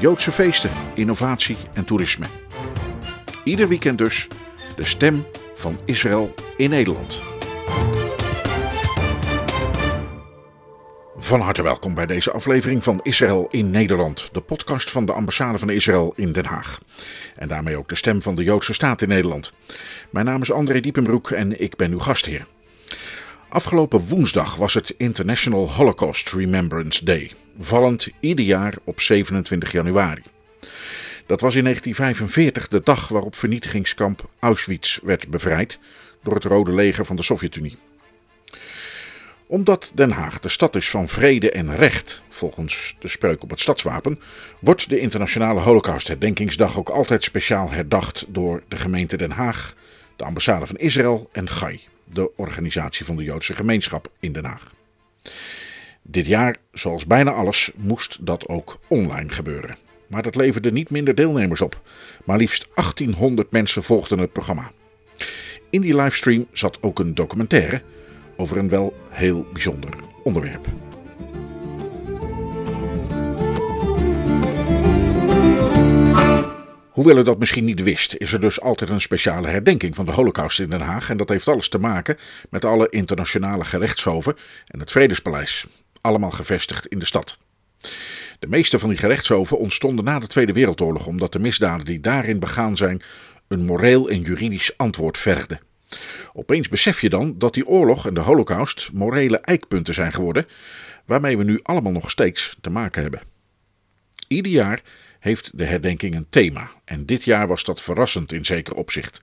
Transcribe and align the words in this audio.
Joodse 0.00 0.32
feesten, 0.32 0.70
innovatie 0.94 1.56
en 1.72 1.84
toerisme. 1.84 2.26
Ieder 3.44 3.68
weekend 3.68 3.98
dus 3.98 4.28
de 4.76 4.84
stem 4.84 5.26
van 5.54 5.80
Israël 5.84 6.34
in 6.56 6.70
Nederland. 6.70 7.22
Van 11.16 11.40
harte 11.40 11.62
welkom 11.62 11.94
bij 11.94 12.06
deze 12.06 12.32
aflevering 12.32 12.84
van 12.84 13.00
Israël 13.02 13.46
in 13.50 13.70
Nederland, 13.70 14.28
de 14.32 14.40
podcast 14.40 14.90
van 14.90 15.06
de 15.06 15.12
ambassade 15.12 15.58
van 15.58 15.70
Israël 15.70 16.12
in 16.16 16.32
Den 16.32 16.44
Haag. 16.44 16.80
En 17.34 17.48
daarmee 17.48 17.76
ook 17.76 17.88
de 17.88 17.94
stem 17.94 18.22
van 18.22 18.34
de 18.34 18.44
Joodse 18.44 18.72
staat 18.72 19.02
in 19.02 19.08
Nederland. 19.08 19.52
Mijn 20.10 20.26
naam 20.26 20.42
is 20.42 20.52
André 20.52 20.80
Diepenbroek 20.80 21.30
en 21.30 21.60
ik 21.60 21.76
ben 21.76 21.92
uw 21.92 22.00
gastheer. 22.00 22.46
Afgelopen 23.48 24.00
woensdag 24.08 24.56
was 24.56 24.74
het 24.74 24.94
International 24.96 25.70
Holocaust 25.70 26.32
Remembrance 26.32 27.04
Day, 27.04 27.30
vallend 27.60 28.08
ieder 28.20 28.44
jaar 28.44 28.74
op 28.84 29.00
27 29.00 29.72
januari. 29.72 30.22
Dat 31.26 31.40
was 31.40 31.54
in 31.54 31.62
1945 31.64 32.68
de 32.68 32.80
dag 32.84 33.08
waarop 33.08 33.36
vernietigingskamp 33.36 34.30
Auschwitz 34.38 34.98
werd 35.02 35.28
bevrijd 35.28 35.78
door 36.22 36.34
het 36.34 36.44
Rode 36.44 36.72
Leger 36.72 37.04
van 37.04 37.16
de 37.16 37.22
Sovjet-Unie 37.22 37.78
omdat 39.50 39.90
Den 39.94 40.10
Haag 40.10 40.38
de 40.38 40.48
stad 40.48 40.76
is 40.76 40.90
van 40.90 41.08
vrede 41.08 41.50
en 41.50 41.76
recht, 41.76 42.22
volgens 42.28 42.96
de 42.98 43.08
spreuk 43.08 43.42
op 43.42 43.50
het 43.50 43.60
stadswapen, 43.60 44.20
wordt 44.60 44.88
de 44.88 44.98
Internationale 44.98 45.60
Holocaust-herdenkingsdag 45.60 46.78
ook 46.78 46.88
altijd 46.88 47.24
speciaal 47.24 47.70
herdacht 47.70 48.24
door 48.28 48.62
de 48.68 48.76
gemeente 48.76 49.16
Den 49.16 49.30
Haag, 49.30 49.74
de 50.16 50.24
ambassade 50.24 50.66
van 50.66 50.76
Israël 50.76 51.28
en 51.32 51.48
GAI, 51.48 51.80
de 52.04 52.36
organisatie 52.36 53.04
van 53.04 53.16
de 53.16 53.22
Joodse 53.22 53.54
gemeenschap 53.54 54.10
in 54.20 54.32
Den 54.32 54.44
Haag. 54.44 54.72
Dit 56.02 56.26
jaar, 56.26 56.56
zoals 56.72 57.06
bijna 57.06 57.30
alles, 57.30 57.70
moest 57.76 58.26
dat 58.26 58.48
ook 58.48 58.80
online 58.88 59.32
gebeuren. 59.32 59.76
Maar 60.06 60.22
dat 60.22 60.36
leverde 60.36 60.72
niet 60.72 60.90
minder 60.90 61.14
deelnemers 61.14 61.60
op. 61.60 61.80
Maar 62.24 62.38
liefst 62.38 62.68
1800 62.74 63.50
mensen 63.50 63.82
volgden 63.82 64.18
het 64.18 64.32
programma. 64.32 64.70
In 65.70 65.80
die 65.80 65.96
livestream 65.96 66.46
zat 66.52 66.78
ook 66.82 66.98
een 66.98 67.14
documentaire 67.14 67.82
over 68.36 68.56
een 68.56 68.68
wel 68.68 68.94
heel 69.08 69.46
bijzonder 69.52 69.90
onderwerp. 70.22 70.66
Hoewel 76.90 77.18
u 77.18 77.22
dat 77.22 77.38
misschien 77.38 77.64
niet 77.64 77.82
wist, 77.82 78.14
is 78.14 78.32
er 78.32 78.40
dus 78.40 78.60
altijd 78.60 78.90
een 78.90 79.00
speciale 79.00 79.48
herdenking 79.48 79.94
van 79.94 80.04
de 80.04 80.12
Holocaust 80.12 80.60
in 80.60 80.68
Den 80.68 80.80
Haag. 80.80 81.10
En 81.10 81.16
dat 81.16 81.28
heeft 81.28 81.48
alles 81.48 81.68
te 81.68 81.78
maken 81.78 82.16
met 82.50 82.64
alle 82.64 82.88
internationale 82.88 83.64
gerechtshoven 83.64 84.36
en 84.66 84.80
het 84.80 84.90
Vredespaleis. 84.90 85.66
Allemaal 86.00 86.30
gevestigd 86.30 86.86
in 86.86 86.98
de 86.98 87.04
stad. 87.04 87.38
De 88.38 88.46
meeste 88.46 88.78
van 88.78 88.88
die 88.88 88.98
gerechtshoven 88.98 89.58
ontstonden 89.58 90.04
na 90.04 90.18
de 90.18 90.26
Tweede 90.26 90.52
Wereldoorlog 90.52 91.06
omdat 91.06 91.32
de 91.32 91.38
misdaden 91.38 91.84
die 91.84 92.00
daarin 92.00 92.38
begaan 92.38 92.76
zijn 92.76 93.02
een 93.48 93.64
moreel 93.64 94.08
en 94.08 94.20
juridisch 94.20 94.76
antwoord 94.76 95.18
vergden. 95.18 95.60
Opeens 96.32 96.68
besef 96.68 97.00
je 97.00 97.08
dan 97.08 97.38
dat 97.38 97.54
die 97.54 97.66
oorlog 97.66 98.06
en 98.06 98.14
de 98.14 98.20
holocaust 98.20 98.90
morele 98.92 99.38
eikpunten 99.38 99.94
zijn 99.94 100.12
geworden, 100.12 100.46
waarmee 101.04 101.38
we 101.38 101.44
nu 101.44 101.60
allemaal 101.62 101.92
nog 101.92 102.10
steeds 102.10 102.56
te 102.60 102.70
maken 102.70 103.02
hebben. 103.02 103.20
Ieder 104.28 104.52
jaar 104.52 104.82
heeft 105.18 105.58
de 105.58 105.64
herdenking 105.64 106.14
een 106.14 106.26
thema 106.30 106.70
en 106.84 107.06
dit 107.06 107.24
jaar 107.24 107.48
was 107.48 107.64
dat 107.64 107.82
verrassend 107.82 108.32
in 108.32 108.44
zeker 108.44 108.74
opzicht. 108.74 109.20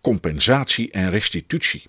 Compensatie 0.00 0.90
en 0.90 1.10
restitutie. 1.10 1.82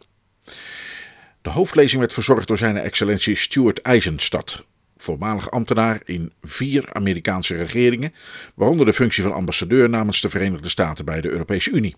De 1.47 1.53
hoofdlezing 1.53 1.99
werd 1.99 2.13
verzorgd 2.13 2.47
door 2.47 2.57
zijn 2.57 2.77
excellentie 2.77 3.35
Stuart 3.35 3.81
Eisenstadt, 3.81 4.65
voormalig 4.97 5.51
ambtenaar 5.51 6.01
in 6.05 6.33
vier 6.43 6.93
Amerikaanse 6.93 7.55
regeringen, 7.55 8.13
waaronder 8.55 8.85
de 8.85 8.93
functie 8.93 9.23
van 9.23 9.33
ambassadeur 9.33 9.89
namens 9.89 10.21
de 10.21 10.29
Verenigde 10.29 10.69
Staten 10.69 11.05
bij 11.05 11.21
de 11.21 11.29
Europese 11.29 11.69
Unie. 11.69 11.95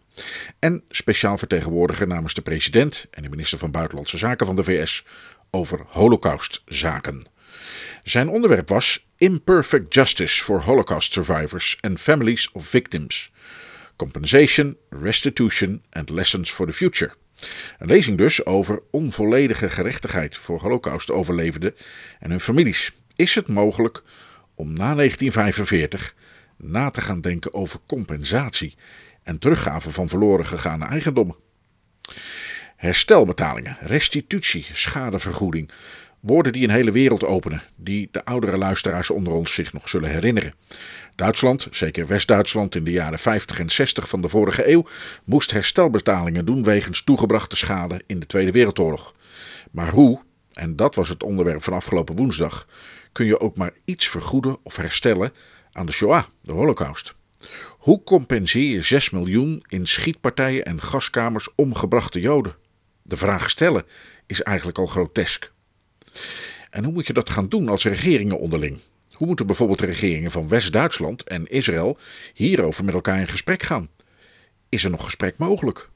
En 0.60 0.84
speciaal 0.90 1.38
vertegenwoordiger 1.38 2.08
namens 2.08 2.34
de 2.34 2.42
president 2.42 3.06
en 3.12 3.24
de 3.24 3.30
minister 3.30 3.58
van 3.58 3.72
Buitenlandse 3.72 4.18
Zaken 4.18 4.46
van 4.46 4.56
de 4.56 4.64
VS 4.64 5.04
over 5.50 5.80
holocaustzaken. 5.88 7.26
Zijn 8.04 8.30
onderwerp 8.30 8.70
was 8.70 9.06
Imperfect 9.18 9.94
Justice 9.94 10.44
for 10.44 10.64
Holocaust 10.64 11.14
Survivors 11.14 11.78
and 11.82 12.00
Families 12.00 12.52
of 12.52 12.68
Victims. 12.68 13.32
Compensation, 13.96 14.78
Restitution 14.90 15.84
and 15.90 16.10
Lessons 16.10 16.52
for 16.52 16.66
the 16.66 16.74
Future. 16.74 17.12
Een 17.78 17.88
lezing 17.88 18.18
dus 18.18 18.46
over 18.46 18.82
onvolledige 18.92 19.70
gerechtigheid 19.70 20.38
voor 20.38 20.62
Holocaust-overlevenden 20.62 21.76
en 22.20 22.30
hun 22.30 22.40
families. 22.40 22.94
Is 23.16 23.36
het 23.36 23.48
mogelijk 23.48 24.04
om 24.56 24.68
na 24.68 24.96
1945 24.96 26.16
na 26.58 26.90
te 26.90 27.02
gaan 27.02 27.22
denken 27.22 27.54
over 27.54 27.80
compensatie 27.86 28.76
en 29.24 29.40
teruggave 29.40 29.92
van 29.92 30.10
verloren 30.10 30.46
gegane 30.46 30.86
eigendommen? 30.86 31.36
Herstelbetalingen, 32.76 33.78
restitutie, 33.82 34.66
schadevergoeding. 34.72 35.72
Woorden 36.20 36.54
die 36.54 36.64
een 36.64 36.70
hele 36.70 36.92
wereld 36.92 37.24
openen, 37.24 37.62
die 37.76 38.08
de 38.12 38.26
oudere 38.26 38.58
luisteraars 38.58 39.10
onder 39.10 39.34
ons 39.34 39.54
zich 39.54 39.74
nog 39.74 39.90
zullen 39.90 40.10
herinneren. 40.10 40.54
Duitsland, 41.20 41.68
zeker 41.72 42.08
West-Duitsland 42.08 42.76
in 42.76 42.84
de 42.84 42.92
jaren 42.92 43.20
50 43.20 43.60
en 43.60 43.70
60 43.70 44.10
van 44.10 44.22
de 44.22 44.30
vorige 44.30 44.72
eeuw, 44.72 44.86
moest 45.24 45.52
herstelbetalingen 45.52 46.46
doen 46.46 46.64
wegens 46.64 47.04
toegebrachte 47.04 47.56
schade 47.56 48.02
in 48.06 48.20
de 48.20 48.26
Tweede 48.26 48.52
Wereldoorlog. 48.52 49.16
Maar 49.72 49.90
hoe, 49.90 50.22
en 50.54 50.76
dat 50.76 50.96
was 50.96 51.10
het 51.10 51.24
onderwerp 51.24 51.64
van 51.64 51.74
afgelopen 51.74 52.16
woensdag, 52.16 52.68
kun 53.12 53.26
je 53.26 53.40
ook 53.40 53.58
maar 53.58 53.72
iets 53.86 54.08
vergoeden 54.08 54.58
of 54.64 54.76
herstellen 54.76 55.32
aan 55.72 55.86
de 55.86 55.92
Shoah, 55.92 56.24
de 56.42 56.54
Holocaust? 56.54 57.16
Hoe 57.68 58.04
compenseer 58.04 58.72
je 58.72 58.82
6 58.82 59.10
miljoen 59.10 59.64
in 59.68 59.88
schietpartijen 59.88 60.66
en 60.66 60.82
gaskamers 60.82 61.48
omgebrachte 61.56 62.20
Joden? 62.20 62.56
De 63.02 63.18
vraag 63.18 63.50
stellen 63.50 63.84
is 64.26 64.42
eigenlijk 64.42 64.78
al 64.78 64.88
grotesk. 64.88 65.52
En 66.70 66.84
hoe 66.84 66.94
moet 66.94 67.08
je 67.08 67.14
dat 67.14 67.30
gaan 67.30 67.50
doen 67.50 67.70
als 67.70 67.84
regeringen 67.84 68.40
onderling? 68.40 68.80
Hoe 69.20 69.28
moeten 69.28 69.46
bijvoorbeeld 69.46 69.80
de 69.80 69.86
regeringen 69.86 70.32
van 70.32 70.48
West-Duitsland 70.48 71.24
en 71.24 71.48
Israël 71.48 71.98
hierover 72.34 72.86
met 72.86 72.94
elkaar 72.94 73.20
in 73.20 73.28
gesprek 73.28 73.64
gaan? 73.64 73.90
Is 74.70 74.84
er 74.84 74.90
nog 74.90 75.04
gesprek 75.04 75.38
mogelijk? 75.38 75.90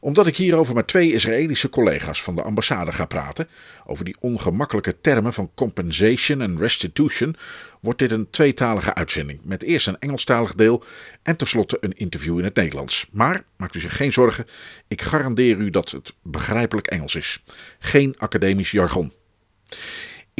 Omdat 0.00 0.26
ik 0.26 0.36
hierover 0.36 0.74
met 0.74 0.86
twee 0.86 1.12
Israëlische 1.12 1.68
collega's 1.68 2.22
van 2.22 2.34
de 2.34 2.42
ambassade 2.42 2.92
ga 2.92 3.04
praten, 3.04 3.48
over 3.84 4.04
die 4.04 4.16
ongemakkelijke 4.20 5.00
termen 5.00 5.32
van 5.32 5.50
compensation 5.54 6.40
en 6.40 6.58
restitution, 6.58 7.36
wordt 7.80 7.98
dit 7.98 8.10
een 8.10 8.30
tweetalige 8.30 8.94
uitzending. 8.94 9.40
Met 9.44 9.62
eerst 9.62 9.86
een 9.86 9.98
Engelstalig 9.98 10.54
deel 10.54 10.84
en 11.22 11.36
tenslotte 11.36 11.76
een 11.80 11.96
interview 11.96 12.38
in 12.38 12.44
het 12.44 12.54
Nederlands. 12.54 13.08
Maar 13.12 13.44
maakt 13.56 13.74
u 13.74 13.80
zich 13.80 13.96
geen 13.96 14.12
zorgen, 14.12 14.46
ik 14.88 15.02
garandeer 15.02 15.56
u 15.56 15.70
dat 15.70 15.90
het 15.90 16.14
begrijpelijk 16.22 16.86
Engels 16.86 17.14
is. 17.14 17.42
Geen 17.78 18.14
academisch 18.18 18.70
jargon. 18.70 19.12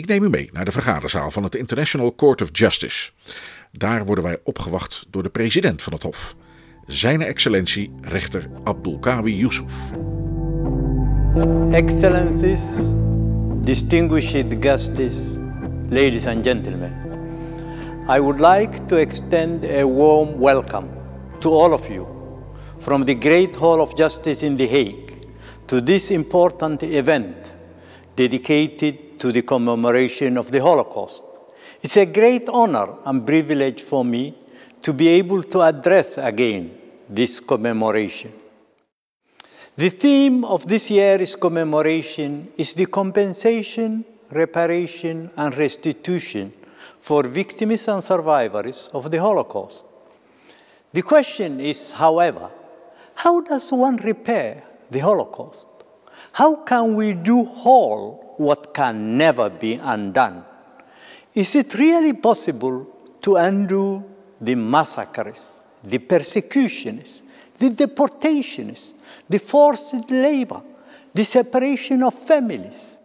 Ik 0.00 0.06
neem 0.06 0.22
u 0.22 0.28
mee 0.28 0.48
naar 0.52 0.64
de 0.64 0.72
vergaderzaal 0.72 1.30
van 1.30 1.42
het 1.42 1.54
International 1.54 2.14
Court 2.14 2.42
of 2.42 2.48
Justice. 2.52 3.10
Daar 3.72 4.06
worden 4.06 4.24
wij 4.24 4.38
opgewacht 4.44 5.06
door 5.10 5.22
de 5.22 5.28
president 5.28 5.82
van 5.82 5.92
het 5.92 6.02
Hof, 6.02 6.34
Zijn 6.86 7.22
Excellentie 7.22 7.92
rechter 8.00 8.48
Abdulkawi 8.64 9.36
Yusuf. 9.36 9.72
Excellencies, 11.70 12.62
distinguished 13.62 14.54
guests, 14.60 15.16
ladies 15.88 16.26
and 16.26 16.46
gentlemen, 16.46 16.92
I 18.16 18.20
would 18.20 18.40
like 18.40 18.86
to 18.86 18.96
extend 18.96 19.64
a 19.64 19.84
warm 19.84 20.38
welcome 20.38 20.86
to 21.38 21.50
all 21.50 21.72
of 21.72 21.88
you 21.88 22.06
from 22.78 23.04
the 23.04 23.16
Great 23.18 23.54
Hall 23.54 23.80
of 23.80 23.94
Justice 23.94 24.46
in 24.46 24.54
The 24.54 24.66
Hague 24.66 25.18
to 25.64 25.82
this 25.82 26.10
important 26.10 26.82
event 26.82 27.54
dedicated 28.14 29.05
to 29.18 29.32
the 29.32 29.42
commemoration 29.42 30.36
of 30.36 30.50
the 30.50 30.60
Holocaust. 30.60 31.24
It's 31.82 31.96
a 31.96 32.06
great 32.06 32.48
honor 32.48 32.88
and 33.04 33.26
privilege 33.26 33.82
for 33.82 34.04
me 34.04 34.34
to 34.82 34.92
be 34.92 35.08
able 35.08 35.42
to 35.42 35.62
address 35.62 36.18
again 36.18 36.76
this 37.08 37.40
commemoration. 37.40 38.32
The 39.76 39.90
theme 39.90 40.44
of 40.44 40.66
this 40.66 40.90
year's 40.90 41.36
commemoration 41.36 42.50
is 42.56 42.74
the 42.74 42.86
compensation, 42.86 44.04
reparation, 44.30 45.30
and 45.36 45.56
restitution 45.56 46.52
for 46.98 47.22
victims 47.24 47.86
and 47.88 48.02
survivors 48.02 48.88
of 48.92 49.10
the 49.10 49.20
Holocaust. 49.20 49.86
The 50.92 51.02
question 51.02 51.60
is, 51.60 51.90
however, 51.90 52.50
how 53.14 53.40
does 53.42 53.70
one 53.70 53.96
repair 53.96 54.62
the 54.90 55.00
Holocaust? 55.00 55.68
How 56.32 56.56
can 56.64 56.94
we 56.94 57.12
do 57.12 57.44
whole 57.44 58.25
what 58.38 58.72
can 58.74 59.16
never 59.16 59.50
be 59.50 59.74
undone? 59.74 60.44
Is 61.34 61.54
it 61.54 61.74
really 61.74 62.14
possible 62.14 62.86
to 63.22 63.36
undo 63.36 64.04
the 64.40 64.54
massacres, 64.54 65.60
the 65.82 65.98
persecutions, 65.98 67.22
the 67.58 67.70
deportations, 67.70 68.94
the 69.28 69.38
forced 69.38 70.10
labor, 70.10 70.62
the 71.12 71.24
separation 71.24 72.02
of 72.02 72.14
families? 72.14 72.96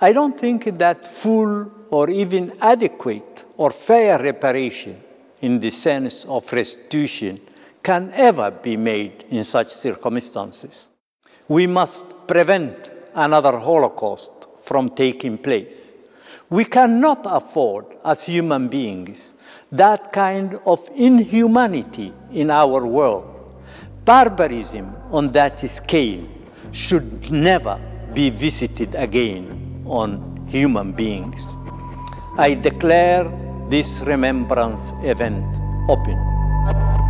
I 0.00 0.12
don't 0.12 0.38
think 0.38 0.78
that 0.78 1.04
full 1.04 1.70
or 1.90 2.10
even 2.10 2.52
adequate 2.60 3.44
or 3.56 3.70
fair 3.70 4.18
reparation 4.18 5.00
in 5.40 5.60
the 5.60 5.70
sense 5.70 6.24
of 6.24 6.52
restitution 6.52 7.40
can 7.82 8.10
ever 8.14 8.50
be 8.50 8.76
made 8.76 9.24
in 9.30 9.44
such 9.44 9.70
circumstances. 9.70 10.88
We 11.48 11.66
must 11.66 12.26
prevent 12.26 12.90
another 13.14 13.58
Holocaust 13.58 14.46
from 14.62 14.90
taking 14.90 15.38
place. 15.38 15.92
We 16.50 16.64
cannot 16.64 17.22
afford, 17.24 17.86
as 18.04 18.24
human 18.24 18.68
beings, 18.68 19.34
that 19.72 20.12
kind 20.12 20.58
of 20.66 20.88
inhumanity 20.94 22.12
in 22.32 22.50
our 22.50 22.86
world. 22.86 23.30
Barbarism 24.04 24.94
on 25.10 25.32
that 25.32 25.58
scale 25.68 26.26
should 26.72 27.30
never 27.30 27.80
be 28.12 28.30
visited 28.30 28.94
again 28.94 29.82
on 29.86 30.46
human 30.46 30.92
beings. 30.92 31.56
I 32.36 32.54
declare 32.54 33.24
this 33.68 34.00
remembrance 34.00 34.92
event 35.02 35.44
open. 35.88 37.03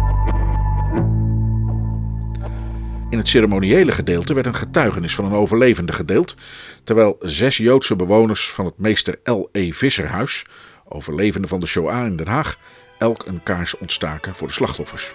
In 3.15 3.21
het 3.21 3.29
ceremoniële 3.29 3.93
gedeelte 3.93 4.35
werd 4.35 4.47
een 4.47 4.55
getuigenis 4.55 5.15
van 5.15 5.25
een 5.25 5.33
overlevende 5.33 5.93
gedeeld, 5.93 6.37
terwijl 6.85 7.17
zes 7.21 7.57
Joodse 7.57 7.97
bewoners 7.97 8.51
van 8.51 8.65
het 8.65 8.79
meester 8.79 9.19
L.E. 9.25 9.71
Visserhuis, 9.73 10.45
overlevenden 10.89 11.49
van 11.49 11.61
de 11.61 11.67
Shoah 11.67 12.07
in 12.07 12.17
Den 12.17 12.27
Haag, 12.27 12.59
elk 12.99 13.27
een 13.27 13.43
kaars 13.43 13.79
ontstaken 13.79 14.35
voor 14.35 14.47
de 14.47 14.53
slachtoffers. 14.53 15.15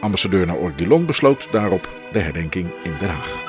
Ambassadeur 0.00 0.46
Naor 0.46 0.72
besloot 1.06 1.48
daarop 1.50 1.88
de 2.12 2.18
herdenking 2.18 2.70
in 2.82 2.92
Den 2.98 3.08
Haag. 3.08 3.42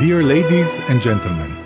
Dear 0.00 0.22
ladies 0.22 0.70
and 0.88 1.02
gentlemen, 1.02 1.56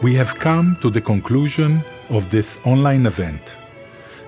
we 0.00 0.16
have 0.16 0.36
come 0.36 0.76
to 0.80 0.90
the 0.90 1.02
conclusion 1.02 1.82
of 2.08 2.28
this 2.28 2.58
online 2.62 3.08
event. 3.08 3.58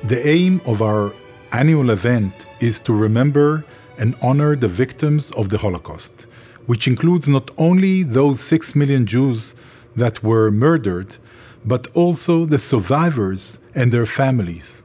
The 0.07 0.23
aim 0.25 0.61
of 0.65 0.81
our 0.81 1.13
annual 1.49 1.91
event 1.91 2.47
is 2.59 2.81
to 2.81 3.01
remember 3.01 3.65
and 3.99 4.17
honor 4.23 4.57
the 4.57 4.69
victims 4.69 5.31
of 5.33 5.49
the 5.49 5.59
Holocaust, 5.59 6.27
which 6.67 6.87
includes 6.87 7.29
not 7.29 7.51
only 7.59 8.03
those 8.03 8.41
six 8.41 8.75
million 8.75 9.07
Jews 9.07 9.55
that 9.95 10.23
were 10.23 10.51
murdered, 10.51 11.17
but 11.65 11.89
also 11.95 12.47
the 12.47 12.59
survivors 12.59 13.59
and 13.75 13.91
their 13.91 14.07
families, 14.07 14.83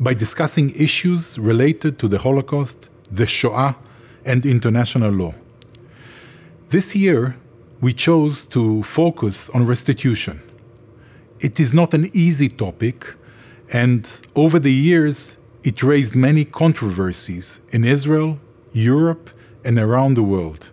by 0.00 0.14
discussing 0.14 0.70
issues 0.70 1.38
related 1.38 1.98
to 2.00 2.08
the 2.08 2.18
Holocaust, 2.18 2.90
the 3.10 3.26
Shoah, 3.26 3.76
and 4.24 4.44
international 4.44 5.12
law. 5.12 5.34
This 6.70 6.96
year, 6.96 7.36
we 7.80 7.92
chose 7.92 8.46
to 8.46 8.82
focus 8.82 9.50
on 9.50 9.66
restitution. 9.66 10.40
It 11.40 11.60
is 11.60 11.74
not 11.74 11.94
an 11.94 12.10
easy 12.14 12.48
topic, 12.48 13.14
and 13.72 14.10
over 14.34 14.58
the 14.58 14.72
years, 14.72 15.36
it 15.62 15.82
raised 15.82 16.14
many 16.14 16.44
controversies 16.44 17.60
in 17.70 17.84
Israel 17.84 18.38
Europe, 18.74 19.30
and 19.64 19.78
around 19.78 20.14
the 20.14 20.22
world. 20.22 20.70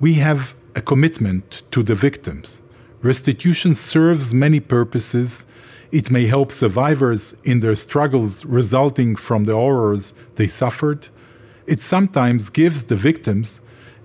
We 0.00 0.14
have 0.14 0.56
a 0.74 0.80
commitment 0.80 1.62
to 1.70 1.82
the 1.82 1.94
victims. 1.94 2.62
Restitution 3.02 3.74
serves 3.74 4.34
many 4.34 4.60
purposes. 4.60 5.46
It 5.92 6.10
may 6.10 6.26
help 6.26 6.50
survivors 6.50 7.34
in 7.44 7.60
their 7.60 7.76
struggles 7.76 8.44
resulting 8.44 9.16
from 9.16 9.44
the 9.44 9.54
horrors 9.54 10.14
they 10.36 10.46
suffered. 10.46 11.08
It 11.66 11.80
sometimes 11.80 12.50
gives 12.50 12.84
the 12.84 12.96
victims 12.96 13.60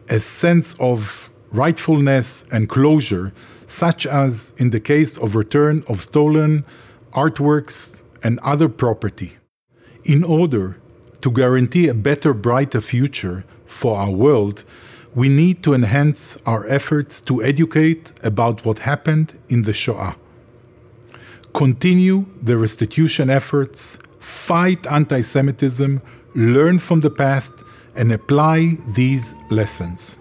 a 0.09 0.19
sense 0.19 0.75
of 0.79 1.29
rightfulness 1.51 2.45
and 2.51 2.69
closure, 2.69 3.33
such 3.67 4.05
as 4.05 4.53
in 4.57 4.69
the 4.69 4.79
case 4.79 5.17
of 5.17 5.35
return 5.35 5.83
of 5.87 6.01
stolen 6.01 6.65
artworks 7.13 8.03
and 8.23 8.39
other 8.39 8.69
property. 8.69 9.37
In 10.03 10.23
order 10.23 10.77
to 11.25 11.31
guarantee 11.31 11.87
a 11.87 11.93
better, 11.95 12.35
brighter 12.35 12.79
future 12.79 13.43
for 13.65 13.97
our 13.97 14.11
world, 14.11 14.63
we 15.15 15.27
need 15.27 15.63
to 15.63 15.73
enhance 15.73 16.37
our 16.45 16.67
efforts 16.67 17.19
to 17.19 17.41
educate 17.41 18.13
about 18.23 18.63
what 18.63 18.77
happened 18.77 19.35
in 19.49 19.63
the 19.63 19.73
Shoah. 19.73 20.15
Continue 21.55 22.27
the 22.43 22.59
restitution 22.59 23.31
efforts, 23.31 23.97
fight 24.19 24.85
anti 24.85 25.21
Semitism, 25.21 25.99
learn 26.35 26.77
from 26.77 26.99
the 26.99 27.09
past, 27.09 27.63
and 27.95 28.11
apply 28.11 28.77
these 28.93 29.33
lessons. 29.49 30.17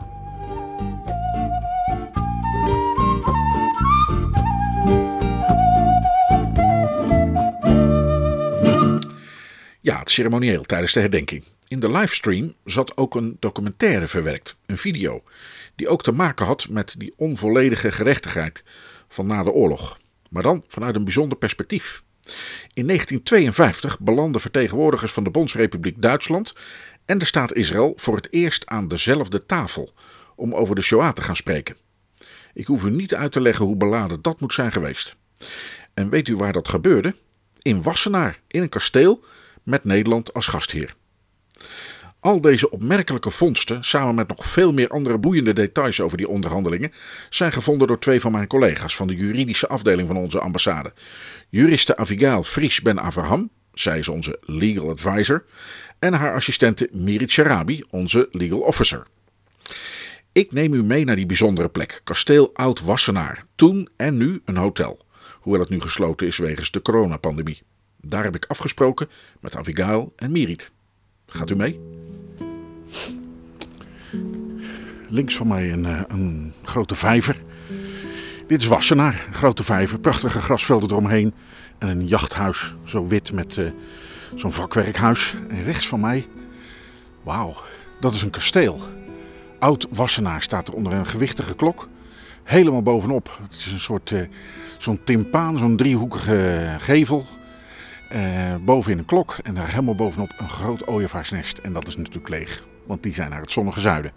Ja, 9.84 9.98
het 9.98 10.10
ceremonieel 10.10 10.62
tijdens 10.62 10.92
de 10.92 11.00
herdenking. 11.00 11.44
In 11.68 11.80
de 11.80 11.90
livestream 11.90 12.54
zat 12.64 12.96
ook 12.96 13.14
een 13.14 13.36
documentaire 13.40 14.08
verwerkt, 14.08 14.56
een 14.66 14.78
video, 14.78 15.22
die 15.74 15.88
ook 15.88 16.02
te 16.02 16.12
maken 16.12 16.46
had 16.46 16.68
met 16.68 16.94
die 16.98 17.12
onvolledige 17.16 17.92
gerechtigheid 17.92 18.64
van 19.08 19.26
na 19.26 19.42
de 19.42 19.50
oorlog, 19.50 19.98
maar 20.30 20.42
dan 20.42 20.64
vanuit 20.68 20.96
een 20.96 21.04
bijzonder 21.04 21.38
perspectief. 21.38 22.02
In 22.74 22.86
1952 22.86 24.00
belanden 24.00 24.40
vertegenwoordigers 24.40 25.12
van 25.12 25.24
de 25.24 25.30
Bondsrepubliek 25.30 26.02
Duitsland 26.02 26.52
en 27.04 27.18
de 27.18 27.24
staat 27.24 27.54
Israël 27.54 27.92
voor 27.96 28.16
het 28.16 28.28
eerst 28.30 28.66
aan 28.66 28.88
dezelfde 28.88 29.46
tafel 29.46 29.92
om 30.36 30.54
over 30.54 30.74
de 30.74 30.82
Shoah 30.82 31.12
te 31.12 31.22
gaan 31.22 31.36
spreken. 31.36 31.76
Ik 32.54 32.66
hoef 32.66 32.84
u 32.84 32.90
niet 32.90 33.14
uit 33.14 33.32
te 33.32 33.40
leggen 33.40 33.64
hoe 33.64 33.76
beladen 33.76 34.22
dat 34.22 34.40
moet 34.40 34.54
zijn 34.54 34.72
geweest. 34.72 35.16
En 35.94 36.10
weet 36.10 36.28
u 36.28 36.36
waar 36.36 36.52
dat 36.52 36.68
gebeurde? 36.68 37.14
In 37.62 37.82
Wassenaar, 37.82 38.40
in 38.46 38.62
een 38.62 38.68
kasteel 38.68 39.24
met 39.64 39.84
Nederland 39.84 40.32
als 40.32 40.46
gastheer. 40.46 40.94
Al 42.20 42.40
deze 42.40 42.70
opmerkelijke 42.70 43.30
vondsten, 43.30 43.84
samen 43.84 44.14
met 44.14 44.28
nog 44.28 44.46
veel 44.46 44.72
meer 44.72 44.88
andere 44.88 45.18
boeiende 45.18 45.52
details 45.52 46.00
over 46.00 46.16
die 46.16 46.28
onderhandelingen, 46.28 46.92
zijn 47.30 47.52
gevonden 47.52 47.86
door 47.86 47.98
twee 47.98 48.20
van 48.20 48.32
mijn 48.32 48.46
collega's 48.46 48.96
van 48.96 49.06
de 49.06 49.14
juridische 49.14 49.68
afdeling 49.68 50.08
van 50.08 50.16
onze 50.16 50.40
ambassade. 50.40 50.92
Juriste 51.50 51.96
Avigail 51.96 52.42
Fries 52.42 52.80
Ben 52.80 53.00
Avraham, 53.00 53.50
zij 53.72 53.98
is 53.98 54.08
onze 54.08 54.38
legal 54.40 54.90
advisor, 54.90 55.44
en 55.98 56.12
haar 56.12 56.34
assistente 56.34 56.88
Mirit 56.92 57.30
Sharabi, 57.30 57.82
onze 57.90 58.28
legal 58.30 58.60
officer. 58.60 59.06
Ik 60.32 60.52
neem 60.52 60.72
u 60.74 60.82
mee 60.82 61.04
naar 61.04 61.16
die 61.16 61.26
bijzondere 61.26 61.68
plek, 61.68 62.00
kasteel 62.04 62.50
Oud-Wassenaar, 62.54 63.46
toen 63.54 63.88
en 63.96 64.16
nu 64.16 64.42
een 64.44 64.56
hotel, 64.56 65.04
hoewel 65.40 65.60
het 65.60 65.70
nu 65.70 65.80
gesloten 65.80 66.26
is 66.26 66.36
wegens 66.36 66.70
de 66.70 66.82
coronapandemie. 66.82 67.62
Daar 68.06 68.24
heb 68.24 68.34
ik 68.34 68.44
afgesproken 68.44 69.08
met 69.40 69.56
Avigail 69.56 70.12
en 70.16 70.32
Mirit. 70.32 70.70
Gaat 71.26 71.50
u 71.50 71.56
mee? 71.56 71.80
Links 75.08 75.36
van 75.36 75.46
mij 75.46 75.72
een, 75.72 75.84
eh, 75.84 76.00
een 76.08 76.52
grote 76.62 76.94
vijver. 76.94 77.42
Dit 78.46 78.60
is 78.60 78.66
Wassenaar, 78.66 79.24
een 79.26 79.34
grote 79.34 79.64
vijver. 79.64 79.98
Prachtige 79.98 80.40
grasvelden 80.40 80.90
eromheen. 80.90 81.34
En 81.78 81.88
een 81.88 82.06
jachthuis, 82.06 82.74
zo 82.84 83.06
wit 83.06 83.32
met 83.32 83.56
uh, 83.56 83.70
zo'n 84.34 84.52
vakwerkhuis. 84.52 85.34
En 85.48 85.62
rechts 85.62 85.88
van 85.88 86.00
mij, 86.00 86.26
wauw, 87.22 87.54
dat 88.00 88.14
is 88.14 88.22
een 88.22 88.30
kasteel. 88.30 88.80
Oud 89.58 89.86
Wassenaar 89.90 90.42
staat 90.42 90.68
er 90.68 90.74
onder 90.74 90.92
een 90.92 91.06
gewichtige 91.06 91.54
klok. 91.54 91.88
Helemaal 92.42 92.82
bovenop. 92.82 93.38
Het 93.42 93.56
is 93.56 93.72
een 93.72 93.80
soort, 93.80 94.10
uh, 94.10 94.20
zo'n 94.78 95.00
timpaan, 95.04 95.58
zo'n 95.58 95.76
driehoekige 95.76 96.66
gevel. 96.78 97.26
Uh, 98.14 98.20
bovenin 98.60 98.98
een 98.98 99.04
klok 99.04 99.36
en 99.42 99.54
daar 99.54 99.68
helemaal 99.68 99.94
bovenop 99.94 100.32
een 100.38 100.48
groot 100.48 100.86
ooievaarsnest. 100.86 101.58
En 101.58 101.72
dat 101.72 101.86
is 101.86 101.96
natuurlijk 101.96 102.28
leeg, 102.28 102.64
want 102.86 103.02
die 103.02 103.14
zijn 103.14 103.30
naar 103.30 103.40
het 103.40 103.52
zonnige 103.52 103.80
zuiden. 103.80 104.12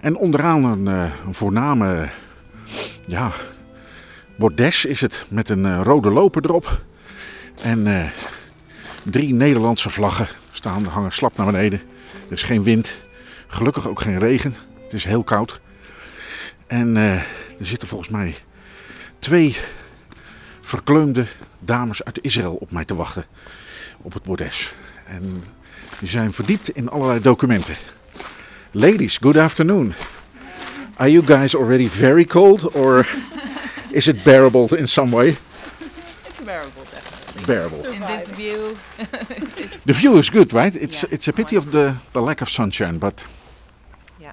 En 0.00 0.16
onderaan 0.16 0.64
een, 0.64 0.86
uh, 0.86 1.10
een 1.26 1.34
voorname 1.34 2.08
ja, 3.06 3.32
bordes 4.36 4.84
is 4.84 5.00
het 5.00 5.24
met 5.28 5.48
een 5.48 5.64
uh, 5.64 5.80
rode 5.82 6.10
loper 6.10 6.44
erop. 6.44 6.84
En 7.62 8.10
drie 9.04 9.34
Nederlandse 9.34 9.90
vlaggen 9.90 10.28
staan, 10.52 10.84
hangen 10.84 11.12
slap 11.12 11.36
naar 11.36 11.46
beneden. 11.46 11.80
Er 12.26 12.32
is 12.32 12.42
geen 12.42 12.62
wind, 12.62 13.00
gelukkig 13.46 13.88
ook 13.88 14.00
geen 14.00 14.18
regen. 14.18 14.54
Het 14.82 14.92
is 14.92 15.04
heel 15.04 15.24
koud. 15.24 15.60
En 16.66 16.96
er 16.96 17.26
zitten 17.58 17.88
volgens 17.88 18.10
mij 18.10 18.34
twee 19.18 19.56
verkleumde 20.60 21.26
dames 21.60 22.04
uit 22.04 22.18
Israël 22.22 22.54
op 22.54 22.70
mij 22.70 22.84
te 22.84 22.94
wachten 22.94 23.24
op 24.02 24.12
het 24.12 24.22
bordes. 24.22 24.72
En 25.06 25.44
die 25.98 26.08
zijn 26.08 26.32
verdiept 26.32 26.68
in 26.68 26.90
allerlei 26.90 27.20
documenten. 27.20 27.76
Ladies, 28.70 29.16
good 29.16 29.36
afternoon. 29.36 29.94
Are 30.96 31.10
you 31.10 31.26
guys 31.26 31.56
already 31.56 31.88
very 31.88 32.24
cold 32.24 32.70
or 32.74 33.06
is 33.90 34.06
it 34.06 34.22
bearable 34.22 34.76
in 34.78 34.88
some 34.88 35.10
way? 35.16 35.28
It's 35.28 36.44
bearable, 36.44 36.82
definitely. 36.90 37.44
Bearable. 37.46 37.92
In 37.92 38.00
this 38.00 38.28
view, 38.34 38.76
The 39.86 39.94
view 39.94 40.18
is 40.18 40.30
good, 40.30 40.52
right? 40.52 40.74
It's 40.74 41.00
Yeah. 41.02 41.12
it's 41.14 41.28
a 41.28 41.32
pity 41.32 41.56
of 41.56 41.64
the, 41.70 41.94
the 42.12 42.20
lack 42.20 42.40
of 42.40 42.48
sunshine, 42.48 42.98
but 42.98 43.24
yeah. 44.18 44.32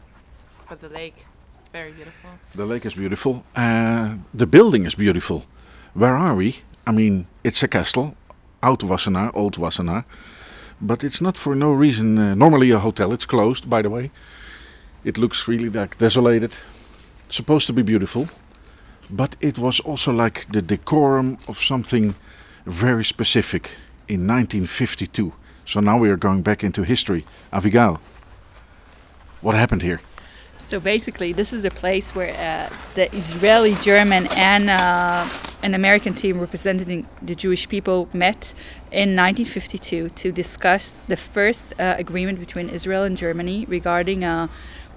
But 0.69 0.79
the 0.79 0.89
lake 0.93 1.13
is 1.15 1.63
very 1.71 1.91
beautiful. 1.91 2.29
the 2.55 2.65
lake 2.65 2.87
is 2.87 2.93
beautiful. 2.93 3.43
Uh, 3.55 4.09
the 4.37 4.47
building 4.47 4.85
is 4.85 4.95
beautiful. 4.95 5.41
Where 5.93 6.15
are 6.15 6.35
we? 6.35 6.53
I 6.87 6.91
mean, 6.91 7.27
it's 7.43 7.61
a 7.63 7.67
castle, 7.67 8.15
Oud 8.63 8.79
Wassenaar, 8.79 9.31
Old 9.33 9.57
Wassenaar, 9.57 10.05
but 10.79 11.03
it's 11.03 11.19
not 11.19 11.37
for 11.37 11.53
no 11.53 11.73
reason. 11.73 12.17
Uh, 12.17 12.33
normally 12.33 12.71
a 12.71 12.79
hotel. 12.79 13.11
It's 13.11 13.25
closed, 13.25 13.69
by 13.69 13.81
the 13.81 13.89
way. 13.89 14.09
It 15.03 15.17
looks 15.17 15.49
really 15.49 15.69
like 15.69 15.97
desolated. 15.97 16.55
It's 17.25 17.35
Supposed 17.35 17.67
to 17.67 17.73
be 17.73 17.81
beautiful, 17.81 18.29
but 19.09 19.35
it 19.41 19.57
was 19.57 19.81
also 19.81 20.13
like 20.13 20.45
the 20.49 20.61
decorum 20.61 21.37
of 21.47 21.57
something 21.59 22.15
very 22.65 23.03
specific 23.03 23.71
in 24.07 24.25
1952. 24.25 25.33
So 25.65 25.81
now 25.81 25.97
we 25.97 26.09
are 26.09 26.17
going 26.17 26.41
back 26.41 26.63
into 26.63 26.83
history. 26.83 27.25
Avigail, 27.51 27.99
what 29.41 29.55
happened 29.55 29.81
here? 29.81 29.99
So 30.57 30.79
basically, 30.79 31.33
this 31.33 31.53
is 31.53 31.61
the 31.61 31.71
place 31.71 32.13
where 32.15 32.33
uh, 32.33 32.75
the 32.95 33.13
Israeli, 33.15 33.75
German, 33.75 34.27
and 34.35 34.69
uh, 34.69 35.27
an 35.63 35.73
American 35.73 36.13
team 36.13 36.39
representing 36.39 37.07
the 37.21 37.35
Jewish 37.35 37.67
people 37.69 38.09
met 38.13 38.53
in 38.91 39.15
1952 39.15 40.09
to 40.09 40.31
discuss 40.31 41.01
the 41.07 41.15
first 41.15 41.73
uh, 41.79 41.95
agreement 41.97 42.39
between 42.39 42.69
Israel 42.69 43.03
and 43.03 43.15
Germany 43.15 43.65
regarding 43.67 44.23
uh, 44.23 44.47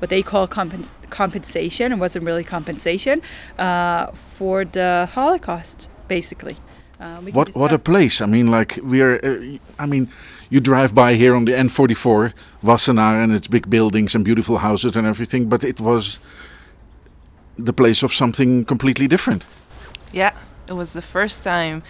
what 0.00 0.08
they 0.10 0.22
call 0.22 0.48
compen- 0.48 0.90
compensation. 1.10 1.92
It 1.92 1.98
wasn't 1.98 2.24
really 2.24 2.44
compensation 2.44 3.22
uh, 3.58 4.06
for 4.12 4.64
the 4.64 5.08
Holocaust, 5.12 5.88
basically. 6.08 6.56
Uh, 6.98 7.20
What 7.32 7.54
what 7.54 7.72
a 7.72 7.78
place! 7.78 8.20
I 8.20 8.26
mean, 8.26 8.48
like 8.48 8.78
we 8.82 9.00
are. 9.00 9.16
Uh, 9.24 9.56
I 9.78 9.86
mean, 9.86 10.08
you 10.50 10.60
drive 10.60 10.94
by 10.94 11.14
here 11.14 11.34
on 11.34 11.44
the 11.44 11.52
N44, 11.52 12.32
Wassenaar, 12.62 13.22
and 13.22 13.32
its 13.32 13.48
big 13.48 13.70
buildings 13.70 14.14
and 14.14 14.24
beautiful 14.24 14.58
houses 14.58 14.96
and 14.96 15.06
everything, 15.06 15.48
but 15.48 15.64
it 15.64 15.80
was 15.80 16.18
the 17.56 17.72
place 17.72 18.02
of 18.02 18.12
something 18.12 18.64
completely 18.64 19.06
different. 19.06 19.44
Yeah, 20.12 20.32
it 20.68 20.72
was 20.72 20.92
the 20.92 21.02
first 21.02 21.44
time 21.44 21.82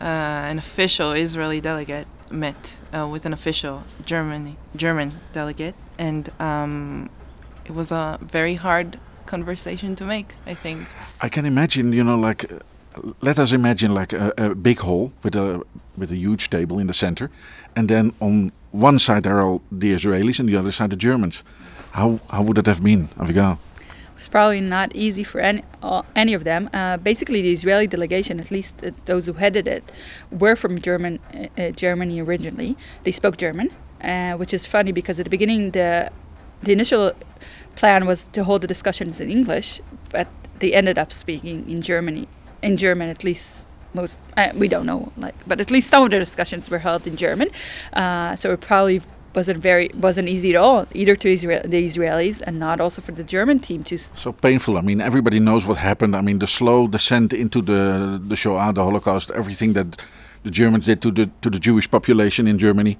uh, 0.00 0.50
an 0.50 0.58
official 0.58 1.12
Israeli 1.12 1.60
delegate 1.60 2.06
met 2.30 2.78
uh, 2.92 3.08
with 3.08 3.26
an 3.26 3.32
official 3.32 3.84
Germany 4.04 4.56
German 4.76 5.20
delegate, 5.32 5.74
and 5.98 6.30
um, 6.40 7.08
it 7.64 7.72
was 7.72 7.90
a 7.92 8.18
very 8.20 8.56
hard 8.56 8.98
conversation 9.26 9.94
to 9.96 10.04
make. 10.04 10.34
I 10.46 10.54
think. 10.54 10.88
I 11.20 11.28
can 11.28 11.46
imagine, 11.46 11.92
you 11.92 12.04
know, 12.04 12.18
like 12.18 12.52
uh, 12.52 12.58
let 13.20 13.38
us 13.38 13.52
imagine 13.52 13.94
like 13.94 14.12
a, 14.12 14.32
a 14.36 14.54
big 14.54 14.80
hall 14.80 15.12
with 15.22 15.34
a 15.36 15.62
with 15.96 16.10
a 16.10 16.16
huge 16.16 16.50
table 16.50 16.78
in 16.78 16.86
the 16.86 16.94
center, 16.94 17.30
and 17.76 17.88
then 17.88 18.12
on 18.20 18.52
one 18.72 18.98
side 18.98 19.22
there 19.22 19.36
are 19.38 19.42
all 19.42 19.62
the 19.70 19.92
Israelis 19.92 20.38
and 20.40 20.48
the 20.48 20.56
other 20.56 20.72
side 20.72 20.90
the 20.90 20.96
Germans. 20.96 21.42
How 21.92 22.20
how 22.30 22.42
would 22.42 22.56
that 22.56 22.66
have 22.66 22.82
been, 22.82 23.08
Avigail? 23.18 23.58
It's 24.16 24.28
probably 24.28 24.60
not 24.60 24.94
easy 24.94 25.24
for 25.24 25.40
any, 25.40 25.62
all, 25.82 26.06
any 26.14 26.34
of 26.34 26.44
them. 26.44 26.70
Uh, 26.72 26.96
basically, 26.96 27.42
the 27.42 27.52
Israeli 27.52 27.88
delegation, 27.88 28.38
at 28.38 28.50
least 28.50 28.82
uh, 28.84 28.92
those 29.06 29.26
who 29.26 29.32
headed 29.34 29.66
it, 29.66 29.90
were 30.30 30.54
from 30.54 30.80
German, 30.80 31.18
uh, 31.34 31.60
uh, 31.60 31.70
Germany 31.70 32.20
originally. 32.20 32.76
They 33.02 33.10
spoke 33.10 33.36
German, 33.36 33.70
uh, 34.02 34.34
which 34.34 34.54
is 34.54 34.66
funny 34.66 34.92
because 34.92 35.18
at 35.18 35.24
the 35.24 35.30
beginning, 35.30 35.72
the 35.72 36.10
the 36.62 36.72
initial 36.72 37.12
plan 37.74 38.06
was 38.06 38.28
to 38.32 38.44
hold 38.44 38.62
the 38.62 38.66
discussions 38.66 39.20
in 39.20 39.30
English, 39.30 39.80
but 40.10 40.28
they 40.60 40.72
ended 40.72 40.96
up 40.96 41.12
speaking 41.12 41.68
in 41.68 41.82
Germany, 41.82 42.28
in 42.62 42.76
German 42.76 43.08
at 43.08 43.24
least. 43.24 43.68
Most 43.94 44.20
uh, 44.36 44.50
we 44.54 44.68
don't 44.68 44.86
know, 44.86 45.12
like, 45.16 45.36
but 45.46 45.60
at 45.60 45.70
least 45.70 45.90
some 45.90 46.04
of 46.04 46.10
the 46.10 46.18
discussions 46.18 46.68
were 46.68 46.80
held 46.80 47.06
in 47.06 47.16
German. 47.16 47.48
Uh, 47.92 48.36
so 48.36 48.52
it 48.52 48.60
probably 48.60 49.00
wasn't 49.34 49.58
very 49.58 49.90
wasn't 49.94 50.28
easy 50.28 50.50
at 50.50 50.56
all, 50.56 50.86
either 50.94 51.16
to 51.16 51.28
Israel, 51.28 51.62
the 51.64 51.84
Israelis 51.84 52.40
and 52.46 52.58
not 52.58 52.80
also 52.80 53.02
for 53.02 53.12
the 53.12 53.24
German 53.24 53.58
team 53.58 53.82
to 53.84 53.98
so 53.98 54.32
painful. 54.32 54.76
I 54.76 54.80
mean, 54.80 55.00
everybody 55.00 55.38
knows 55.38 55.64
what 55.66 55.78
happened. 55.78 56.14
I 56.16 56.20
mean, 56.20 56.38
the 56.38 56.46
slow 56.46 56.88
descent 56.88 57.32
into 57.32 57.60
the 57.62 58.20
the 58.30 58.36
Shoah, 58.36 58.72
the 58.72 58.84
Holocaust, 58.84 59.30
everything 59.30 59.74
that 59.74 59.88
the 60.44 60.50
Germans 60.50 60.86
did 60.86 61.00
to 61.02 61.10
the 61.10 61.30
to 61.40 61.50
the 61.50 61.58
Jewish 61.58 61.90
population 61.90 62.46
in 62.46 62.58
Germany. 62.58 62.96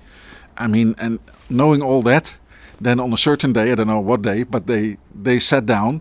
I 0.56 0.66
mean, 0.66 0.94
and 0.98 1.18
knowing 1.48 1.82
all 1.82 2.02
that, 2.02 2.38
then 2.80 3.00
on 3.00 3.12
a 3.12 3.16
certain 3.16 3.52
day, 3.52 3.72
I 3.72 3.74
don't 3.74 3.86
know 3.86 4.00
what 4.00 4.22
day, 4.22 4.44
but 4.44 4.66
they 4.66 4.96
they 5.22 5.38
sat 5.38 5.66
down, 5.66 6.00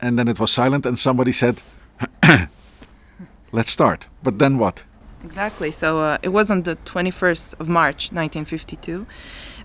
and 0.00 0.18
then 0.18 0.28
it 0.28 0.38
was 0.38 0.50
silent, 0.50 0.86
and 0.86 0.98
somebody 0.98 1.32
said, 1.32 1.62
"Let's 3.52 3.70
start." 3.70 4.08
But 4.22 4.38
then 4.38 4.58
what? 4.58 4.84
Exactly. 5.24 5.70
So 5.70 6.00
uh, 6.00 6.18
it 6.22 6.30
wasn't 6.30 6.64
the 6.64 6.76
21st 6.76 7.60
of 7.60 7.68
March, 7.68 8.10
1952. 8.10 9.06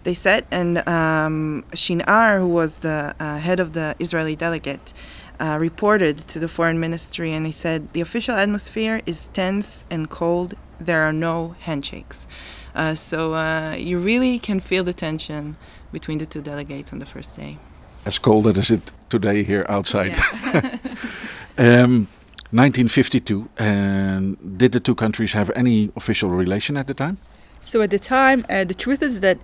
They 0.03 0.13
said, 0.13 0.45
and 0.51 0.87
um, 0.87 1.65
Shinnar, 1.71 2.39
who 2.39 2.47
was 2.47 2.79
the 2.79 3.15
uh, 3.19 3.37
head 3.39 3.59
of 3.59 3.73
the 3.73 3.95
Israeli 3.99 4.35
delegate, 4.35 4.93
uh, 5.39 5.57
reported 5.59 6.17
to 6.29 6.39
the 6.39 6.47
foreign 6.47 6.79
ministry, 6.79 7.33
and 7.33 7.45
he 7.45 7.51
said 7.51 7.93
the 7.93 8.01
official 8.01 8.35
atmosphere 8.35 9.01
is 9.05 9.27
tense 9.33 9.85
and 9.89 10.09
cold. 10.09 10.53
There 10.79 11.01
are 11.01 11.13
no 11.13 11.55
handshakes. 11.61 12.27
Uh, 12.75 12.93
so 12.93 13.33
uh, 13.33 13.73
you 13.73 13.97
really 13.97 14.37
can 14.37 14.59
feel 14.59 14.83
the 14.83 14.93
tension 14.93 15.57
between 15.91 16.19
the 16.19 16.25
two 16.25 16.41
delegates 16.41 16.93
on 16.93 16.99
the 16.99 17.05
first 17.05 17.35
day. 17.35 17.57
As 18.05 18.19
cold 18.19 18.45
as 18.47 18.69
it 18.71 18.91
today 19.09 19.43
here 19.43 19.65
outside. 19.67 20.15
um, 21.57 22.07
1952. 22.51 23.49
And 23.57 24.57
did 24.57 24.71
the 24.71 24.79
two 24.79 24.95
countries 24.95 25.33
have 25.33 25.51
any 25.55 25.91
official 25.95 26.29
relation 26.29 26.77
at 26.77 26.87
the 26.87 26.93
time? 26.93 27.17
So 27.59 27.81
at 27.81 27.89
the 27.89 27.99
time, 27.99 28.45
uh, 28.49 28.63
the 28.63 28.73
truth 28.73 29.01
is 29.01 29.19
that 29.21 29.37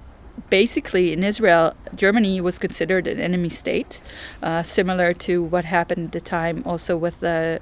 basically 0.49 1.13
in 1.13 1.23
Israel, 1.23 1.73
Germany 1.95 2.41
was 2.41 2.57
considered 2.59 3.07
an 3.07 3.19
enemy 3.19 3.49
state, 3.49 4.01
uh, 4.41 4.63
similar 4.63 5.13
to 5.13 5.43
what 5.43 5.65
happened 5.65 6.05
at 6.07 6.11
the 6.11 6.21
time 6.21 6.63
also 6.65 6.97
with 6.97 7.19
the 7.19 7.59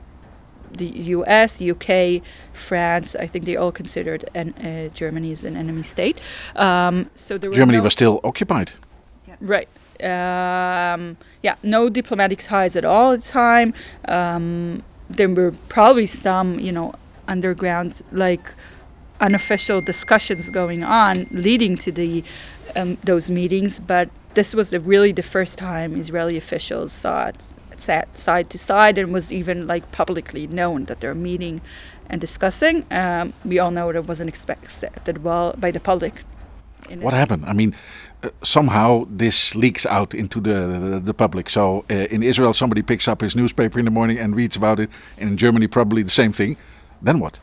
the 0.77 0.85
U.S., 0.85 1.59
U.K., 1.59 2.21
France. 2.53 3.13
I 3.15 3.27
think 3.27 3.43
they 3.43 3.57
all 3.57 3.73
considered 3.73 4.23
an, 4.33 4.53
uh, 4.53 4.87
Germany 4.93 5.33
as 5.33 5.43
an 5.43 5.57
enemy 5.57 5.83
state. 5.83 6.21
Um, 6.55 7.09
so 7.13 7.37
there 7.37 7.49
was 7.49 7.57
Germany 7.57 7.79
no- 7.79 7.83
was 7.83 7.93
still 7.93 8.21
occupied. 8.23 8.71
Right. 9.41 9.67
Um, 10.01 11.17
yeah, 11.43 11.55
no 11.61 11.89
diplomatic 11.89 12.43
ties 12.43 12.75
at 12.75 12.85
all 12.85 13.11
at 13.11 13.21
the 13.21 13.27
time. 13.27 13.73
Um, 14.07 14.83
there 15.17 15.29
were 15.29 15.53
probably 15.69 16.05
some, 16.05 16.59
you 16.59 16.71
know, 16.71 16.93
underground, 17.27 18.01
like 18.11 18.53
unofficial 19.19 19.81
discussions 19.81 20.49
going 20.49 20.83
on 20.83 21.27
leading 21.31 21.77
to 21.77 21.91
the 21.91 22.23
um, 22.75 22.97
those 23.03 23.29
meetings, 23.29 23.79
but 23.79 24.09
this 24.33 24.55
was 24.55 24.69
the, 24.69 24.79
really 24.79 25.11
the 25.11 25.23
first 25.23 25.57
time 25.57 25.95
Israeli 25.95 26.37
officials 26.37 26.91
saw 26.91 27.27
it 27.27 27.53
sat 27.77 28.17
side 28.17 28.49
to 28.51 28.57
side 28.57 28.97
and 28.97 29.11
was 29.11 29.31
even 29.31 29.67
like 29.67 29.91
publicly 29.91 30.47
known 30.47 30.85
that 30.85 31.01
they're 31.01 31.15
meeting 31.15 31.61
and 32.09 32.21
discussing. 32.21 32.85
Um, 32.91 33.33
we 33.43 33.59
all 33.59 33.71
know 33.71 33.91
that 33.91 33.99
it 33.99 34.07
wasn't 34.07 34.29
expected 34.29 35.23
well 35.23 35.55
by 35.57 35.71
the 35.71 35.79
public. 35.79 36.23
What 36.99 37.13
happened? 37.13 37.45
I 37.45 37.53
mean, 37.53 37.73
uh, 38.23 38.29
somehow 38.43 39.05
this 39.09 39.55
leaks 39.55 39.85
out 39.85 40.13
into 40.13 40.39
the 40.39 40.67
the, 40.89 40.99
the 40.99 41.13
public. 41.13 41.49
So 41.49 41.85
uh, 41.89 41.93
in 42.09 42.23
Israel, 42.23 42.53
somebody 42.53 42.81
picks 42.81 43.07
up 43.07 43.21
his 43.21 43.35
newspaper 43.35 43.79
in 43.79 43.85
the 43.85 43.91
morning 43.91 44.19
and 44.19 44.35
reads 44.35 44.55
about 44.55 44.79
it, 44.79 44.89
and 45.17 45.31
in 45.31 45.37
Germany, 45.37 45.67
probably 45.67 46.03
the 46.03 46.11
same 46.11 46.31
thing. 46.31 46.57
Then 47.01 47.19
what? 47.19 47.39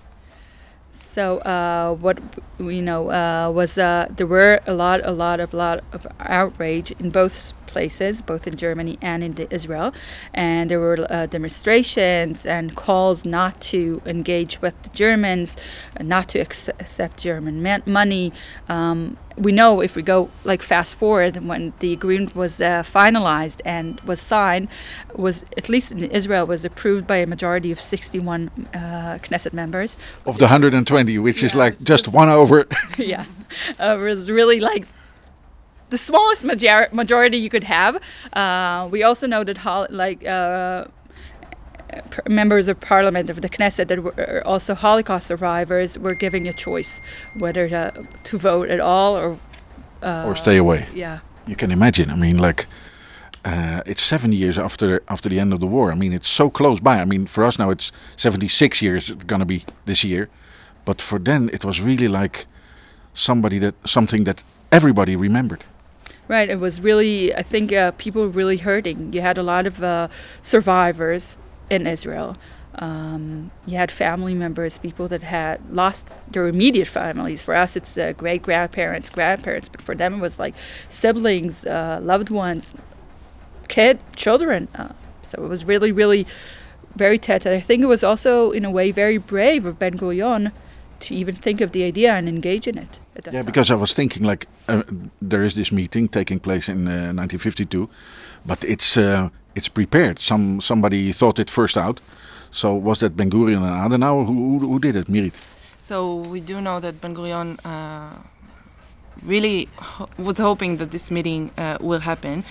So 1.10 1.38
uh, 1.38 1.94
what 1.94 2.18
we 2.58 2.82
know 2.82 3.10
uh, 3.10 3.50
was 3.50 3.78
uh, 3.78 4.08
there 4.14 4.26
were 4.26 4.60
a 4.66 4.74
lot, 4.74 5.00
a 5.04 5.10
lot, 5.10 5.40
of 5.40 5.54
lot 5.54 5.82
of 5.94 6.06
outrage 6.20 6.90
in 6.98 7.08
both 7.08 7.54
places, 7.66 8.20
both 8.20 8.46
in 8.46 8.56
Germany 8.56 8.98
and 9.00 9.24
in 9.24 9.32
Israel, 9.50 9.94
and 10.34 10.70
there 10.70 10.80
were 10.80 11.06
uh, 11.08 11.24
demonstrations 11.26 12.44
and 12.44 12.76
calls 12.76 13.24
not 13.24 13.58
to 13.72 14.02
engage 14.04 14.60
with 14.60 14.74
the 14.82 14.90
Germans, 14.90 15.56
not 15.98 16.28
to 16.28 16.40
ac- 16.40 16.72
accept 16.78 17.16
German 17.18 17.62
man- 17.62 17.84
money. 17.86 18.32
Um, 18.68 19.16
we 19.36 19.52
know 19.52 19.80
if 19.80 19.94
we 19.94 20.02
go 20.02 20.30
like 20.44 20.62
fast 20.62 20.98
forward 20.98 21.36
when 21.46 21.72
the 21.78 21.92
agreement 21.92 22.34
was 22.34 22.60
uh, 22.60 22.82
finalized 22.82 23.60
and 23.64 24.00
was 24.00 24.20
signed, 24.20 24.68
was 25.14 25.44
at 25.56 25.68
least 25.68 25.92
in 25.92 26.04
Israel 26.04 26.46
was 26.46 26.64
approved 26.64 27.06
by 27.06 27.16
a 27.16 27.26
majority 27.26 27.70
of 27.70 27.78
61 27.80 28.50
uh, 28.74 28.78
Knesset 29.22 29.52
members. 29.52 29.96
Of 30.26 30.38
the 30.38 30.46
120, 30.46 30.97
which 31.06 31.42
is 31.42 31.54
like 31.54 31.80
just 31.82 32.08
one 32.08 32.28
over. 32.28 32.66
yeah, 32.98 33.24
uh, 33.80 33.96
it 33.98 34.02
was 34.02 34.30
really 34.30 34.60
like 34.60 34.86
the 35.90 35.98
smallest 35.98 36.44
major- 36.44 36.88
majority 36.92 37.36
you 37.38 37.48
could 37.50 37.64
have. 37.64 37.96
Uh, 38.32 38.88
we 38.90 39.02
also 39.02 39.26
know 39.26 39.44
that 39.44 39.58
hol- 39.58 39.86
like 39.90 40.26
uh, 40.26 40.84
members 42.28 42.68
of 42.68 42.80
parliament 42.80 43.30
of 43.30 43.40
the 43.40 43.48
Knesset 43.48 43.88
that 43.88 44.02
were 44.02 44.42
also 44.46 44.74
Holocaust 44.74 45.26
survivors 45.26 45.98
were 45.98 46.14
giving 46.14 46.46
a 46.48 46.52
choice 46.52 47.00
whether 47.38 47.68
to, 47.68 48.06
to 48.24 48.38
vote 48.38 48.68
at 48.68 48.80
all 48.80 49.16
or 49.16 49.38
uh, 50.02 50.24
or 50.26 50.36
stay 50.36 50.56
away. 50.56 50.86
yeah. 50.94 51.20
You 51.46 51.56
can 51.56 51.70
imagine. 51.70 52.10
I 52.10 52.14
mean, 52.14 52.36
like 52.38 52.66
uh, 53.44 53.80
it's 53.86 54.02
seven 54.02 54.32
years 54.32 54.58
after 54.58 55.02
after 55.08 55.28
the 55.30 55.40
end 55.40 55.52
of 55.52 55.60
the 55.60 55.66
war. 55.66 55.90
I 55.90 55.94
mean, 55.94 56.12
it's 56.12 56.28
so 56.28 56.50
close 56.50 56.78
by. 56.80 57.00
I 57.00 57.04
mean, 57.06 57.26
for 57.26 57.42
us 57.44 57.58
now, 57.58 57.70
it's 57.70 57.90
seventy 58.16 58.48
six 58.48 58.82
years. 58.82 59.08
It's 59.10 59.24
gonna 59.24 59.46
be 59.46 59.64
this 59.86 60.04
year, 60.04 60.28
but 60.88 61.02
for 61.02 61.18
then, 61.18 61.50
it 61.52 61.66
was 61.66 61.82
really 61.82 62.08
like 62.08 62.46
somebody 63.12 63.58
that 63.58 63.74
something 63.84 64.24
that 64.24 64.42
everybody 64.72 65.14
remembered. 65.16 65.62
Right. 66.28 66.48
It 66.48 66.60
was 66.60 66.80
really, 66.80 67.34
I 67.34 67.42
think 67.42 67.66
uh, 67.72 67.90
people 68.04 68.22
really 68.40 68.56
hurting. 68.56 69.12
You 69.12 69.20
had 69.20 69.36
a 69.36 69.42
lot 69.42 69.66
of 69.66 69.82
uh, 69.82 70.08
survivors 70.40 71.36
in 71.68 71.86
Israel. 71.86 72.30
Um, 72.76 73.50
you 73.66 73.76
had 73.76 73.90
family 73.90 74.34
members, 74.44 74.78
people 74.78 75.08
that 75.08 75.22
had 75.22 75.58
lost 75.70 76.06
their 76.32 76.46
immediate 76.48 76.88
families. 76.88 77.42
For 77.42 77.54
us, 77.54 77.76
it's 77.76 77.98
uh, 77.98 78.12
great 78.22 78.40
grandparents, 78.40 79.10
grandparents, 79.10 79.68
but 79.68 79.82
for 79.82 79.94
them, 79.94 80.14
it 80.14 80.22
was 80.28 80.38
like 80.38 80.54
siblings, 80.88 81.66
uh, 81.66 81.98
loved 82.02 82.30
ones, 82.30 82.74
kid, 83.68 83.98
children. 84.16 84.68
Uh, 84.74 84.92
so 85.20 85.34
it 85.44 85.48
was 85.48 85.66
really, 85.66 85.92
really 85.92 86.26
very. 86.96 87.18
And 87.28 87.48
I 87.48 87.60
think 87.60 87.82
it 87.82 87.90
was 87.96 88.02
also, 88.02 88.52
in 88.52 88.64
a 88.64 88.70
way, 88.70 88.90
very 88.90 89.18
brave 89.18 89.66
of 89.66 89.78
Ben 89.78 89.98
Gurion 89.98 90.50
to 91.00 91.14
even 91.14 91.34
think 91.34 91.60
of 91.60 91.70
the 91.70 91.84
idea 91.84 92.12
and 92.14 92.28
engage 92.28 92.66
in 92.68 92.78
it. 92.78 93.00
At 93.16 93.24
that 93.24 93.34
Yeah, 93.34 93.42
time. 93.42 93.46
because 93.46 93.70
I 93.70 93.76
was 93.76 93.92
thinking 93.94 94.26
like 94.26 94.46
uh, 94.68 94.82
there 95.28 95.42
is 95.44 95.54
this 95.54 95.70
meeting 95.72 96.08
taking 96.08 96.40
place 96.40 96.68
in 96.72 96.86
uh, 96.88 97.12
1952, 97.12 97.88
but 98.46 98.64
it's 98.64 98.96
uh, 98.96 99.28
it's 99.54 99.68
prepared. 99.68 100.18
Some 100.18 100.60
somebody 100.60 101.12
thought 101.12 101.38
it 101.38 101.50
first 101.50 101.76
out. 101.76 102.00
So 102.50 102.74
was 102.74 102.98
that 102.98 103.16
Ben 103.16 103.30
Gurion 103.30 103.62
and 103.62 103.92
Adenauer 103.92 104.24
who, 104.26 104.58
who, 104.58 104.66
who 104.68 104.78
did 104.78 104.96
it, 104.96 105.06
Mirit? 105.08 105.34
So 105.80 106.16
we 106.32 106.40
do 106.40 106.60
know 106.60 106.80
that 106.80 107.00
Ben 107.00 107.14
Gurion 107.14 107.58
uh, 107.64 108.16
really 109.22 109.68
ho- 109.76 110.08
was 110.18 110.38
hoping 110.38 110.78
that 110.78 110.90
this 110.90 111.10
meeting 111.10 111.50
uh, 111.58 111.76
will 111.80 112.00
happen. 112.00 112.44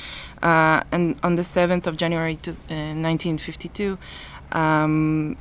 Uh, 0.43 0.81
and 0.91 1.15
on 1.23 1.35
the 1.35 1.41
7th 1.43 1.87
of 1.87 1.97
January 1.97 2.35
to, 2.43 2.51
uh, 2.51 2.93
1952, 2.93 3.97
um, 4.51 5.35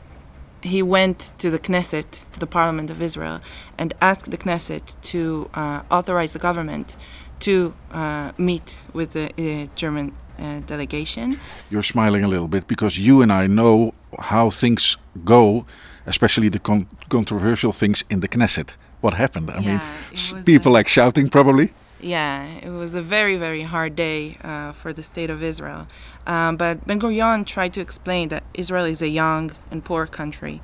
he 0.67 0.83
went 0.83 1.33
to 1.39 1.51
the 1.51 1.59
Knesset, 1.59 2.31
to 2.33 2.41
the 2.41 2.47
Parliament 2.47 2.91
of 2.91 3.01
Israel, 3.01 3.41
and 3.79 3.95
asked 4.01 4.31
the 4.31 4.39
Knesset 4.39 4.97
to 5.03 5.49
uh, 5.55 5.83
authorize 5.91 6.33
the 6.33 6.39
government 6.39 6.97
to 7.41 7.75
uh, 7.93 8.33
meet 8.39 8.85
with 8.93 9.13
the 9.13 9.27
uh, 9.27 9.67
German 9.75 10.13
uh, 10.39 10.61
delegation. 10.67 11.39
You're 11.71 11.83
smiling 11.83 12.25
a 12.25 12.29
little 12.29 12.49
bit 12.49 12.67
because 12.67 12.99
you 12.99 13.23
and 13.23 13.33
I 13.33 13.47
know 13.47 13.95
how 14.19 14.51
things 14.51 14.97
go, 15.25 15.67
especially 16.07 16.49
the 16.49 16.59
con- 16.59 16.87
controversial 17.09 17.73
things 17.73 18.05
in 18.09 18.21
the 18.21 18.29
Knesset. 18.29 18.75
What 19.01 19.15
happened? 19.15 19.51
I 19.51 19.61
mean, 19.61 19.65
Yeah, 19.65 19.91
was, 20.11 20.45
people 20.45 20.73
like 20.73 20.89
shouting 20.89 21.29
probably. 21.29 21.73
Yeah, 22.01 22.47
it 22.63 22.71
was 22.71 22.95
a 22.95 23.03
very, 23.03 23.37
very 23.37 23.63
hard 23.63 23.97
day 23.97 24.37
uh, 24.45 24.73
for 24.73 24.93
the 24.93 25.03
state 25.03 25.31
of 25.31 25.43
Israel. 25.43 25.89
Um, 26.27 26.57
but 26.57 26.87
Ben 26.87 27.01
Gurion 27.01 27.47
tried 27.47 27.73
to 27.75 27.81
explain 27.81 28.29
that 28.29 28.45
Israel 28.55 28.85
is 28.85 29.01
a 29.01 29.09
young 29.09 29.53
and 29.71 29.85
poor 29.85 30.07
country, 30.07 30.61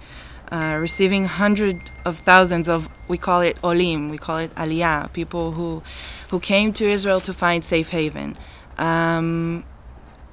uh, 0.50 0.76
receiving 0.78 1.24
hundreds 1.24 1.90
of 2.04 2.18
thousands 2.18 2.68
of, 2.68 2.88
we 3.08 3.16
call 3.16 3.40
it 3.40 3.56
olim, 3.62 4.10
we 4.10 4.18
call 4.18 4.36
it 4.36 4.54
aliyah, 4.56 5.12
people 5.14 5.52
who, 5.52 5.82
who 6.30 6.38
came 6.38 6.72
to 6.74 6.84
Israel 6.86 7.20
to 7.20 7.32
find 7.32 7.64
safe 7.64 7.88
haven. 7.88 8.36
Um, 8.76 9.64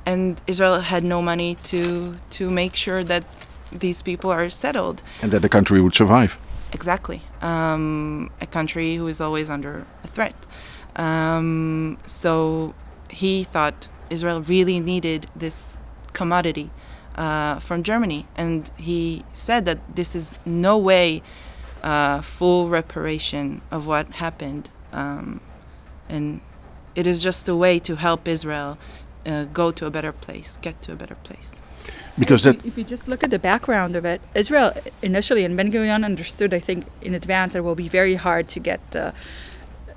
and 0.06 0.42
Israel 0.48 0.82
had 0.82 1.04
no 1.04 1.22
money 1.22 1.56
to, 1.64 2.16
to 2.32 2.50
make 2.50 2.76
sure 2.76 3.04
that 3.04 3.24
these 3.72 4.02
people 4.02 4.32
are 4.32 4.50
settled. 4.50 5.02
And 5.22 5.32
that 5.32 5.42
the 5.42 5.50
country 5.50 5.80
would 5.80 5.96
survive. 5.96 6.38
Exactly. 6.74 7.24
Um, 7.42 8.32
a 8.42 8.46
country 8.46 8.96
who 8.96 9.08
is 9.08 9.22
always 9.22 9.50
under 9.50 9.86
a 10.04 10.08
threat. 10.08 10.36
Um, 10.96 11.98
so 12.06 12.74
he 13.10 13.44
thought 13.44 13.88
Israel 14.10 14.42
really 14.42 14.80
needed 14.80 15.28
this 15.36 15.78
commodity 16.14 16.70
uh, 17.16 17.60
from 17.60 17.84
Germany. 17.84 18.28
And 18.36 18.70
he 18.78 19.24
said 19.34 19.66
that 19.66 19.96
this 19.96 20.16
is 20.16 20.38
no 20.46 20.78
way 20.78 21.22
uh, 21.84 22.22
full 22.22 22.70
reparation 22.70 23.62
of 23.72 23.88
what 23.88 24.08
happened. 24.14 24.70
Um, 24.92 25.42
and 26.08 26.42
it 26.96 27.06
is 27.08 27.22
just 27.22 27.48
a 27.48 27.56
way 27.56 27.80
to 27.80 27.96
help 27.96 28.28
Israel 28.28 28.78
uh, 29.26 29.46
go 29.46 29.72
to 29.72 29.86
a 29.86 29.92
better 29.92 30.12
place, 30.12 30.58
get 30.62 30.82
to 30.84 30.92
a 30.92 30.96
better 30.96 31.16
place. 31.16 31.62
Because 32.18 32.46
if 32.46 32.58
that, 32.58 32.66
you, 32.66 32.70
if 32.70 32.78
you 32.78 32.84
just 32.84 33.08
look 33.08 33.24
at 33.24 33.32
the 33.32 33.40
background 33.40 33.96
of 33.96 34.06
it, 34.06 34.22
Israel 34.36 34.74
initially 35.02 35.46
and 35.46 35.56
Ben 35.56 35.72
Gurion 35.72 36.04
understood, 36.04 36.54
I 36.54 36.60
think, 36.60 36.86
in 37.02 37.14
advance 37.14 37.54
that 37.54 37.60
it 37.60 37.62
will 37.62 37.76
be 37.76 37.88
very 37.88 38.16
hard 38.16 38.50
to 38.50 38.60
get 38.60 38.82
uh, 38.96 39.12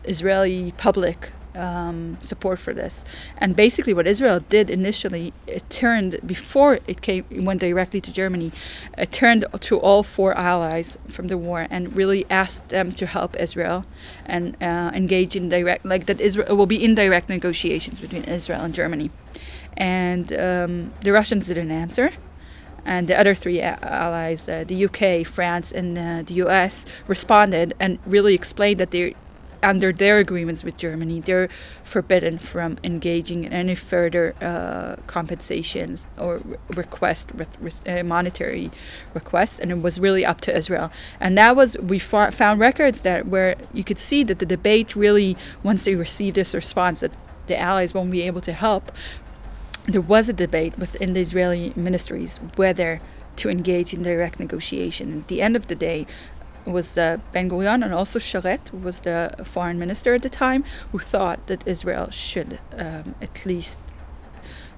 Israeli 0.04 0.72
public 0.72 1.32
um, 1.54 2.16
support 2.20 2.58
for 2.58 2.72
this. 2.72 3.04
And 3.36 3.54
basically, 3.54 3.94
what 3.94 4.06
Israel 4.06 4.40
did 4.40 4.70
initially, 4.70 5.32
it 5.46 5.68
turned 5.68 6.18
before 6.26 6.78
it 6.86 7.00
came, 7.02 7.24
it 7.30 7.42
went 7.42 7.60
directly 7.60 8.00
to 8.00 8.12
Germany. 8.12 8.52
It 8.96 9.12
turned 9.12 9.44
to 9.60 9.78
all 9.78 10.02
four 10.02 10.36
allies 10.36 10.96
from 11.08 11.28
the 11.28 11.38
war 11.38 11.66
and 11.70 11.94
really 11.96 12.24
asked 12.30 12.68
them 12.70 12.92
to 12.92 13.06
help 13.06 13.36
Israel 13.36 13.84
and 14.26 14.56
uh, 14.62 14.90
engage 14.94 15.36
in 15.36 15.48
direct, 15.48 15.84
like 15.84 16.06
that. 16.06 16.20
Israel 16.20 16.56
will 16.56 16.66
be 16.66 16.82
indirect 16.82 17.28
negotiations 17.28 18.00
between 18.00 18.24
Israel 18.24 18.62
and 18.62 18.74
Germany. 18.74 19.10
And 19.76 20.32
um, 20.32 20.92
the 21.02 21.12
Russians 21.12 21.46
didn't 21.46 21.70
answer 21.70 22.12
and 22.84 23.06
the 23.06 23.18
other 23.18 23.34
three 23.34 23.60
allies, 23.60 24.48
uh, 24.48 24.64
the 24.66 24.84
UK, 24.86 25.26
France, 25.26 25.70
and 25.70 25.96
uh, 25.96 26.22
the 26.22 26.34
US, 26.44 26.84
responded 27.06 27.74
and 27.78 27.98
really 28.06 28.34
explained 28.34 28.80
that 28.80 28.90
they, 28.90 29.14
under 29.62 29.92
their 29.92 30.18
agreements 30.18 30.64
with 30.64 30.76
Germany, 30.76 31.20
they're 31.20 31.48
forbidden 31.84 32.38
from 32.38 32.78
engaging 32.82 33.44
in 33.44 33.52
any 33.52 33.74
further 33.74 34.34
uh, 34.40 34.96
compensations 35.06 36.06
or 36.18 36.38
re- 36.38 36.56
request, 36.74 37.34
with, 37.34 37.60
with, 37.60 37.86
uh, 37.88 38.02
monetary 38.02 38.70
requests, 39.14 39.58
and 39.58 39.70
it 39.70 39.80
was 39.82 40.00
really 40.00 40.24
up 40.24 40.40
to 40.42 40.56
Israel. 40.56 40.90
And 41.20 41.36
that 41.38 41.56
was 41.56 41.76
we 41.78 41.98
fa- 41.98 42.32
found 42.32 42.60
records 42.60 43.02
that 43.02 43.26
where 43.26 43.56
you 43.72 43.84
could 43.84 43.98
see 43.98 44.22
that 44.24 44.38
the 44.38 44.46
debate 44.46 44.96
really, 44.96 45.36
once 45.62 45.84
they 45.84 45.94
received 45.94 46.36
this 46.36 46.54
response, 46.54 47.00
that 47.00 47.12
the 47.46 47.58
allies 47.58 47.94
won't 47.94 48.10
be 48.10 48.22
able 48.22 48.40
to 48.42 48.52
help, 48.52 48.92
there 49.86 50.00
was 50.00 50.28
a 50.28 50.32
debate 50.32 50.78
within 50.78 51.12
the 51.12 51.20
Israeli 51.20 51.72
ministries 51.74 52.38
whether 52.56 53.00
to 53.36 53.48
engage 53.48 53.92
in 53.92 54.02
direct 54.02 54.38
negotiation. 54.38 55.20
At 55.20 55.28
the 55.28 55.42
end 55.42 55.56
of 55.56 55.66
the 55.66 55.74
day, 55.74 56.06
was 56.64 56.96
uh, 56.96 57.18
Ben 57.32 57.48
Gurion 57.50 57.84
and 57.84 57.92
also 57.92 58.18
Sharett, 58.18 58.68
who 58.70 58.78
was 58.78 59.00
the 59.00 59.34
foreign 59.44 59.78
minister 59.78 60.14
at 60.14 60.22
the 60.22 60.28
time, 60.30 60.64
who 60.92 60.98
thought 60.98 61.46
that 61.46 61.66
Israel 61.66 62.10
should 62.10 62.58
um, 62.76 63.14
at 63.20 63.44
least 63.44 63.78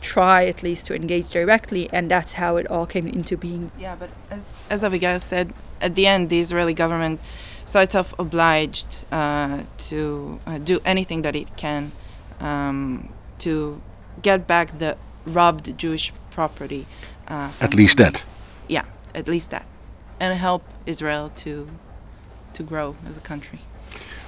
try 0.05 0.45
at 0.45 0.63
least 0.63 0.87
to 0.87 0.95
engage 0.95 1.31
directly, 1.31 1.89
and 1.93 2.11
that's 2.11 2.33
how 2.33 2.57
it 2.57 2.71
all 2.71 2.87
came 2.87 3.09
into 3.09 3.37
being. 3.37 3.71
Yeah, 3.79 3.97
but 3.97 4.11
as, 4.31 4.47
as 4.71 4.85
Abigail 4.85 5.19
said, 5.19 5.53
at 5.81 5.95
the 5.95 6.07
end, 6.07 6.31
the 6.31 6.39
Israeli 6.39 6.75
government 6.75 7.21
saw 7.65 7.81
itself 7.81 8.15
obliged 8.19 9.05
uh, 9.11 9.63
to 9.79 10.41
uh, 10.47 10.59
do 10.59 10.81
anything 10.85 11.23
that 11.23 11.35
it 11.35 11.57
can 11.57 11.93
um, 12.41 13.09
to 13.39 13.81
get 14.23 14.47
back 14.47 14.79
the 14.79 14.97
robbed 15.27 15.77
Jewish 15.79 16.13
property. 16.31 16.87
Uh, 17.27 17.51
at 17.61 17.75
least 17.75 17.99
Germany. 17.99 18.13
that. 18.13 18.25
Yeah, 18.69 18.85
at 19.15 19.27
least 19.27 19.51
that, 19.51 19.67
and 20.21 20.39
help 20.39 20.63
Israel 20.87 21.31
to 21.37 21.69
to 22.55 22.63
grow 22.63 22.97
as 23.09 23.17
a 23.17 23.21
country. 23.21 23.59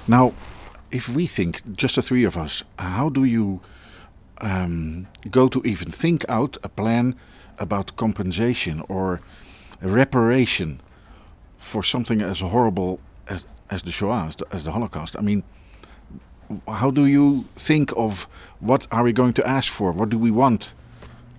Now, 0.07 0.33
if 0.91 1.09
we 1.09 1.27
think, 1.27 1.75
just 1.75 1.95
the 1.95 2.01
three 2.01 2.25
of 2.25 2.37
us, 2.37 2.63
how 2.77 3.09
do 3.09 3.23
you 3.23 3.61
um, 4.39 5.07
go 5.31 5.47
to 5.47 5.61
even 5.65 5.91
think 5.91 6.25
out 6.29 6.57
a 6.63 6.69
plan 6.69 7.15
about 7.57 7.95
compensation 7.95 8.83
or 8.87 9.21
reparation 9.81 10.79
for 11.57 11.83
something 11.83 12.21
as 12.21 12.39
horrible 12.39 12.99
as, 13.27 13.45
as 13.69 13.81
the 13.83 13.91
Shoah, 13.91 14.27
as 14.27 14.35
the, 14.35 14.45
as 14.51 14.63
the 14.63 14.71
Holocaust? 14.71 15.15
I 15.17 15.21
mean, 15.21 15.43
how 16.67 16.91
do 16.91 17.05
you 17.05 17.45
think 17.55 17.91
of 17.97 18.27
what 18.59 18.87
are 18.91 19.03
we 19.03 19.11
going 19.11 19.33
to 19.33 19.47
ask 19.47 19.71
for? 19.71 19.91
What 19.91 20.09
do 20.09 20.17
we 20.17 20.31
want 20.31 20.73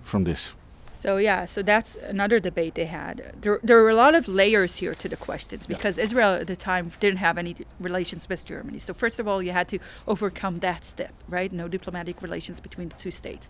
from 0.01 0.23
this? 0.25 0.53
So 0.99 1.15
yeah, 1.15 1.45
so 1.45 1.61
that's 1.61 1.95
another 1.95 2.41
debate 2.41 2.75
they 2.75 2.83
had. 2.83 3.31
There, 3.39 3.61
there 3.63 3.81
were 3.81 3.89
a 3.89 3.95
lot 3.95 4.15
of 4.15 4.27
layers 4.27 4.79
here 4.79 4.93
to 4.95 5.07
the 5.07 5.15
questions 5.15 5.65
because 5.65 5.97
Israel 5.97 6.33
at 6.33 6.47
the 6.47 6.57
time 6.57 6.91
didn't 6.99 7.19
have 7.19 7.37
any 7.37 7.55
relations 7.79 8.27
with 8.27 8.43
Germany. 8.43 8.79
So 8.79 8.93
first 8.93 9.17
of 9.17 9.25
all, 9.25 9.41
you 9.41 9.53
had 9.53 9.69
to 9.69 9.79
overcome 10.09 10.59
that 10.59 10.83
step, 10.83 11.13
right? 11.29 11.53
No 11.53 11.69
diplomatic 11.69 12.21
relations 12.21 12.59
between 12.59 12.89
the 12.89 12.97
two 12.97 13.11
states. 13.11 13.49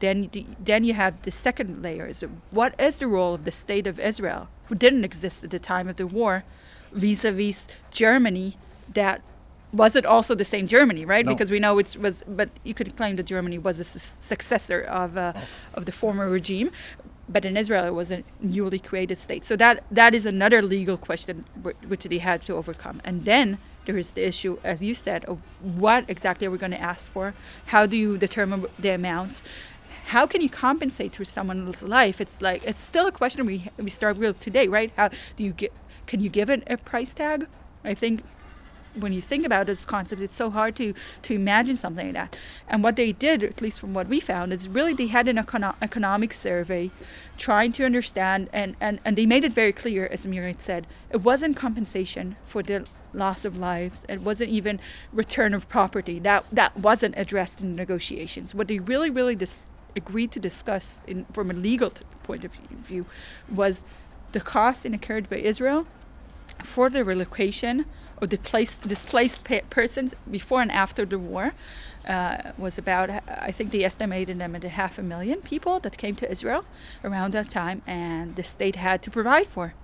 Then, 0.00 0.28
then 0.58 0.82
you 0.82 0.94
have 0.94 1.22
the 1.22 1.30
second 1.30 1.84
layer: 1.84 2.08
is 2.08 2.24
what 2.50 2.74
is 2.80 2.98
the 2.98 3.06
role 3.06 3.32
of 3.32 3.44
the 3.44 3.52
state 3.52 3.86
of 3.86 4.00
Israel, 4.00 4.48
who 4.64 4.74
didn't 4.74 5.04
exist 5.04 5.44
at 5.44 5.50
the 5.50 5.60
time 5.60 5.86
of 5.86 5.94
the 5.94 6.06
war, 6.08 6.42
vis-a-vis 6.90 7.68
Germany, 7.92 8.56
that 8.92 9.22
was 9.72 9.96
it 9.96 10.06
also 10.06 10.34
the 10.34 10.44
same 10.44 10.66
Germany, 10.66 11.04
right? 11.04 11.24
No. 11.26 11.32
Because 11.32 11.50
we 11.50 11.58
know 11.58 11.78
it 11.78 11.96
was, 12.00 12.22
but 12.26 12.48
you 12.64 12.74
could 12.74 12.96
claim 12.96 13.16
that 13.16 13.24
Germany 13.26 13.58
was 13.58 13.78
a 13.80 13.84
su- 13.84 13.98
successor 13.98 14.80
of 14.82 15.16
uh, 15.16 15.32
of 15.74 15.86
the 15.86 15.92
former 15.92 16.28
regime. 16.28 16.70
but 17.28 17.44
in 17.44 17.56
Israel 17.56 17.84
it 17.86 17.94
was 17.94 18.10
a 18.10 18.24
newly 18.40 18.78
created 18.78 19.18
state. 19.18 19.44
So 19.44 19.56
that 19.56 19.84
that 19.90 20.14
is 20.14 20.24
another 20.26 20.62
legal 20.62 20.96
question 20.96 21.44
which 21.86 22.04
they 22.04 22.18
had 22.18 22.40
to 22.42 22.54
overcome. 22.54 23.00
And 23.04 23.24
then 23.24 23.58
there 23.86 23.98
is 23.98 24.12
the 24.12 24.26
issue, 24.26 24.58
as 24.64 24.82
you 24.82 24.94
said, 24.94 25.24
of 25.26 25.38
what 25.60 26.04
exactly 26.08 26.46
are 26.46 26.50
we 26.50 26.58
going 26.58 26.72
to 26.72 26.80
ask 26.80 27.10
for? 27.10 27.34
How 27.66 27.86
do 27.86 27.96
you 27.96 28.18
determine 28.18 28.66
the 28.78 28.90
amounts? 28.90 29.42
How 30.06 30.26
can 30.26 30.40
you 30.40 30.50
compensate 30.50 31.16
for 31.16 31.24
someone's 31.24 31.82
life? 31.82 32.20
It's 32.20 32.40
like 32.40 32.62
it's 32.64 32.80
still 32.80 33.06
a 33.06 33.12
question 33.12 33.46
we 33.46 33.56
we 33.76 33.90
start 33.90 34.16
with 34.18 34.40
today, 34.40 34.66
right? 34.68 34.90
How 34.96 35.08
do 35.36 35.44
you 35.44 35.52
get? 35.52 35.72
Can 36.06 36.20
you 36.20 36.30
give 36.30 36.48
it 36.50 36.62
a 36.66 36.76
price 36.76 37.12
tag? 37.14 37.46
I 37.84 37.94
think 37.94 38.22
when 39.00 39.12
you 39.12 39.20
think 39.20 39.46
about 39.46 39.66
this 39.66 39.84
concept, 39.84 40.22
it's 40.22 40.34
so 40.34 40.50
hard 40.50 40.76
to 40.76 40.94
to 41.22 41.34
imagine 41.34 41.76
something 41.76 42.06
like 42.06 42.14
that. 42.14 42.38
And 42.68 42.82
what 42.84 42.96
they 42.96 43.12
did, 43.12 43.42
at 43.42 43.60
least 43.62 43.80
from 43.80 43.94
what 43.94 44.08
we 44.08 44.20
found, 44.20 44.52
is 44.52 44.68
really 44.68 44.92
they 44.92 45.08
had 45.08 45.28
an 45.28 45.36
econo- 45.36 45.76
economic 45.82 46.32
survey, 46.32 46.90
trying 47.36 47.72
to 47.72 47.84
understand, 47.84 48.48
and, 48.52 48.76
and 48.80 49.00
and 49.04 49.16
they 49.16 49.26
made 49.26 49.44
it 49.44 49.52
very 49.52 49.72
clear, 49.72 50.06
as 50.10 50.26
Amir 50.26 50.46
had 50.46 50.62
said, 50.62 50.86
it 51.10 51.22
wasn't 51.22 51.56
compensation 51.56 52.36
for 52.44 52.62
the 52.62 52.86
loss 53.12 53.44
of 53.44 53.58
lives. 53.58 54.04
It 54.08 54.20
wasn't 54.20 54.50
even 54.50 54.80
return 55.12 55.54
of 55.54 55.68
property. 55.68 56.18
That 56.18 56.44
that 56.52 56.76
wasn't 56.76 57.14
addressed 57.16 57.60
in 57.60 57.74
negotiations. 57.74 58.54
What 58.54 58.68
they 58.68 58.78
really, 58.78 59.10
really 59.10 59.36
dis- 59.36 59.64
agreed 59.96 60.30
to 60.32 60.40
discuss 60.40 61.00
in, 61.06 61.24
from 61.32 61.50
a 61.50 61.54
legal 61.54 61.90
t- 61.90 62.04
point 62.22 62.44
of 62.44 62.52
view 62.52 63.06
was 63.52 63.84
the 64.32 64.40
cost 64.40 64.84
incurred 64.84 65.28
by 65.28 65.36
Israel 65.36 65.86
for 66.62 66.90
the 66.90 67.04
relocation 67.04 67.86
of 68.20 68.28
displaced, 68.28 68.88
displaced 68.88 69.44
pe- 69.44 69.62
persons 69.70 70.14
before 70.30 70.62
and 70.62 70.72
after 70.72 71.04
the 71.04 71.18
war 71.18 71.52
uh, 72.08 72.52
was 72.56 72.78
about, 72.78 73.10
I 73.48 73.52
think 73.52 73.70
they 73.70 73.84
estimated 73.84 74.38
them 74.38 74.54
at 74.56 74.64
a 74.64 74.68
half 74.68 74.98
a 74.98 75.02
million 75.02 75.40
people 75.40 75.78
that 75.80 75.96
came 75.96 76.14
to 76.16 76.30
Israel 76.30 76.64
around 77.04 77.32
that 77.32 77.48
time, 77.48 77.82
and 77.86 78.36
the 78.36 78.42
state 78.42 78.76
had 78.76 79.02
to 79.02 79.10
provide 79.10 79.46
for. 79.46 79.74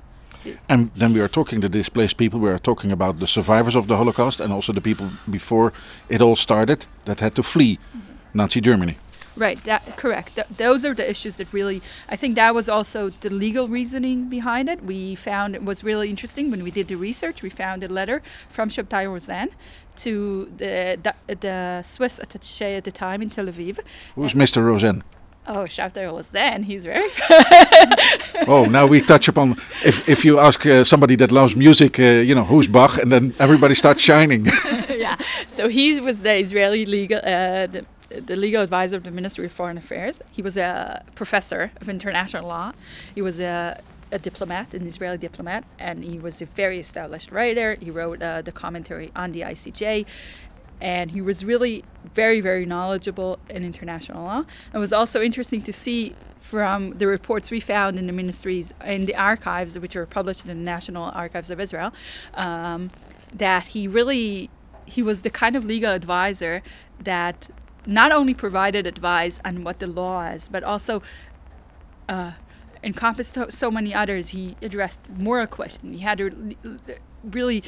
And 0.69 0.91
then 0.95 1.13
we 1.15 1.21
are 1.21 1.29
talking 1.29 1.61
the 1.61 1.69
displaced 1.69 2.17
people. 2.17 2.39
We 2.39 2.51
are 2.51 2.59
talking 2.59 2.93
about 2.93 3.19
the 3.19 3.27
survivors 3.27 3.75
of 3.75 3.87
the 3.87 3.97
Holocaust 3.97 4.41
and 4.41 4.53
also 4.53 4.73
the 4.73 4.81
people 4.81 5.11
before 5.31 5.73
it 6.09 6.21
all 6.21 6.37
started 6.37 6.87
that 7.05 7.21
had 7.21 7.35
to 7.35 7.43
flee 7.43 7.79
Nazi 8.35 8.61
Germany. 8.61 8.97
Right, 9.37 9.63
that 9.65 9.97
correct. 9.97 10.37
Th- 10.37 10.47
those 10.57 10.85
are 10.85 10.95
the 10.95 11.09
issues 11.09 11.37
that 11.37 11.53
really 11.53 11.83
I 12.09 12.17
think 12.17 12.37
that 12.37 12.55
was 12.55 12.69
also 12.69 13.11
the 13.21 13.31
legal 13.31 13.67
reasoning 13.67 14.29
behind 14.29 14.69
it. 14.69 14.85
We 14.85 15.17
found 15.17 15.55
it 15.57 15.65
was 15.65 15.83
really 15.83 16.09
interesting 16.09 16.51
when 16.51 16.63
we 16.63 16.71
did 16.71 16.87
the 16.89 16.95
research. 16.95 17.43
We 17.43 17.51
found 17.51 17.83
a 17.83 17.89
letter 17.89 18.23
from 18.49 18.69
Shabtai 18.69 19.07
Rosenne 19.07 19.51
to 19.97 20.47
the, 20.57 20.99
the 21.03 21.37
the 21.37 21.83
Swiss 21.83 22.21
attaché 22.21 22.77
at 22.77 22.85
the 22.85 22.93
time 22.93 23.23
in 23.23 23.31
Tel 23.31 23.47
Aviv. 23.47 23.81
Who's 24.15 24.35
Mr. 24.35 24.65
Rosenne? 24.65 25.03
Oh, 25.47 25.65
Shabtai 25.65 26.11
Rosenne, 26.11 26.63
he's 26.63 26.87
very 26.87 27.11
Oh, 28.49 28.65
now 28.65 28.87
we 28.87 29.01
touch 29.01 29.29
upon 29.29 29.57
if 29.85 30.09
if 30.09 30.25
you 30.25 30.39
ask 30.39 30.65
uh, 30.65 30.85
somebody 30.85 31.17
that 31.17 31.31
loves 31.31 31.55
music, 31.55 31.99
uh, 31.99 32.03
you 32.03 32.35
know, 32.35 32.45
who's 32.45 32.67
Bach, 32.67 32.97
and 32.99 33.13
then 33.13 33.35
everybody 33.39 33.75
starts 33.75 34.01
shining. 34.01 34.47
yeah. 34.89 35.17
So 35.47 35.69
he 35.69 36.01
was 36.01 36.23
the 36.23 36.35
Israeli 36.35 36.87
legal, 36.87 37.19
uh, 37.19 37.67
the, 37.67 37.85
the 38.21 38.37
legal 38.37 38.63
advisor 38.63 38.97
of 38.97 39.05
the 39.05 39.11
Ministry 39.11 39.47
of 39.47 39.53
Foreign 39.53 39.79
Affairs. 39.79 40.21
He 40.31 40.43
was 40.43 40.57
a 40.57 41.03
professor 41.15 41.71
of 41.81 41.89
international 41.89 42.47
law. 42.47 42.73
He 43.15 43.23
was 43.23 43.41
a, 43.41 43.81
a 44.13 44.19
diplomat, 44.19 44.75
an 44.75 44.87
Israeli 44.87 45.19
diplomat, 45.19 45.65
and 45.79 46.05
he 46.05 46.19
was 46.19 46.41
a 46.43 46.47
very 46.47 46.79
established 46.79 47.31
writer. 47.31 47.77
He 47.81 47.91
wrote 47.91 48.23
uh, 48.23 48.43
the 48.43 48.53
commentary 48.53 49.11
on 49.15 49.33
the 49.33 49.43
ICJ. 49.43 50.07
And 50.81 51.13
he 51.13 51.21
was 51.21 51.45
really 51.45 51.85
very, 52.13 52.41
very 52.41 52.67
knowledgeable 52.67 53.39
in 53.49 53.65
international 53.65 54.25
law. 54.25 54.45
It 54.73 54.79
was 54.79 54.93
also 54.93 55.23
interesting 55.23 55.63
to 55.63 55.73
see 55.73 56.15
from 56.41 56.99
the 56.99 57.07
reports 57.07 57.51
we 57.51 57.61
found 57.61 57.99
in 57.99 58.07
the 58.07 58.13
ministries, 58.13 58.75
in 58.85 59.07
the 59.07 59.15
archives, 59.17 59.79
which 59.79 59.97
are 59.97 60.05
published 60.05 60.43
in 60.43 60.49
the 60.49 60.55
National 60.55 61.05
Archives 61.05 61.49
of 61.49 61.59
Israel, 61.59 61.95
um, 62.35 62.91
that 63.33 63.69
he 63.69 63.89
really 63.89 64.51
he 64.87 65.03
was 65.03 65.23
the 65.23 65.31
kind 65.31 65.57
of 65.57 65.65
legal 65.65 65.93
advisor 65.93 66.63
that 67.03 67.49
not 67.87 68.13
only 68.13 68.35
provided 68.35 68.87
advice 68.87 69.41
on 69.45 69.65
what 69.65 69.79
the 69.79 69.87
law 69.87 70.25
is, 70.27 70.49
but 70.49 70.63
also 70.63 71.03
uh, 72.09 72.33
encompassed 72.83 73.35
so, 73.35 73.49
so, 73.49 73.71
many 73.71 73.95
others. 73.95 74.31
He 74.31 74.57
addressed 74.63 75.01
moral 75.17 75.47
questions. 75.47 75.97
He 75.97 76.03
had 76.03 76.21
a 76.21 76.31
really 77.23 77.63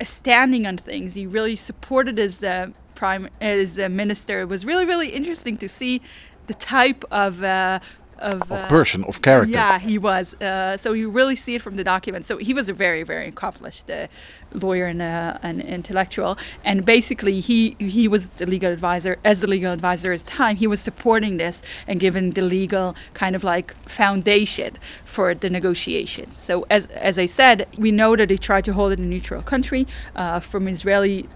a 0.00 0.04
standing 0.04 0.66
on 0.66 0.76
things. 0.76 1.14
He 1.14 1.26
really 1.26 1.56
supported 1.56 2.18
as 2.18 2.38
the 2.38 2.72
prime 2.94 3.28
as 3.40 3.78
a 3.78 3.88
minister. 3.88 4.40
It 4.40 4.48
was 4.48 4.64
really 4.64 4.84
really 4.84 5.10
interesting 5.10 5.56
to 5.58 5.68
see 5.68 6.00
the 6.46 6.54
type 6.54 7.04
of. 7.10 7.42
Uh, 7.42 7.80
of, 8.20 8.50
of 8.50 8.68
person, 8.68 9.04
of 9.04 9.22
character. 9.22 9.52
Yeah, 9.52 9.78
he 9.78 9.98
was. 9.98 10.40
Uh, 10.40 10.76
so 10.76 10.92
you 10.92 11.10
really 11.10 11.36
see 11.36 11.54
it 11.54 11.62
from 11.62 11.76
the 11.76 11.84
document. 11.84 12.24
So 12.24 12.38
he 12.38 12.54
was 12.54 12.68
a 12.68 12.72
very, 12.72 13.02
very 13.02 13.28
accomplished 13.28 13.90
uh, 13.90 14.06
lawyer 14.52 14.86
and 14.86 15.02
uh, 15.02 15.38
an 15.42 15.60
intellectual. 15.60 16.38
And 16.64 16.84
basically, 16.84 17.40
he 17.40 17.76
he 17.78 18.08
was 18.08 18.30
the 18.30 18.46
legal 18.46 18.72
advisor. 18.72 19.18
As 19.24 19.40
the 19.40 19.46
legal 19.46 19.72
advisor 19.72 20.12
at 20.12 20.20
the 20.20 20.30
time, 20.30 20.56
he 20.56 20.66
was 20.66 20.80
supporting 20.80 21.36
this 21.36 21.62
and 21.86 22.00
giving 22.00 22.32
the 22.32 22.42
legal 22.42 22.94
kind 23.14 23.34
of 23.36 23.44
like 23.44 23.74
foundation 23.88 24.78
for 25.04 25.34
the 25.34 25.50
negotiations. 25.50 26.38
So 26.38 26.66
as 26.70 26.86
as 26.86 27.18
I 27.18 27.26
said, 27.26 27.66
we 27.78 27.90
know 27.90 28.16
that 28.16 28.28
they 28.28 28.36
tried 28.36 28.64
to 28.64 28.72
hold 28.72 28.92
it 28.92 28.98
in 28.98 29.04
a 29.06 29.08
neutral 29.08 29.42
country. 29.42 29.86
Uh, 30.14 30.40
from 30.40 30.68
Israeli 30.68 31.28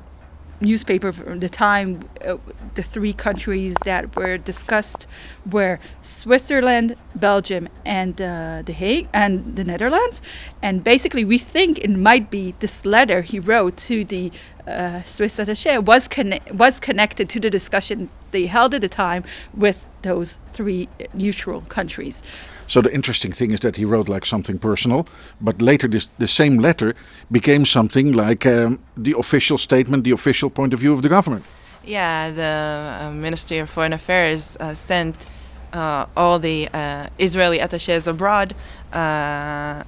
newspaper 0.61 1.13
from 1.13 1.41
the 1.41 1.49
time, 1.49 2.01
uh, 2.27 2.37
the 2.75 2.83
three 2.83 3.13
countries 3.13 3.75
that 3.85 4.17
were 4.17 4.39
discussed 4.39 5.07
were 5.51 5.79
Switzerland, 6.03 6.97
Belgium, 7.15 7.69
and 7.85 8.21
uh, 8.21 8.63
the 8.65 8.73
Hague 8.73 9.09
and 9.13 9.57
the 9.57 9.65
Netherlands. 9.65 10.23
And 10.63 10.83
basically, 10.83 11.25
we 11.25 11.39
think 11.39 11.79
it 11.79 11.91
might 11.91 12.31
be 12.31 12.55
this 12.61 12.87
letter 12.87 13.23
he 13.23 13.39
wrote 13.39 13.77
to 13.89 14.05
the 14.05 14.33
uh, 14.67 15.03
Swiss 15.05 15.37
attaché 15.39 15.85
was 15.85 16.09
conne- 16.09 16.41
was 16.53 16.81
connected 16.81 17.29
to 17.29 17.41
the 17.41 17.51
discussion 17.51 18.09
they 18.31 18.47
held 18.47 18.75
at 18.75 18.81
the 18.81 18.89
time 18.89 19.25
with 19.55 19.87
those 20.03 20.39
three 20.47 20.89
neutral 21.13 21.63
countries. 21.63 22.23
So 22.67 22.81
the 22.81 22.93
interesting 22.93 23.33
thing 23.33 23.53
is 23.53 23.61
that 23.61 23.77
he 23.77 23.85
wrote 23.85 24.09
like 24.09 24.27
something 24.27 24.59
personal, 24.59 25.07
but 25.41 25.61
later 25.61 25.89
this 25.89 26.09
the 26.19 26.29
same 26.29 26.59
letter 26.59 26.95
became 27.31 27.65
something 27.65 28.13
like 28.13 28.47
um, 28.47 28.79
the 28.97 29.15
official 29.19 29.59
statement, 29.59 30.05
the 30.05 30.13
official 30.13 30.51
point 30.51 30.75
of 30.75 30.81
view 30.81 30.93
of 30.93 31.03
the 31.03 31.09
government. 31.09 31.45
Yeah, 31.87 32.31
the 32.31 33.05
uh, 33.05 33.11
Ministry 33.11 33.59
of 33.59 33.69
Foreign 33.69 33.93
Affairs 33.93 34.57
uh, 34.59 34.75
sent 34.75 35.27
uh, 35.75 36.07
all 36.17 36.39
the 36.39 36.69
uh, 36.73 37.09
Israeli 37.19 37.59
attaches 37.59 38.07
abroad 38.07 38.55
uh, 38.93 38.97
uh, 38.97 39.83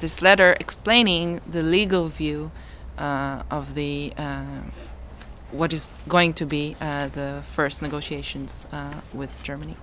this 0.00 0.20
letter 0.20 0.56
explaining 0.60 1.40
the 1.50 1.62
legal 1.62 2.08
view 2.08 2.50
of 2.98 3.74
the 3.74 4.12
what 5.52 5.72
is 5.72 5.88
going 6.08 6.32
to 6.32 6.44
be 6.44 6.74
the 6.80 7.42
first 7.44 7.80
negotiations 7.80 8.64
with 9.12 9.42
Germany. 9.42 9.76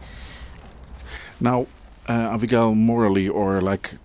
Now, 1.39 1.65
uh, 2.09 2.33
Abigail 2.33 2.75
morally 2.75 3.29
or 3.29 3.61
like 3.61 3.97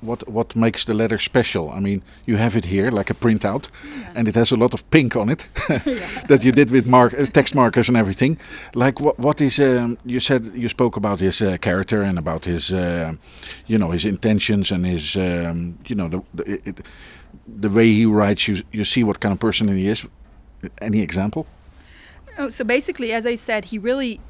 what 0.00 0.28
what 0.28 0.54
makes 0.54 0.84
the 0.84 0.94
letter 0.94 1.18
special? 1.18 1.70
I 1.70 1.80
mean, 1.80 2.02
you 2.26 2.36
have 2.36 2.56
it 2.56 2.64
here 2.64 2.90
like 2.90 3.10
a 3.10 3.14
printout, 3.14 3.68
yeah. 3.84 4.12
and 4.14 4.28
it 4.28 4.34
has 4.34 4.52
a 4.52 4.56
lot 4.56 4.74
of 4.74 4.82
pink 4.90 5.16
on 5.16 5.28
it 5.28 5.48
that 6.28 6.44
you 6.44 6.52
did 6.52 6.70
with 6.70 6.86
mark 6.86 7.14
uh, 7.14 7.26
text 7.26 7.54
markers 7.54 7.88
and 7.88 7.96
everything. 7.96 8.38
Like 8.74 9.00
what 9.00 9.18
what 9.18 9.40
is 9.40 9.58
um, 9.58 9.96
you 10.04 10.20
said 10.20 10.52
you 10.54 10.68
spoke 10.68 10.96
about 10.96 11.20
his 11.20 11.40
uh, 11.40 11.56
character 11.60 12.02
and 12.02 12.18
about 12.18 12.44
his 12.44 12.70
uh, 12.70 13.12
you 13.66 13.78
know 13.78 13.90
his 13.92 14.04
intentions 14.04 14.72
and 14.72 14.86
his 14.86 15.16
um, 15.16 15.78
you 15.88 15.96
know 15.96 16.08
the 16.08 16.22
the, 16.34 16.68
it, 16.68 16.80
the 17.60 17.68
way 17.68 17.92
he 17.92 18.06
writes. 18.06 18.46
You 18.48 18.62
you 18.72 18.84
see 18.84 19.04
what 19.04 19.18
kind 19.18 19.32
of 19.32 19.38
person 19.38 19.68
he 19.68 19.88
is. 19.90 20.06
Any 20.80 21.00
example? 21.00 21.46
Oh, 22.38 22.48
so 22.48 22.64
basically, 22.64 23.12
as 23.12 23.26
I 23.26 23.36
said, 23.36 23.66
he 23.66 23.78
really 23.78 24.20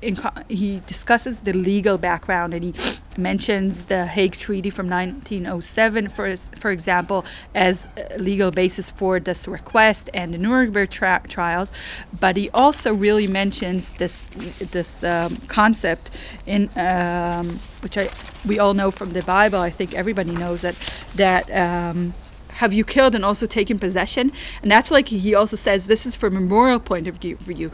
he 0.49 0.83
discusses 0.87 1.43
the 1.43 1.53
legal 1.53 1.99
background 1.99 2.53
and 2.55 2.65
he 2.65 2.73
mentions 3.17 3.87
the 3.87 4.07
Hague 4.07 4.33
Treaty 4.33 4.71
from 4.71 4.89
1907, 4.89 6.09
for 6.09 6.37
for 6.37 6.71
example, 6.71 7.25
as 7.55 7.87
legal 8.19 8.51
basis 8.51 8.91
for 8.91 9.21
this 9.21 9.49
request 9.49 10.11
and 10.15 10.35
the 10.35 10.39
Nuremberg 10.39 10.91
tra- 10.91 11.23
trials. 11.29 11.73
But 12.19 12.37
he 12.37 12.51
also 12.51 12.95
really 12.95 13.27
mentions 13.27 13.93
this 13.93 14.29
this 14.71 15.03
um, 15.05 15.37
concept 15.49 16.11
in 16.47 16.71
um, 16.77 17.61
which 17.81 17.99
I 17.99 18.11
we 18.47 18.59
all 18.59 18.75
know 18.75 18.91
from 18.91 19.13
the 19.13 19.23
Bible. 19.23 19.59
I 19.59 19.71
think 19.71 19.95
everybody 19.95 20.33
knows 20.33 20.63
that 20.63 20.77
that. 21.17 21.51
Um, 21.51 22.15
have 22.57 22.75
you 22.75 22.85
killed 22.85 23.15
and 23.15 23.25
also 23.25 23.47
taken 23.47 23.79
possession? 23.79 24.31
And 24.61 24.71
that's 24.71 24.91
like 24.91 25.09
he 25.09 25.35
also 25.35 25.57
says 25.57 25.87
this 25.87 26.05
is 26.05 26.15
from 26.15 26.37
a 26.37 26.41
moral 26.41 26.79
point 26.81 27.09
of 27.09 27.17
view. 27.17 27.39
For 27.39 27.53
you. 27.53 27.71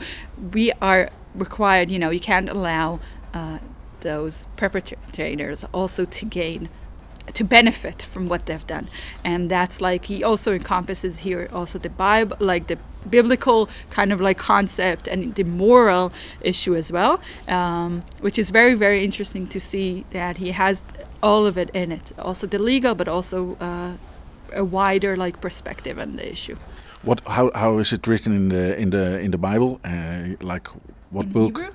We 0.53 0.70
are 0.81 1.11
required, 1.35 1.90
you 1.90 1.98
know, 1.98 2.11
you 2.11 2.20
can't 2.20 2.48
allow 2.48 3.01
uh, 3.35 3.59
those 4.00 4.46
perpetrators 4.56 5.64
also 5.72 6.04
to 6.04 6.24
gain 6.24 6.68
to 7.34 7.44
benefit 7.44 8.00
from 8.00 8.26
what 8.26 8.46
they've 8.46 8.66
done 8.66 8.88
and 9.22 9.50
that's 9.50 9.82
like 9.82 10.06
he 10.06 10.24
also 10.24 10.54
encompasses 10.54 11.18
here 11.18 11.48
also 11.52 11.78
the 11.78 11.90
bible 11.90 12.37
like 12.40 12.68
the 12.68 12.78
biblical 13.11 13.68
kind 13.90 14.12
of 14.12 14.20
like 14.20 14.38
concept 14.38 15.08
and 15.08 15.34
the 15.34 15.44
moral 15.44 16.12
issue 16.40 16.74
as 16.74 16.92
well, 16.92 17.20
um, 17.48 18.02
which 18.20 18.38
is 18.38 18.50
very 18.50 18.74
very 18.74 19.04
interesting 19.04 19.46
to 19.48 19.61
see 19.61 20.04
that 20.11 20.37
he 20.37 20.52
has 20.52 20.82
all 21.22 21.46
of 21.46 21.56
it 21.58 21.70
in 21.70 21.92
it, 21.92 22.12
also 22.18 22.46
the 22.46 22.58
legal, 22.58 22.94
but 22.94 23.08
also 23.08 23.56
uh, 23.61 23.92
a 24.52 24.64
wider 24.64 25.16
like 25.16 25.40
perspective 25.40 25.98
on 25.98 26.16
the 26.16 26.30
issue. 26.30 26.56
What? 27.02 27.20
How? 27.26 27.50
How 27.54 27.78
is 27.78 27.92
it 27.92 28.06
written 28.06 28.34
in 28.34 28.48
the 28.48 28.76
in 28.76 28.90
the 28.90 29.20
in 29.20 29.30
the 29.30 29.38
Bible? 29.38 29.80
Uh, 29.84 30.37
like 30.40 30.68
what 31.11 31.26
In 31.26 31.32
book? 31.32 31.58
Hebrew? 31.58 31.74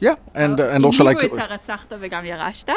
Yeah, 0.00 0.16
and 0.34 0.60
uh, 0.60 0.68
and 0.74 0.84
also 0.84 1.04
like 1.04 1.22
it's 1.22 1.36
Haratzachta 1.36 1.98
v'gam 1.98 2.24
yarashta. 2.24 2.76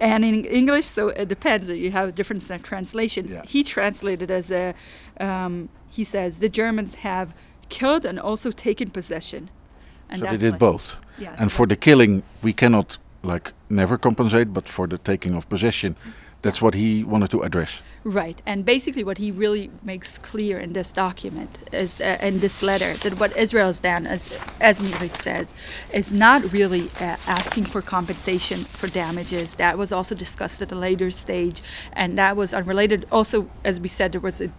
and 0.00 0.24
in 0.24 0.44
English, 0.44 0.86
so 0.86 1.08
it 1.08 1.28
depends. 1.28 1.68
You 1.68 1.90
have 1.90 2.14
different 2.14 2.42
translations. 2.62 3.32
Yeah. 3.32 3.42
He 3.46 3.62
translated 3.62 4.30
as 4.30 4.50
a, 4.50 4.74
um, 5.20 5.68
he 5.90 6.04
says 6.04 6.38
the 6.38 6.48
Germans 6.48 6.94
have 6.96 7.34
killed 7.68 8.06
and 8.06 8.18
also 8.18 8.50
taken 8.50 8.90
possession. 8.90 9.50
And 10.08 10.20
so 10.20 10.26
they 10.26 10.36
did 10.38 10.52
like- 10.52 10.58
both. 10.58 10.98
Yeah, 11.18 11.36
And 11.38 11.52
for 11.52 11.66
the 11.66 11.76
killing, 11.76 12.22
we 12.42 12.52
cannot 12.52 12.98
like 13.22 13.52
never 13.68 13.98
compensate, 13.98 14.52
but 14.52 14.66
for 14.68 14.86
the 14.86 14.98
taking 14.98 15.34
of 15.34 15.48
possession, 15.48 15.96
that's 16.42 16.60
what 16.60 16.74
he 16.74 17.04
wanted 17.04 17.30
to 17.30 17.40
address. 17.42 17.82
Right, 18.04 18.42
and 18.44 18.64
basically, 18.64 19.04
what 19.04 19.18
he 19.18 19.30
really 19.30 19.70
makes 19.84 20.18
clear 20.18 20.58
in 20.58 20.72
this 20.72 20.90
document 20.90 21.56
is, 21.72 22.00
uh, 22.00 22.18
in 22.20 22.40
this 22.40 22.60
letter, 22.60 22.94
that 22.94 23.20
what 23.20 23.36
Israel's 23.36 23.78
done, 23.78 24.06
as 24.08 24.32
as 24.60 24.80
Mirit 24.80 25.14
says, 25.14 25.54
is 25.92 26.12
not 26.12 26.52
really 26.52 26.90
uh, 26.98 27.16
asking 27.28 27.66
for 27.66 27.80
compensation 27.80 28.58
for 28.58 28.88
damages. 28.88 29.54
That 29.54 29.78
was 29.78 29.92
also 29.92 30.16
discussed 30.16 30.60
at 30.60 30.72
a 30.72 30.74
later 30.74 31.12
stage, 31.12 31.62
and 31.92 32.18
that 32.18 32.36
was 32.36 32.52
unrelated. 32.52 33.06
Also, 33.12 33.48
as 33.64 33.78
we 33.78 33.88
said, 33.88 34.10
there 34.10 34.20
was 34.20 34.40
a, 34.40 34.50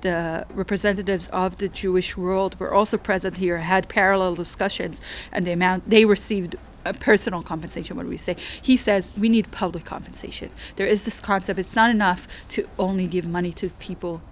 the 0.00 0.44
representatives 0.52 1.28
of 1.28 1.58
the 1.58 1.68
Jewish 1.68 2.16
world 2.16 2.58
were 2.58 2.74
also 2.74 2.96
present 2.98 3.36
here, 3.36 3.58
had 3.58 3.88
parallel 3.88 4.34
discussions, 4.34 5.00
and 5.32 5.46
the 5.46 5.52
amount 5.52 5.88
they 5.88 6.04
received 6.04 6.56
a 6.88 6.94
personal 6.94 7.42
compensation, 7.42 7.96
what 7.96 8.04
do 8.04 8.08
we 8.08 8.16
say? 8.16 8.36
He 8.62 8.76
says 8.76 9.12
we 9.16 9.28
need 9.28 9.50
public 9.50 9.84
compensation. 9.84 10.50
There 10.76 10.86
is 10.86 11.04
this 11.04 11.20
concept, 11.20 11.58
it's 11.58 11.76
not 11.76 11.90
enough 11.90 12.26
to 12.50 12.68
only 12.78 13.06
give 13.06 13.26
money 13.26 13.52
to 13.54 13.70
people 13.70 14.22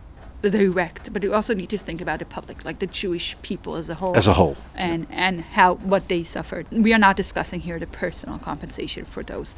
the 0.43 0.51
direct, 0.51 1.13
but 1.13 1.23
you 1.23 1.35
also 1.35 1.55
need 1.55 1.71
to 1.71 1.79
think 1.79 2.01
about 2.01 2.19
the 2.19 2.25
public, 2.25 2.65
like 2.65 2.79
the 2.79 2.87
Jewish 2.87 3.37
people 3.43 3.77
as 3.77 3.89
a 3.91 3.95
whole. 3.95 4.17
As 4.17 4.27
a 4.27 4.35
whole. 4.35 4.57
And, 4.75 5.07
and 5.11 5.41
how 5.41 5.75
what 5.77 6.09
they 6.09 6.23
suffered. 6.25 6.67
We 6.71 6.93
are 6.93 6.99
not 6.99 7.17
discussing 7.17 7.61
here 7.61 7.79
the 7.79 7.87
personal 7.87 8.39
compensation 8.39 9.05
for 9.05 9.23
those 9.23 9.55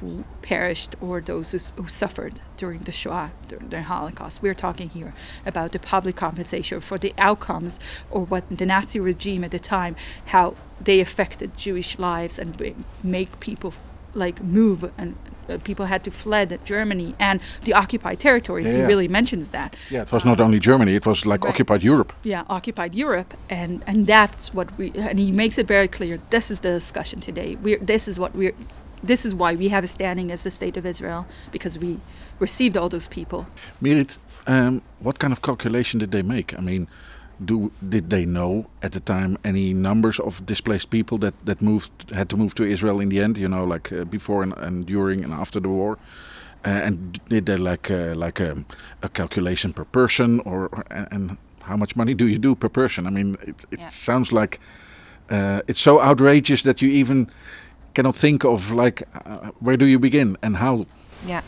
who 0.00 0.24
perished 0.42 0.94
or 1.00 1.20
those 1.20 1.52
who, 1.52 1.82
who 1.82 1.88
suffered 1.88 2.40
during 2.56 2.80
the 2.84 2.92
Shoah, 2.92 3.30
during 3.48 3.68
the 3.70 3.82
Holocaust. 3.82 4.42
We're 4.42 4.54
talking 4.54 4.88
here 4.90 5.12
about 5.46 5.72
the 5.72 5.78
public 5.78 6.16
compensation 6.16 6.80
for 6.80 6.98
the 6.98 7.12
outcomes 7.18 7.78
or 8.10 8.24
what 8.24 8.44
the 8.50 8.66
Nazi 8.66 9.00
regime 9.00 9.44
at 9.44 9.50
the 9.50 9.58
time, 9.58 9.96
how 10.26 10.54
they 10.84 11.00
affected 11.00 11.56
Jewish 11.56 11.98
lives 11.98 12.38
and 12.38 12.74
make 13.02 13.40
people 13.40 13.72
like 14.14 14.40
move 14.42 14.92
and 14.96 15.16
uh, 15.48 15.58
people 15.64 15.84
had 15.86 16.02
to 16.04 16.10
fled 16.10 16.58
Germany 16.64 17.14
and 17.18 17.40
the 17.64 17.74
occupied 17.74 18.18
territories. 18.18 18.64
Yeah, 18.66 18.72
He 18.72 18.78
yeah. 18.78 18.86
really 18.86 19.08
mentions 19.08 19.50
that. 19.50 19.76
Yeah, 19.90 20.02
it 20.02 20.12
was 20.12 20.24
not 20.24 20.40
only 20.40 20.58
Germany; 20.58 20.94
it 20.94 21.04
was 21.06 21.26
like 21.26 21.44
Right. 21.44 21.50
occupied 21.50 21.82
Europe. 21.82 22.12
Yeah, 22.22 22.44
occupied 22.48 22.94
Europe, 22.94 23.34
and 23.50 23.82
and 23.86 24.06
that's 24.06 24.54
what 24.54 24.68
we. 24.78 24.92
And 24.96 25.18
he 25.18 25.30
makes 25.32 25.58
it 25.58 25.66
very 25.68 25.88
clear. 25.88 26.18
This 26.30 26.50
is 26.50 26.60
the 26.60 26.70
discussion 26.70 27.20
today. 27.20 27.56
We. 27.62 27.76
This 27.76 28.08
is 28.08 28.18
what 28.18 28.34
we're. 28.34 28.54
This 29.06 29.24
is 29.26 29.34
why 29.34 29.54
we 29.54 29.68
have 29.68 29.84
a 29.84 29.88
standing 29.88 30.32
as 30.32 30.42
the 30.42 30.50
state 30.50 30.76
of 30.78 30.86
Israel 30.86 31.26
because 31.52 31.78
we 31.78 31.98
received 32.40 32.76
all 32.76 32.88
those 32.88 33.08
people. 33.08 33.46
Mirit, 33.82 34.18
um, 34.46 34.80
what 35.00 35.18
kind 35.18 35.32
of 35.32 35.40
calculation 35.42 36.00
did 36.00 36.10
they 36.10 36.22
make? 36.22 36.58
I 36.58 36.60
mean, 36.62 36.86
do 37.44 37.70
did 37.88 38.08
they 38.10 38.24
know 38.24 38.66
at 38.82 38.92
the 38.92 39.00
time 39.00 39.36
any 39.44 39.74
numbers 39.74 40.18
of 40.20 40.44
displaced 40.46 40.88
people 40.90 41.18
that 41.18 41.34
that 41.46 41.60
moved 41.60 41.90
had 42.14 42.28
to 42.28 42.36
move 42.36 42.54
to 42.54 42.64
Israel 42.64 43.00
in 43.00 43.08
the 43.08 43.20
end? 43.20 43.36
You 43.36 43.48
know, 43.48 43.64
like 43.64 43.92
uh, 43.92 44.04
before 44.04 44.42
and, 44.42 44.54
and 44.56 44.86
during 44.86 45.24
and 45.24 45.32
after 45.32 45.60
the 45.60 45.68
war. 45.68 45.98
Uh, 46.66 46.70
and 46.86 47.20
did 47.28 47.44
they 47.44 47.58
like 47.58 47.90
uh, 47.90 48.14
like 48.26 48.40
um, 48.40 48.64
a 49.02 49.08
calculation 49.08 49.72
per 49.72 49.84
person, 49.84 50.40
or 50.40 50.70
and, 50.90 51.08
and 51.12 51.36
how 51.64 51.76
much 51.76 51.94
money 51.96 52.14
do 52.14 52.26
you 52.26 52.38
do 52.38 52.54
per 52.54 52.68
person? 52.70 53.06
I 53.06 53.10
mean, 53.10 53.36
it, 53.42 53.66
it 53.70 53.80
Yeah. 53.80 53.90
sounds 53.90 54.32
like 54.32 54.58
uh, 55.30 55.60
it's 55.68 55.80
so 55.82 56.00
outrageous 56.00 56.62
that 56.62 56.80
you 56.80 56.88
even 57.00 57.26
cannot 57.94 58.16
think 58.16 58.44
of 58.44 58.72
like 58.72 59.02
uh, 59.14 59.50
where 59.60 59.76
do 59.76 59.86
you 59.86 59.98
begin 59.98 60.36
and 60.42 60.56
how. 60.56 60.86
Yeah. 61.26 61.42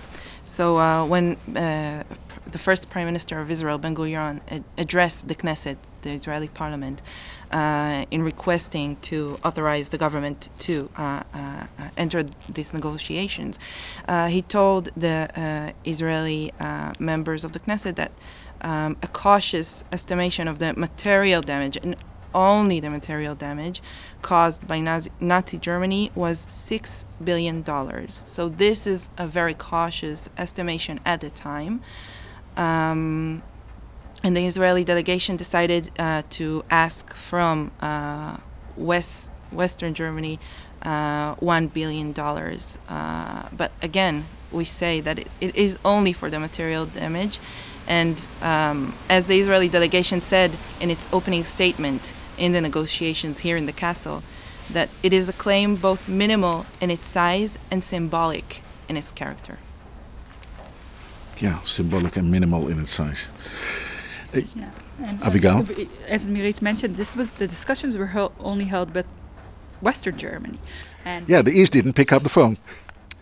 So 0.45 0.79
uh, 0.79 1.05
when 1.05 1.37
uh, 1.57 2.05
the 2.51 2.59
first 2.59 2.89
Prime 2.89 3.07
Minister 3.07 3.41
of 3.41 3.51
Israel, 3.51 3.79
Ben 3.79 3.95
Gurion, 3.95 4.41
addressed 4.79 5.27
the 5.27 5.35
Knesset, 5.35 5.77
the 6.03 6.11
Israeli 6.11 6.49
Parliament, 6.49 7.03
uh, 7.51 8.07
in 8.11 8.23
requesting 8.23 8.97
to 8.97 9.39
authorize 9.45 9.89
the 9.89 9.99
government 9.99 10.49
to 10.61 10.89
uh, 10.97 11.23
enter 11.97 12.25
these 12.49 12.73
negotiations, 12.73 13.59
he 14.29 14.43
told 14.43 14.91
the 14.97 15.75
Israeli 15.85 16.53
members 17.01 17.45
of 17.45 17.51
the 17.53 17.61
Knesset 17.61 17.97
that 17.97 18.13
um, 18.63 18.97
a 19.03 19.09
cautious 19.09 19.85
estimation 19.93 20.49
of 20.49 20.59
the 20.59 20.73
material 20.75 21.43
damage 21.43 21.77
and 21.83 21.97
only 22.37 22.79
the 22.79 22.90
material 22.90 23.35
damage 23.35 23.83
caused 24.22 24.68
by 24.68 24.79
Nazi, 24.79 25.11
Nazi 25.18 25.59
Germany 25.59 26.12
was 26.14 26.46
six 26.49 27.05
billion 27.25 27.62
dollars. 27.62 28.22
So 28.27 28.49
this 28.49 28.87
is 28.87 29.09
a 29.18 29.27
very 29.27 29.55
cautious 29.55 30.31
estimation 30.38 31.01
at 31.05 31.20
the 31.22 31.31
time. 31.31 31.81
Um, 32.57 33.42
and 34.22 34.37
the 34.37 34.46
Israeli 34.46 34.85
delegation 34.85 35.37
decided 35.37 35.90
uh, 35.99 36.22
to 36.31 36.64
ask 36.70 37.14
from 37.14 37.70
uh, 37.81 38.37
West 38.77 39.33
Western 39.51 39.94
Germany 39.94 40.38
uh, 40.83 41.35
one 41.37 41.68
billion 41.68 42.12
dollars. 42.12 42.79
Uh, 42.88 43.49
but 43.53 43.72
again, 43.83 44.27
we 44.53 44.64
say 44.64 45.01
that 45.01 45.18
it, 45.18 45.29
it 45.40 45.57
is 45.57 45.79
only 45.85 46.12
for 46.12 46.31
the 46.31 46.40
material 46.40 46.87
damage, 46.87 47.40
and 47.88 48.27
um, 48.42 48.94
as 49.09 49.27
the 49.27 49.38
Israeli 49.38 49.68
delegation 49.68 50.20
said 50.20 50.57
in 50.81 50.90
its 50.90 51.09
opening 51.12 51.44
statement 51.44 52.14
in 52.38 52.53
the 52.53 52.61
negotiations 52.61 53.40
here 53.40 53.57
in 53.57 53.66
the 53.66 53.72
castle, 53.72 54.22
that 54.72 54.88
it 55.03 55.12
is 55.12 55.29
a 55.29 55.33
claim 55.33 55.77
both 55.77 56.09
minimal 56.09 56.66
in 56.81 56.90
its 56.90 57.09
size 57.09 57.59
and 57.70 57.83
symbolic 57.85 58.62
in 58.88 58.96
its 58.96 59.11
character. 59.12 59.59
Yeah, 61.38 61.61
symbolic 61.64 62.16
and 62.16 62.31
minimal 62.31 62.68
in 62.68 62.81
its 62.81 62.92
size. 62.92 63.29
Yeah. 64.33 64.70
And 65.03 65.22
uh, 65.22 65.27
Abigail? 65.27 65.66
as 66.09 66.27
Mirit 66.29 66.62
mentioned, 66.62 66.96
this 66.96 67.14
was 67.14 67.35
the 67.35 67.46
discussions 67.46 67.96
were 67.96 68.07
held, 68.07 68.33
only 68.40 68.64
held 68.64 68.94
with 68.94 69.07
Western 69.83 70.16
Germany, 70.16 70.59
and 71.05 71.29
Yeah, 71.29 71.42
the 71.42 71.51
East 71.53 71.72
didn't 71.72 71.92
pick 71.92 72.12
up 72.12 72.22
the 72.22 72.31
phone. 72.31 72.57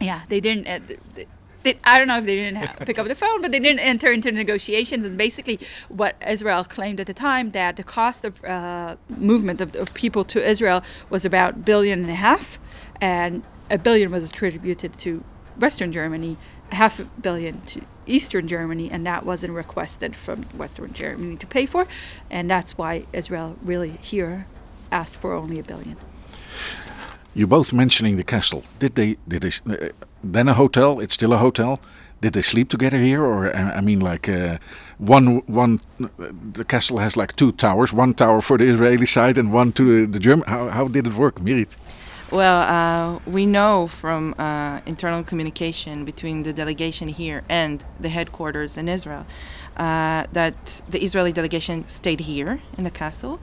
yeah, 0.00 0.22
they 0.28 0.40
didn't. 0.40 0.66
Uh, 0.68 0.78
th- 0.78 1.00
th- 1.16 1.28
they, 1.64 1.78
I 1.84 1.98
don't 1.98 2.08
know 2.08 2.18
if 2.18 2.24
they 2.24 2.36
didn't 2.36 2.56
ha 2.56 2.74
pick 2.86 2.98
up 2.98 3.06
the 3.08 3.14
phone, 3.14 3.42
but 3.42 3.50
they 3.52 3.58
didn't 3.58 3.80
enter 3.80 4.12
into 4.12 4.30
negotiations. 4.30 5.04
And 5.04 5.18
basically, 5.18 5.58
what 5.88 6.16
Israel 6.26 6.64
claimed 6.64 7.00
at 7.00 7.06
the 7.06 7.14
time 7.14 7.50
that 7.50 7.76
the 7.76 7.82
cost 7.82 8.24
of 8.24 8.42
uh, 8.44 8.96
movement 9.08 9.60
of, 9.60 9.74
of 9.76 9.92
people 9.94 10.24
to 10.24 10.42
Israel 10.42 10.82
was 11.10 11.24
about 11.24 11.64
billion 11.64 12.00
and 12.00 12.10
a 12.10 12.14
half, 12.14 12.58
and 13.00 13.42
a 13.70 13.78
billion 13.78 14.10
was 14.10 14.28
attributed 14.30 14.96
to 14.98 15.24
Western 15.58 15.90
Germany, 15.92 16.36
half 16.72 17.00
a 17.00 17.04
billion 17.04 17.60
to 17.62 17.82
Eastern 18.06 18.46
Germany, 18.46 18.90
and 18.90 19.06
that 19.06 19.24
wasn't 19.24 19.52
requested 19.52 20.14
from 20.14 20.42
Western 20.44 20.92
Germany 20.92 21.36
to 21.36 21.46
pay 21.46 21.66
for, 21.66 21.86
and 22.30 22.50
that's 22.50 22.76
why 22.76 23.06
Israel 23.12 23.56
really 23.62 23.92
here 24.02 24.46
asked 24.92 25.20
for 25.20 25.32
only 25.32 25.58
a 25.58 25.62
billion. 25.62 25.96
You 27.34 27.46
both 27.48 27.72
mentioning 27.72 28.16
the 28.16 28.24
castle. 28.24 28.62
Did 28.78 28.94
they? 28.94 29.16
Did 29.26 29.42
they? 29.42 29.86
Uh, 29.86 29.90
then 30.32 30.48
a 30.48 30.54
hotel. 30.54 31.00
It's 31.00 31.14
still 31.14 31.32
a 31.32 31.38
hotel. 31.38 31.80
Did 32.20 32.32
they 32.32 32.42
sleep 32.42 32.70
together 32.70 32.96
here, 32.96 33.22
or 33.22 33.54
I 33.54 33.82
mean, 33.82 34.00
like 34.00 34.28
uh, 34.28 34.56
one 34.98 35.42
one? 35.46 35.80
The 35.98 36.64
castle 36.64 36.98
has 36.98 37.16
like 37.16 37.36
two 37.36 37.52
towers. 37.52 37.92
One 37.92 38.14
tower 38.14 38.40
for 38.40 38.56
the 38.56 38.64
Israeli 38.64 39.06
side 39.06 39.36
and 39.36 39.52
one 39.52 39.72
to 39.72 40.06
the 40.06 40.18
German. 40.18 40.46
How 40.48 40.68
how 40.68 40.88
did 40.88 41.06
it 41.06 41.14
work, 41.14 41.36
Mirit? 41.40 41.76
Well, 42.30 42.60
uh, 42.62 43.20
we 43.26 43.44
know 43.46 43.86
from 43.86 44.34
uh, 44.38 44.80
internal 44.86 45.22
communication 45.22 46.04
between 46.04 46.42
the 46.42 46.52
delegation 46.52 47.08
here 47.08 47.42
and 47.48 47.84
the 48.00 48.08
headquarters 48.08 48.76
in 48.76 48.88
Israel 48.88 49.26
uh, 49.76 50.24
that 50.32 50.82
the 50.88 51.02
Israeli 51.02 51.32
delegation 51.32 51.86
stayed 51.86 52.20
here 52.20 52.60
in 52.78 52.84
the 52.84 52.90
castle. 52.90 53.40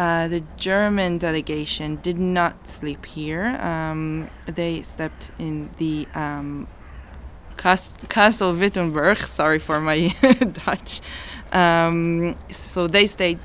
Uh, 0.00 0.28
the 0.28 0.42
German 0.56 1.18
delegation 1.18 1.96
did 1.96 2.18
not 2.18 2.66
sleep 2.66 3.04
here. 3.04 3.44
Um, 3.60 4.28
they 4.46 4.80
slept 4.80 5.30
in 5.38 5.68
the 5.76 6.08
um, 6.14 6.68
Cas- 7.58 7.98
Castle 8.08 8.54
Wittenburg. 8.54 9.18
Sorry 9.18 9.58
for 9.58 9.78
my 9.78 10.08
Dutch. 10.64 11.02
Um, 11.52 12.34
so 12.48 12.86
they 12.86 13.06
stayed 13.06 13.40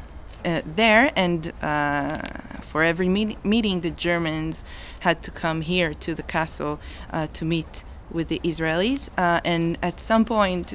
uh, 0.45 0.61
there, 0.65 1.11
and 1.17 1.51
uh, 1.61 2.19
for 2.61 2.83
every 2.83 3.09
meet- 3.09 3.43
meeting, 3.43 3.81
the 3.81 3.91
Germans 3.91 4.63
had 5.01 5.21
to 5.23 5.31
come 5.31 5.59
here 5.59 5.93
to 5.93 6.15
the 6.15 6.23
castle 6.23 6.79
uh, 7.11 7.27
to 7.33 7.43
meet 7.43 7.83
with 8.09 8.29
the 8.29 8.39
Israelis. 8.45 9.09
Uh, 9.17 9.41
and 9.43 9.77
at 9.81 9.99
some 9.99 10.23
point, 10.23 10.71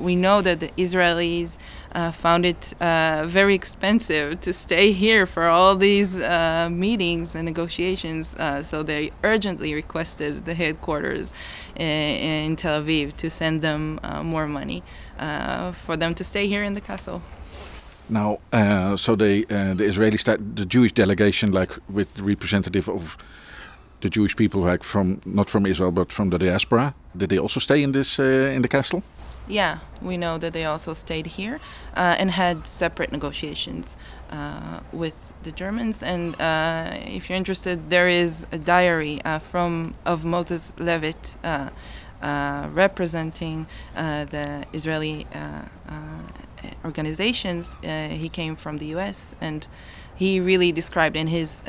we 0.00 0.16
know 0.16 0.42
that 0.42 0.58
the 0.58 0.70
Israelis 0.76 1.58
uh, 1.96 2.10
found 2.10 2.44
it 2.44 2.74
uh, 2.80 3.24
very 3.26 3.54
expensive 3.54 4.38
to 4.42 4.52
stay 4.52 4.92
here 4.92 5.24
for 5.26 5.44
all 5.46 5.74
these 5.74 6.14
uh, 6.14 6.68
meetings 6.70 7.34
and 7.34 7.44
negotiations. 7.46 8.36
Uh, 8.36 8.62
so 8.62 8.82
they 8.82 9.10
urgently 9.24 9.72
requested 9.74 10.44
the 10.44 10.54
headquarters 10.54 11.32
in, 11.74 12.50
in 12.50 12.56
Tel 12.56 12.82
Aviv 12.82 13.16
to 13.16 13.30
send 13.30 13.62
them 13.62 13.98
more 14.22 14.46
money 14.46 14.82
for 15.86 15.96
them 15.96 16.14
to 16.14 16.22
stay 16.22 16.46
here 16.46 16.62
in 16.62 16.74
the 16.74 16.80
castle. 16.80 17.22
Now, 18.08 18.38
so 18.96 19.16
they, 19.16 19.42
the 19.78 19.84
Israeli 19.84 20.18
the 20.56 20.66
Jewish 20.66 20.92
delegation, 20.92 21.50
like 21.50 21.72
with 21.88 22.12
the 22.14 22.22
representative 22.22 22.88
of 22.88 23.16
the 24.02 24.10
Jewish 24.10 24.36
people, 24.36 24.60
like 24.60 24.84
from 24.84 25.20
not 25.24 25.48
from 25.50 25.66
Israel 25.66 25.90
but 25.90 26.12
from 26.12 26.30
the 26.30 26.38
diaspora, 26.38 26.94
did 27.16 27.30
they 27.30 27.38
also 27.38 27.60
stay 27.60 27.82
in 27.82 27.92
this 27.92 28.18
uh, 28.18 28.54
in 28.56 28.62
the 28.62 28.68
castle? 28.68 29.02
Yeah, 29.48 29.78
we 30.02 30.16
know 30.16 30.38
that 30.38 30.52
they 30.52 30.64
also 30.64 30.92
stayed 30.92 31.26
here 31.26 31.60
uh, 31.94 32.16
and 32.18 32.32
had 32.32 32.66
separate 32.66 33.12
negotiations 33.12 33.96
uh, 34.30 34.80
with 34.92 35.32
the 35.44 35.52
Germans. 35.52 36.02
And 36.02 36.40
uh, 36.40 36.90
if 36.92 37.28
you're 37.28 37.36
interested, 37.36 37.90
there 37.90 38.08
is 38.08 38.44
a 38.50 38.58
diary 38.58 39.20
uh, 39.24 39.38
from 39.38 39.94
of 40.04 40.24
Moses 40.24 40.72
Leavitt 40.78 41.36
uh, 41.44 41.70
representing 42.72 43.68
the 43.94 44.66
Israeli 44.72 45.26
organizations. 46.84 47.76
he 47.82 48.28
came 48.28 48.56
from 48.56 48.78
the 48.78 48.86
U.S. 48.86 49.34
and 49.40 49.68
he 50.16 50.40
really 50.40 50.72
described 50.72 51.16
in 51.16 51.28
his 51.28 51.62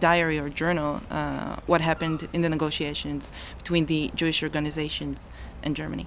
diary 0.00 0.38
or 0.38 0.48
journal 0.48 1.00
uh, 1.10 1.56
what 1.66 1.80
happened 1.80 2.28
in 2.32 2.42
the 2.42 2.48
negotiations 2.48 3.32
between 3.58 3.86
the 3.86 4.10
Jewish 4.14 4.42
organizations 4.42 5.30
and 5.64 5.76
Germany. 5.76 6.06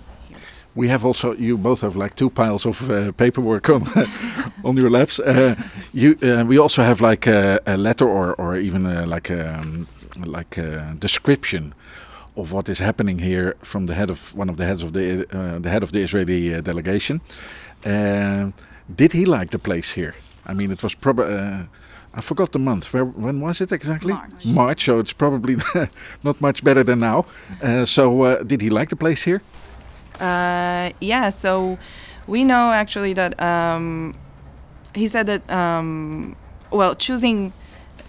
We 0.75 0.89
have 0.89 1.05
also 1.05 1.33
you 1.33 1.57
both 1.57 1.81
have 1.81 1.95
like 1.95 2.15
two 2.15 2.29
piles 2.29 2.65
of 2.65 2.89
uh, 2.89 3.11
paperwork 3.11 3.69
on 3.69 3.83
on 4.63 4.77
your 4.77 4.89
laps. 4.89 5.19
Uh, 5.19 5.55
you 5.93 6.17
uh, 6.21 6.45
we 6.47 6.59
also 6.59 6.81
have 6.81 7.01
like 7.01 7.27
a, 7.27 7.59
a 7.65 7.77
letter 7.77 8.07
or 8.07 8.35
or 8.35 8.55
even 8.57 8.85
uh, 8.85 9.05
like 9.13 9.33
a, 9.33 9.59
um, 9.59 9.87
like 10.25 10.57
a 10.61 10.95
description 10.99 11.73
of 12.35 12.51
what 12.51 12.69
is 12.69 12.79
happening 12.79 13.19
here 13.19 13.55
from 13.63 13.87
the 13.87 13.93
head 13.93 14.09
of 14.09 14.35
one 14.35 14.49
of 14.51 14.57
the 14.57 14.65
heads 14.65 14.83
of 14.83 14.91
the 14.91 15.25
uh, 15.31 15.59
the 15.59 15.69
head 15.69 15.83
of 15.83 15.91
the 15.91 15.99
Israeli 15.99 16.61
delegation. 16.61 17.21
did 18.95 19.13
he 19.13 19.25
like 19.25 19.49
the 19.49 19.59
place 19.59 19.95
here? 20.01 20.13
I 20.45 20.53
mean, 20.53 20.71
it 20.71 20.83
was 20.83 20.95
probably 20.95 21.67
I 22.17 22.21
forgot 22.21 22.51
the 22.51 22.59
month. 22.59 22.91
Where 22.93 23.05
when 23.05 23.39
was 23.41 23.61
it 23.61 23.71
exactly? 23.71 24.13
March. 24.13 24.45
March. 24.45 24.85
So 24.85 24.99
it's 24.99 25.13
probably 25.13 25.55
not 26.23 26.41
much 26.41 26.63
better 26.63 26.83
than 26.83 26.99
now. 26.99 27.25
Uh, 27.61 27.85
so 27.85 28.23
uh, 28.23 28.43
did 28.43 28.61
he 28.61 28.69
like 28.71 28.89
the 28.89 28.95
place 28.95 29.21
here? 29.21 29.41
Uh, 30.19 30.89
yeah. 30.99 31.29
So 31.29 31.77
we 32.25 32.43
know 32.43 32.71
actually 32.71 33.13
that 33.13 33.39
um, 33.39 34.15
he 34.95 35.07
said 35.07 35.27
that 35.27 35.49
um, 35.51 36.35
well 36.71 36.95
choosing. 36.95 37.53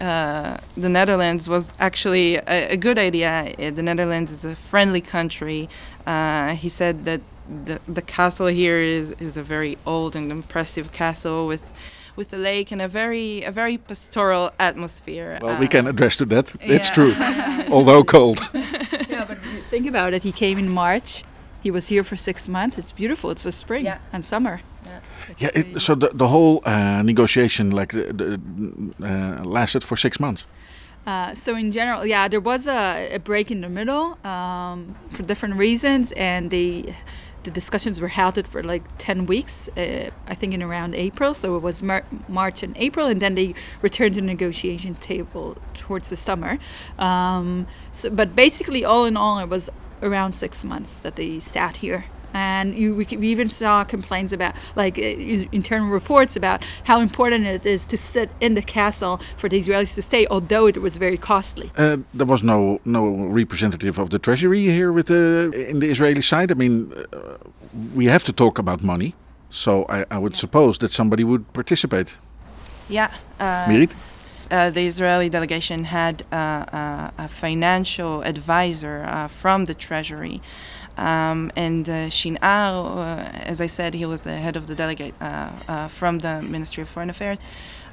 Uh, 0.01 0.57
the 0.77 0.87
Netherlands 0.87 1.49
was 1.49 1.73
actually 1.77 2.37
a, 2.37 2.71
a, 2.71 2.77
good 2.77 2.97
idea. 2.97 3.53
The 3.57 3.83
Netherlands 3.83 4.31
is 4.31 4.45
a 4.45 4.55
friendly 4.55 5.01
country. 5.01 5.67
Uh, 6.07 6.55
he 6.55 6.69
said 6.69 7.03
that 7.03 7.19
the 7.65 7.81
the 7.85 8.01
castle 8.01 8.47
here 8.47 8.79
is, 8.79 9.11
is 9.19 9.35
a 9.35 9.43
very 9.43 9.77
old 9.85 10.15
and 10.15 10.31
impressive 10.31 10.93
castle 10.93 11.47
with 11.47 11.73
with 12.19 12.29
the 12.29 12.37
lake 12.37 12.71
and 12.73 12.81
a 12.81 12.87
very 12.87 13.43
a 13.43 13.51
very 13.51 13.77
pastoral 13.77 14.51
atmosphere. 14.59 15.39
Well, 15.41 15.55
uh, 15.55 15.59
we 15.59 15.67
can 15.67 15.87
address 15.87 16.17
to 16.17 16.25
that. 16.25 16.53
Yeah. 16.53 16.75
It's 16.75 16.89
true, 16.89 17.13
although 17.75 18.03
cold. 18.03 18.39
yeah, 19.09 19.25
but 19.29 19.37
think 19.71 19.87
about 19.87 20.13
it. 20.13 20.23
He 20.23 20.31
came 20.31 20.59
in 20.59 20.69
March. 20.69 21.23
He 21.63 21.71
was 21.71 21.89
here 21.89 22.03
for 22.03 22.17
six 22.17 22.49
months. 22.49 22.77
It's 22.77 22.93
beautiful. 22.93 23.31
It's 23.31 23.43
the 23.43 23.51
spring 23.51 23.85
yeah. 23.85 23.97
and 24.13 24.23
summer. 24.23 24.61
Yeah, 24.85 24.99
yeah 25.37 25.49
it, 25.59 25.81
so 25.81 25.95
the, 25.95 26.09
the 26.13 26.27
whole 26.27 26.61
uh, 26.65 27.01
negotiation 27.03 27.71
like 27.71 27.91
the, 27.91 28.13
the, 28.19 28.39
uh, 29.03 29.43
lasted 29.43 29.83
for 29.83 29.97
six 29.97 30.19
months. 30.19 30.45
Uh, 31.07 31.33
so 31.33 31.55
in 31.55 31.71
general, 31.71 32.05
yeah, 32.05 32.27
there 32.29 32.41
was 32.41 32.67
a, 32.67 33.15
a 33.15 33.19
break 33.19 33.49
in 33.51 33.61
the 33.61 33.69
middle 33.69 34.17
um, 34.23 34.95
for 35.09 35.23
different 35.23 35.55
reasons, 35.55 36.11
and 36.15 36.51
they 36.51 36.95
the 37.49 37.53
discussions 37.53 37.99
were 37.99 38.09
halted 38.09 38.47
for 38.47 38.61
like 38.61 38.83
10 38.99 39.25
weeks, 39.25 39.67
uh, 39.75 40.09
I 40.27 40.35
think 40.35 40.53
in 40.53 40.61
around 40.61 40.93
April. 40.93 41.33
So 41.33 41.55
it 41.55 41.63
was 41.63 41.81
Mar- 41.81 42.05
March 42.27 42.61
and 42.63 42.77
April, 42.77 43.07
and 43.07 43.19
then 43.21 43.35
they 43.35 43.55
returned 43.81 44.15
to 44.15 44.21
the 44.21 44.27
negotiation 44.27 44.95
table 44.95 45.57
towards 45.73 46.09
the 46.09 46.15
summer. 46.15 46.59
Um, 46.99 47.65
so, 47.91 48.09
but 48.09 48.35
basically, 48.35 48.85
all 48.85 49.05
in 49.05 49.17
all, 49.17 49.39
it 49.39 49.49
was 49.49 49.69
around 50.01 50.33
six 50.33 50.63
months 50.63 50.99
that 50.99 51.15
they 51.15 51.39
sat 51.39 51.77
here 51.77 52.05
and 52.33 52.75
you, 52.75 52.95
we, 52.95 53.05
we, 53.17 53.27
even 53.29 53.49
saw 53.49 53.83
complaints 53.83 54.31
about 54.31 54.55
like 54.75 54.97
uh, 54.97 55.01
internal 55.51 55.89
reports 55.89 56.35
about 56.35 56.63
how 56.83 56.99
important 57.01 57.45
it 57.45 57.65
is 57.65 57.85
to 57.87 57.97
sit 57.97 58.29
in 58.39 58.53
the 58.53 58.61
castle 58.61 59.19
for 59.37 59.49
the 59.49 59.57
Israelis 59.57 59.95
to 59.95 60.01
stay, 60.01 60.27
although 60.27 60.67
it 60.67 60.77
was 60.77 60.97
very 60.97 61.17
costly. 61.17 61.71
Uh, 61.77 61.97
there 62.13 62.27
was 62.27 62.43
no 62.43 62.79
no 62.85 63.25
representative 63.25 63.97
of 63.97 64.09
the 64.09 64.19
treasury 64.19 64.63
here 64.65 64.91
with 64.91 65.07
the 65.07 65.51
in 65.69 65.79
the 65.79 65.89
Israeli 65.89 66.21
side. 66.21 66.51
I 66.51 66.55
mean, 66.55 66.93
uh, 66.93 67.37
we 67.95 68.05
have 68.05 68.23
to 68.25 68.33
talk 68.33 68.59
about 68.59 68.83
money, 68.83 69.13
so 69.49 69.85
I, 69.89 70.05
I 70.11 70.17
would 70.17 70.33
yeah. 70.33 70.39
suppose 70.39 70.77
that 70.79 70.91
somebody 70.91 71.23
would 71.23 71.51
participate. 71.53 72.17
Yeah. 72.89 73.13
Uh, 73.39 73.65
Mirit? 73.67 73.93
Uh, 74.51 74.71
the 74.71 74.87
Israeli 74.87 75.29
delegation 75.29 75.83
had 75.83 76.23
uh, 76.31 76.35
uh, 76.35 77.11
a 77.19 77.27
financial 77.27 78.23
advisor 78.23 79.05
uh, 79.07 79.27
from 79.27 79.65
the 79.65 79.75
treasury. 79.75 80.41
Um, 80.99 81.49
and 81.55 81.87
uh, 81.87 82.09
Shinnar, 82.09 82.97
uh, 82.97 83.29
as 83.45 83.61
I 83.61 83.67
said, 83.67 83.93
he 83.93 84.05
was 84.05 84.23
the 84.23 84.35
head 84.35 84.57
of 84.57 84.67
the 84.67 84.75
delegate 84.75 85.13
uh, 85.21 85.49
uh 85.67 85.87
from 85.87 86.19
the 86.19 86.41
Ministry 86.41 86.83
of 86.83 86.89
Foreign 86.89 87.09
Affairs. 87.09 87.39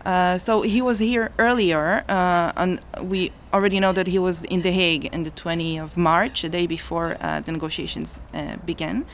Uh, 0.05 0.39
so 0.39 0.63
he 0.63 0.83
was 0.83 0.99
here 0.99 1.31
earlier, 1.39 2.05
and 2.09 2.81
uh, 2.81 3.03
we 3.03 3.33
already 3.53 3.81
know 3.81 3.93
that 3.93 4.07
he 4.07 4.19
was 4.19 4.45
in 4.45 4.63
The 4.63 4.71
Hague 4.71 5.09
on 5.13 5.25
the 5.25 5.33
20th 5.33 5.83
of 5.83 5.97
March, 5.97 6.45
a 6.45 6.49
day 6.49 6.67
before 6.67 7.17
the 7.45 7.53
negotiations 7.53 8.21
began. 8.65 9.05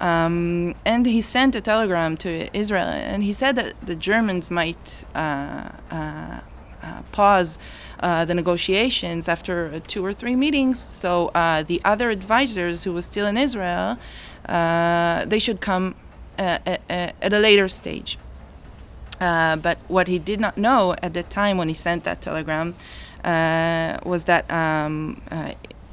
Um, 0.00 0.74
and 0.84 1.06
he 1.06 1.22
sent 1.22 1.54
a 1.54 1.62
telegram 1.62 2.16
to 2.18 2.30
Israel, 2.52 2.88
and 2.88 3.22
he 3.22 3.32
said 3.32 3.56
that 3.56 3.72
the 3.80 3.96
Germans 3.96 4.50
might 4.50 5.06
pause 7.12 7.58
uh, 8.00 8.24
the 8.24 8.34
negotiations 8.34 9.28
after 9.28 9.70
uh, 9.74 9.80
two 9.86 10.04
or 10.04 10.12
three 10.12 10.36
meetings. 10.36 10.78
So 10.78 11.28
uh, 11.28 11.62
the 11.62 11.80
other 11.84 12.10
advisors 12.10 12.84
who 12.84 12.92
was 12.92 13.06
still 13.06 13.26
in 13.26 13.36
Israel, 13.36 13.98
they 14.46 15.38
should 15.38 15.60
come 15.60 15.94
at, 16.38 16.80
at 16.88 17.32
a 17.32 17.38
later 17.38 17.68
stage. 17.68 18.18
but 19.18 19.78
what 19.88 20.08
he 20.08 20.18
did 20.18 20.40
not 20.40 20.56
know 20.56 20.94
at 21.02 21.12
the 21.14 21.22
time 21.22 21.56
when 21.58 21.68
he 21.68 21.74
sent 21.74 22.04
that 22.04 22.20
telegram 22.20 22.74
was 24.04 24.24
that 24.24 24.50
um, 24.50 25.22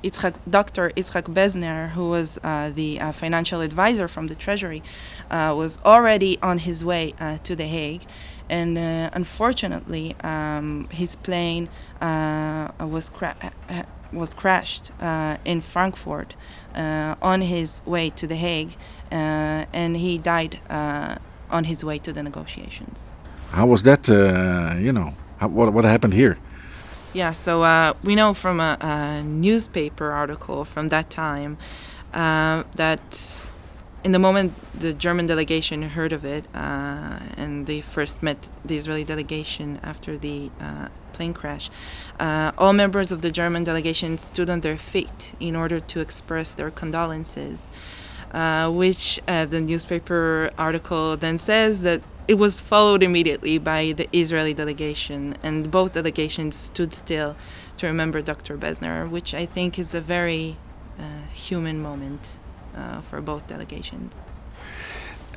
Itzhak, 0.04 0.34
Dr. 0.50 0.90
Itzhak 0.96 1.26
Bezner, 1.32 1.92
who 1.92 2.10
was 2.10 2.40
uh, 2.44 2.72
the 2.74 3.00
uh, 3.00 3.12
financial 3.12 3.62
advisor 3.62 4.08
from 4.08 4.28
the 4.28 4.36
Treasury, 4.36 4.82
uh, 5.30 5.54
was 5.56 5.78
already 5.86 6.40
on 6.42 6.58
his 6.58 6.84
way 6.84 7.14
to 7.44 7.56
The 7.56 7.66
Hague 7.66 8.06
and 8.52 8.78
uh, 8.78 9.10
unfortunately, 9.14 10.14
um, 10.24 10.88
his 10.92 11.16
plane 11.16 11.70
uh, 12.02 12.70
was 12.80 13.10
cra- 13.10 13.38
uh, 13.70 13.84
was 14.12 14.34
crashed 14.34 14.92
uh, 15.00 15.38
in 15.46 15.62
Frankfurt 15.62 16.36
uh, 16.76 17.16
on 17.22 17.42
his 17.42 17.82
way 17.86 18.10
to 18.10 18.28
The 18.28 18.36
Hague, 18.36 18.76
uh, 19.12 19.66
and 19.74 19.96
he 19.96 20.18
died 20.18 20.60
on 20.70 21.64
his 21.64 21.84
way 21.84 21.98
to 22.00 22.12
the 22.12 22.22
negotiations. 22.22 23.16
How 23.52 23.66
was 23.68 23.84
that? 23.84 24.08
you 24.80 24.92
know, 24.92 25.16
how, 25.38 25.48
what 25.48 25.74
what 25.74 25.86
happened 25.86 26.14
here? 26.14 26.38
Yeah, 27.14 27.32
so 27.34 27.96
we 28.04 28.16
know 28.16 28.34
from 28.34 28.60
a, 28.60 28.78
a, 28.80 29.24
newspaper 29.24 30.12
article 30.12 30.64
from 30.66 30.90
that 30.90 31.10
time 31.10 31.58
that 32.12 33.46
in 34.04 34.12
the 34.12 34.20
moment 34.20 34.54
the 34.80 34.94
German 34.94 35.28
delegation 35.28 35.82
heard 35.84 36.12
of 36.12 36.26
it, 36.26 36.46
uh, 36.56 37.20
and 37.38 37.68
they 37.68 37.82
first 37.82 38.24
met 38.24 38.50
the 38.66 38.76
Israeli 38.76 39.04
delegation 39.04 39.80
after 39.84 40.18
the 40.18 40.50
uh, 40.60 40.88
plane 41.14 41.34
crash, 41.34 41.70
uh, 42.20 42.52
all 42.58 42.73
members 42.73 43.12
of 43.12 43.21
the 43.21 43.32
German 43.32 43.63
delegation 43.63 44.17
stood 44.17 44.50
on 44.50 44.62
their 44.62 44.78
feet 44.78 45.34
in 45.40 45.56
order 45.56 45.80
to 45.80 46.00
express 46.00 46.54
their 46.54 46.71
condolences. 46.71 47.71
Uh, 48.32 48.71
which 48.71 49.19
uh, 49.28 49.46
the 49.46 49.60
newspaper 49.60 50.50
article 50.58 51.17
then 51.17 51.38
says 51.38 51.82
that 51.82 52.02
it 52.30 52.36
was 52.36 52.62
followed 52.62 53.04
immediately 53.04 53.58
by 53.58 53.92
the 53.92 54.08
Israeli 54.15 54.54
delegation, 54.54 55.36
and 55.44 55.69
both 55.69 55.92
delegations 55.92 56.56
stood 56.56 56.94
still 56.94 57.36
to 57.75 57.88
remember 57.88 58.21
Dr. 58.21 58.58
Besner, 58.58 59.10
which 59.10 59.34
I 59.34 59.46
think 59.46 59.78
is 59.78 59.94
a 59.94 60.00
very 60.00 60.56
uh, 60.98 61.28
human 61.34 61.82
moment 61.82 62.40
uh, 62.76 63.02
for 63.02 63.22
both 63.22 63.48
delegations. 63.48 64.15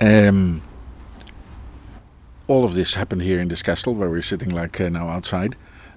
Um, 0.00 0.62
all 2.46 2.64
of 2.64 2.74
this 2.74 2.94
happened 2.94 3.22
here 3.22 3.40
in 3.40 3.48
this 3.48 3.62
castle 3.62 3.94
where 3.94 4.10
we're 4.10 4.22
sitting 4.22 4.50
like 4.50 4.80
uh, 4.80 4.88
now 4.88 5.08
outside. 5.08 5.56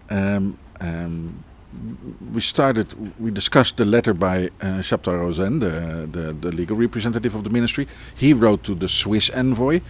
Um, 0.10 0.58
um, 0.80 1.44
we 2.34 2.42
started, 2.42 2.88
we 3.20 3.32
discussed 3.32 3.78
the 3.78 3.86
letter 3.86 4.14
by 4.14 4.50
uh, 4.62 4.82
Rosenne, 5.06 5.60
the, 5.60 6.08
the, 6.12 6.34
the 6.34 6.52
legal 6.52 6.78
representative 6.78 7.36
of 7.36 7.44
the 7.44 7.50
ministry. 7.50 7.88
He 8.16 8.34
wrote 8.34 8.64
to 8.64 8.76
the 8.76 8.88
Swiss 8.88 9.30
envoy. 9.30 9.82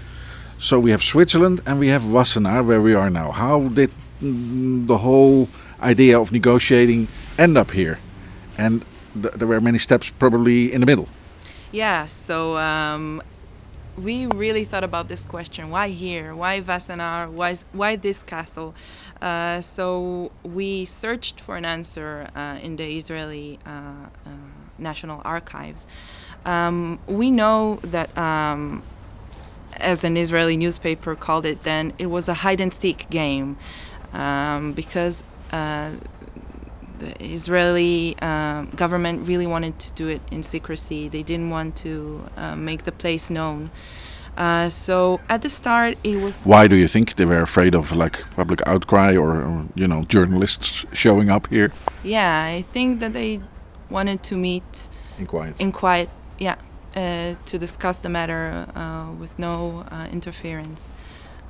So 0.57 0.79
we 0.79 0.91
have 0.91 1.03
Switzerland 1.03 1.61
and 1.65 1.79
we 1.79 1.87
have 1.89 2.01
Wassenaar, 2.01 2.65
where 2.65 2.81
we 2.81 2.95
are 2.95 3.09
now. 3.09 3.31
How 3.31 3.67
did 3.69 3.91
mm, 4.21 4.87
the 4.87 4.97
whole 4.97 5.47
idea 5.81 6.19
of 6.19 6.31
negotiating 6.31 7.07
end 7.37 7.57
up 7.57 7.71
here? 7.71 7.99
And 8.57 8.83
th- 9.13 9.35
there 9.35 9.47
were 9.47 9.61
many 9.61 9.77
steps 9.77 10.09
probably 10.09 10.73
in 10.73 10.79
the 10.79 10.87
middle. 10.87 11.07
Yeah, 11.71 12.05
so 12.05 12.55
um, 12.57 13.21
we 13.97 14.25
really 14.27 14.63
thought 14.63 14.85
about 14.85 15.09
this 15.09 15.21
question 15.21 15.69
why 15.69 15.89
here? 15.89 16.33
Why 16.33 16.61
Wassenaar? 16.61 17.29
Why, 17.29 17.57
why 17.73 17.97
this 17.97 18.23
castle? 18.23 18.73
Uh, 19.21 19.59
so 19.59 20.31
we 20.43 20.85
searched 20.85 21.41
for 21.41 21.57
an 21.57 21.65
answer 21.65 22.29
uh, 22.35 22.59
in 22.61 22.77
the 22.77 22.97
Israeli 22.97 23.59
uh, 23.65 23.69
uh, 23.69 24.29
National 24.77 25.21
Archives. 25.25 25.87
Um, 26.45 26.99
we 27.05 27.31
know 27.31 27.79
that, 27.83 28.17
um, 28.17 28.83
as 29.73 30.05
an 30.05 30.15
Israeli 30.15 30.55
newspaper 30.55 31.15
called 31.15 31.45
it 31.45 31.63
then, 31.63 31.91
it 31.99 32.05
was 32.05 32.29
a 32.29 32.33
hide 32.33 32.61
and 32.61 32.73
seek 32.73 33.09
game 33.09 33.57
um, 34.13 34.71
because 34.71 35.21
uh, 35.51 35.91
the 36.99 37.23
Israeli 37.23 38.17
um, 38.21 38.69
government 38.75 39.27
really 39.27 39.47
wanted 39.47 39.79
to 39.79 39.91
do 39.93 40.07
it 40.07 40.21
in 40.31 40.43
secrecy. 40.43 41.07
They 41.07 41.23
didn't 41.23 41.49
want 41.49 41.75
to 41.77 42.23
uh, 42.35 42.55
make 42.55 42.83
the 42.83 42.91
place 42.91 43.29
known. 43.29 43.69
Uh, 44.37 44.69
so 44.69 45.19
at 45.29 45.41
the 45.41 45.49
start, 45.49 45.97
it 46.03 46.21
was 46.21 46.39
Why 46.41 46.67
do 46.67 46.75
you 46.75 46.87
think 46.87 47.15
they 47.15 47.25
were 47.25 47.41
afraid 47.41 47.73
of 47.73 47.91
like 47.91 48.23
public 48.35 48.61
outcry 48.67 49.15
or, 49.15 49.41
or 49.41 49.65
you 49.73 49.87
know 49.87 50.03
journalists 50.03 50.85
showing 50.93 51.29
up 51.29 51.47
here 51.47 51.71
yeah. 52.03 52.43
I 52.43 52.61
think 52.61 52.99
that 52.99 53.13
they 53.13 53.39
wanted 53.89 54.21
to 54.23 54.35
meet 54.37 54.89
in 55.17 55.25
quiet? 55.25 55.55
in 55.59 55.71
quiet, 55.71 56.09
yeah, 56.37 56.55
uh, 56.95 57.33
to 57.45 57.57
discuss 57.57 57.97
the 57.97 58.09
matter 58.09 58.67
uh, 58.75 59.11
with 59.19 59.37
no 59.39 59.85
uh, 59.91 60.07
interference. 60.11 60.91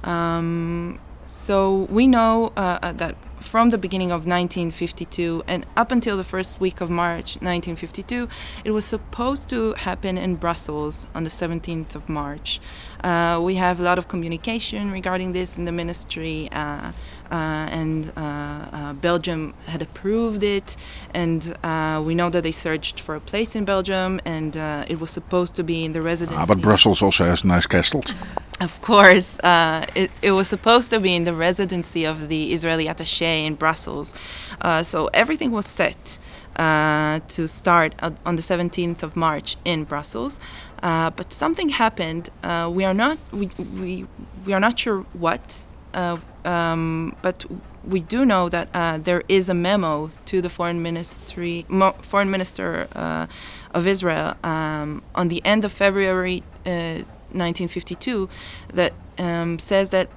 Um, 0.04 1.00
so 1.28 1.88
we 1.90 2.08
know 2.08 2.54
uh, 2.56 2.80
uh, 2.82 2.94
that 2.94 3.18
from 3.44 3.70
the 3.70 3.78
beginning 3.78 4.12
of 4.12 4.26
1952 4.26 5.44
and 5.46 5.66
up 5.76 5.92
until 5.92 6.16
the 6.16 6.24
first 6.24 6.62
week 6.62 6.80
of 6.80 6.90
March 6.90 7.36
1952, 7.36 8.30
it 8.64 8.72
was 8.72 8.86
supposed 8.86 9.50
to 9.50 9.74
happen 9.74 10.18
in 10.18 10.36
Brussels 10.36 11.06
on 11.14 11.26
the 11.26 11.30
17th 11.30 11.96
of 11.96 12.08
March. 12.08 12.62
Uh, 13.04 13.40
we 13.44 13.56
have 13.56 13.80
a 13.82 13.84
lot 13.84 13.98
of 13.98 14.08
communication 14.08 14.90
regarding 14.90 15.34
this 15.34 15.58
in 15.58 15.66
the 15.66 15.72
ministry, 15.72 16.50
uh, 16.54 16.58
uh, 16.58 16.92
and 17.36 18.12
uh, 18.16 18.20
uh, 18.20 18.94
Belgium 18.94 19.54
had 19.66 19.82
approved 19.82 20.44
it, 20.44 20.76
and 21.14 21.56
uh, 21.64 22.02
we 22.06 22.16
know 22.16 22.30
that 22.30 22.44
they 22.44 22.52
searched 22.52 23.00
for 23.00 23.16
a 23.16 23.20
place 23.20 23.56
in 23.56 23.66
Belgium, 23.66 24.20
and 24.26 24.56
uh, 24.58 24.86
it 24.88 25.00
was 25.00 25.12
supposed 25.12 25.56
to 25.56 25.64
be 25.64 25.84
in 25.86 25.92
the 25.94 26.02
residency. 26.02 26.42
Ah, 26.42 26.46
but 26.46 26.62
Brussels 26.62 27.02
also 27.02 27.26
has 27.26 27.44
nice 27.44 27.66
castles. 27.66 28.16
Of 28.60 28.82
course, 28.82 29.38
uh, 29.40 29.86
it, 29.94 30.10
it 30.22 30.32
was 30.32 30.48
supposed 30.48 30.90
to 30.90 31.00
be 31.00 31.16
in 31.16 31.26
the 31.26 31.34
residency 31.34 32.06
of 32.06 32.28
the 32.28 32.52
Israeli 32.54 32.86
attaché 32.86 33.46
in 33.46 33.54
Brussels. 33.54 34.16
Uh, 34.62 34.82
so 34.82 35.10
everything 35.14 35.52
was 35.52 35.68
set 35.68 36.18
uh, 36.58 37.20
to 37.28 37.48
start 37.48 37.94
on 38.26 38.36
the 38.36 38.42
17th 38.42 39.04
of 39.04 39.16
March 39.16 39.58
in 39.64 39.84
Brussels. 39.84 40.40
Uh, 40.82 41.12
but 41.12 41.32
something 41.32 41.70
happened. 41.70 42.30
Uh, 42.44 42.70
we 42.72 42.84
are 42.84 42.94
not 42.94 43.18
we, 43.32 43.50
we, 43.58 44.08
we 44.46 44.54
are 44.54 44.60
not 44.60 44.80
sure 44.80 45.02
what, 45.14 45.42
uh, 45.42 45.67
um, 45.94 47.16
but 47.22 47.46
we 47.84 48.00
do 48.02 48.26
know 48.26 48.50
that 48.50 48.70
uh, 48.74 48.98
there 48.98 49.24
is 49.30 49.50
a 49.50 49.54
memo 49.54 50.12
to 50.26 50.42
the 50.42 50.50
foreign 50.50 50.82
ministry 50.82 51.66
mo- 51.68 51.96
foreign 52.02 52.30
minister 52.30 52.88
uh, 52.96 53.28
of 53.74 53.88
Israel 53.88 54.36
um, 54.44 55.04
on 55.16 55.30
the 55.30 55.42
end 55.46 55.66
of 55.66 55.72
February. 55.72 56.44
Uh, 56.66 57.04
1952 57.32 58.30
that 58.74 58.94
um, 59.18 59.60
says 59.60 59.90
that 59.90 60.10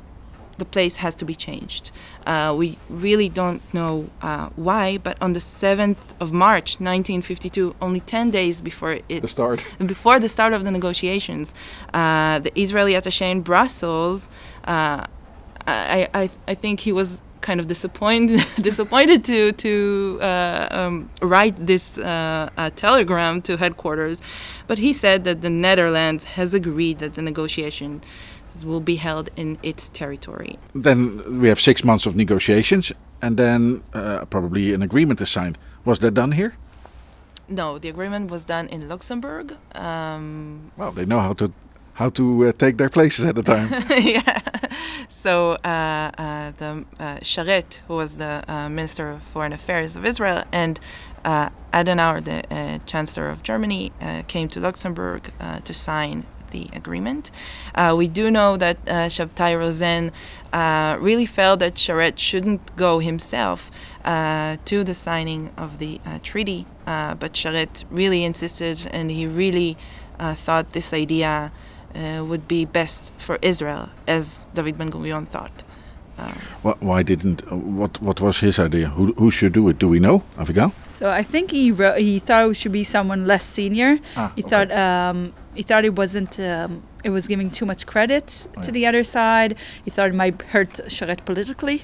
the 0.59 0.65
place 0.67 0.97
has 0.97 1.17
to 1.17 1.25
be 1.25 1.35
changed. 1.35 1.91
Uh, 2.27 2.55
we 2.57 2.77
really 2.91 3.31
don't 3.31 3.63
know 3.73 4.11
uh, 4.21 4.51
why, 4.57 4.99
but 4.99 5.21
on 5.23 5.33
the 5.33 5.41
7th 5.41 5.97
of 6.21 6.33
March 6.33 6.79
1952, 6.79 7.75
only 7.81 8.01
10 8.01 8.31
days 8.31 8.61
before 8.61 8.99
it 9.09 9.23
The 9.23 9.29
start. 9.29 9.67
before 9.87 10.21
the 10.21 10.29
start 10.29 10.53
of 10.53 10.65
the 10.65 10.71
negotiations, 10.71 11.55
uh, 11.95 12.41
the 12.41 12.53
Israeli 12.61 12.93
attaché 12.93 13.31
in 13.31 13.41
Brussels, 13.41 14.29
uh, 14.65 15.07
I, 15.71 16.09
I, 16.15 16.31
I 16.49 16.55
think 16.55 16.81
he 16.81 16.93
was 16.93 17.23
kind 17.41 17.61
of 17.61 17.67
disappointed 17.67 18.41
disappointed 18.61 19.25
to 19.25 19.53
to 19.53 20.19
uh, 20.21 20.69
um, 20.71 21.11
write 21.23 21.55
this 21.67 21.99
uh, 21.99 22.49
uh, 22.57 22.71
telegram 22.77 23.41
to 23.43 23.57
headquarters, 23.57 24.21
but 24.67 24.79
he 24.79 24.93
said 24.93 25.25
that 25.25 25.41
the 25.41 25.51
Netherlands 25.51 26.25
has 26.37 26.55
agreed 26.55 26.99
that 26.99 27.15
the 27.15 27.23
negotiations 27.23 28.03
will 28.65 28.81
be 28.81 28.97
held 28.97 29.31
in 29.37 29.59
its 29.63 29.89
territory. 29.89 30.59
Then 30.75 31.41
we 31.41 31.49
have 31.49 31.61
six 31.61 31.85
months 31.85 32.07
of 32.07 32.15
negotiations, 32.15 32.93
and 33.23 33.37
then 33.37 33.83
uh, 33.95 34.25
probably 34.27 34.75
an 34.75 34.83
agreement 34.83 35.21
is 35.21 35.31
signed. 35.31 35.57
Was 35.85 35.99
that 36.01 36.15
done 36.15 36.33
here? 36.33 36.53
No, 37.49 37.79
the 37.79 37.89
agreement 37.89 38.31
was 38.31 38.45
done 38.45 38.69
in 38.69 38.89
Luxembourg. 38.89 39.57
Um, 39.75 40.71
Well, 40.77 40.93
they 40.93 41.05
know 41.05 41.21
how 41.21 41.33
to 41.35 41.53
how 41.95 42.11
to 42.11 42.23
uh, 42.47 42.53
take 42.53 42.77
their 42.77 42.89
places 42.89 43.25
at 43.27 43.35
the 43.35 43.43
time. 43.43 43.69
yeah. 43.91 44.41
So 45.23 45.59
uh, 45.67 46.11
uh, 46.17 46.53
the 46.57 46.87
uh, 46.99 47.19
Sharett, 47.21 47.83
who 47.89 47.97
was 47.97 48.17
the 48.17 48.43
Minister 48.71 49.11
of 49.11 49.23
Foreign 49.23 49.53
Affairs 49.53 49.95
of 49.95 50.07
Israel, 50.07 50.45
and 50.51 50.81
Adenauer, 51.75 52.25
the 52.25 52.81
Chancellor 52.87 53.29
of 53.29 53.43
Germany, 53.43 53.93
came 54.29 54.49
to 54.49 54.61
Luxembourg 54.61 55.31
to 55.65 55.75
sign 55.75 56.25
the 56.53 56.71
agreement. 56.73 57.31
Uh, 57.75 57.95
we 57.99 58.09
do 58.09 58.31
know 58.31 58.57
that 58.57 58.79
uh, 58.89 59.11
Shabtai 59.11 59.59
Rosenne 59.59 60.11
uh, 60.55 60.97
really 60.99 61.27
felt 61.27 61.61
that 61.61 61.75
Sharett 61.75 62.19
shouldn't 62.19 62.75
go 62.77 63.01
himself 63.01 63.71
uh, 64.07 64.57
to 64.65 64.83
the 64.83 64.95
signing 64.95 65.53
of 65.55 65.81
the 65.81 66.01
treaty, 66.23 66.65
but 66.87 67.35
Sharett 67.35 67.85
really 67.91 68.25
insisted, 68.25 68.89
and 68.91 69.11
he 69.11 69.27
really 69.27 69.77
thought 70.19 70.71
this 70.71 70.95
idea 70.95 71.53
uh, 71.95 72.25
would 72.25 72.47
be 72.49 72.65
best 72.65 73.13
for 73.19 73.39
Israel, 73.43 73.89
as 74.07 74.47
David 74.55 74.77
Ben 74.79 74.91
Gurion 74.91 75.27
thought. 75.27 75.63
Wh- 76.63 76.83
Why 76.83 77.03
didn't? 77.03 77.43
uh, 77.51 77.57
What 77.57 78.01
What 78.03 78.21
was 78.21 78.41
his 78.41 78.59
idea? 78.59 78.89
Who 78.89 79.13
Who 79.17 79.31
should 79.31 79.53
do 79.55 79.69
it? 79.71 79.79
Do 79.79 79.89
we 79.89 79.99
know? 79.99 80.23
Avigail? 80.39 80.73
So 80.89 81.11
I 81.11 81.23
think 81.23 81.51
he 81.51 81.73
wrote, 81.73 81.99
he 81.99 82.19
thought 82.19 82.51
it 82.51 82.55
should 82.57 82.73
be 82.73 82.85
someone 82.85 83.27
less 83.27 83.45
senior. 83.45 83.99
Ah, 84.17 84.31
he 84.37 84.43
okay. 84.43 84.51
thought 84.51 84.71
um, 84.73 85.33
he 85.55 85.63
thought 85.63 85.85
it 85.87 85.97
wasn't 85.97 86.39
um, 86.39 86.83
it 87.05 87.11
was 87.11 87.27
giving 87.27 87.51
too 87.51 87.65
much 87.65 87.87
credit 87.87 88.47
Oh, 88.57 88.61
to 88.61 88.67
yeah. 88.69 88.73
the 88.73 88.87
other 88.87 89.03
side. 89.05 89.55
He 89.85 89.91
thought 89.91 90.09
it 90.11 90.15
might 90.15 90.43
hurt 90.53 90.73
Sharett 90.89 91.25
politically, 91.25 91.79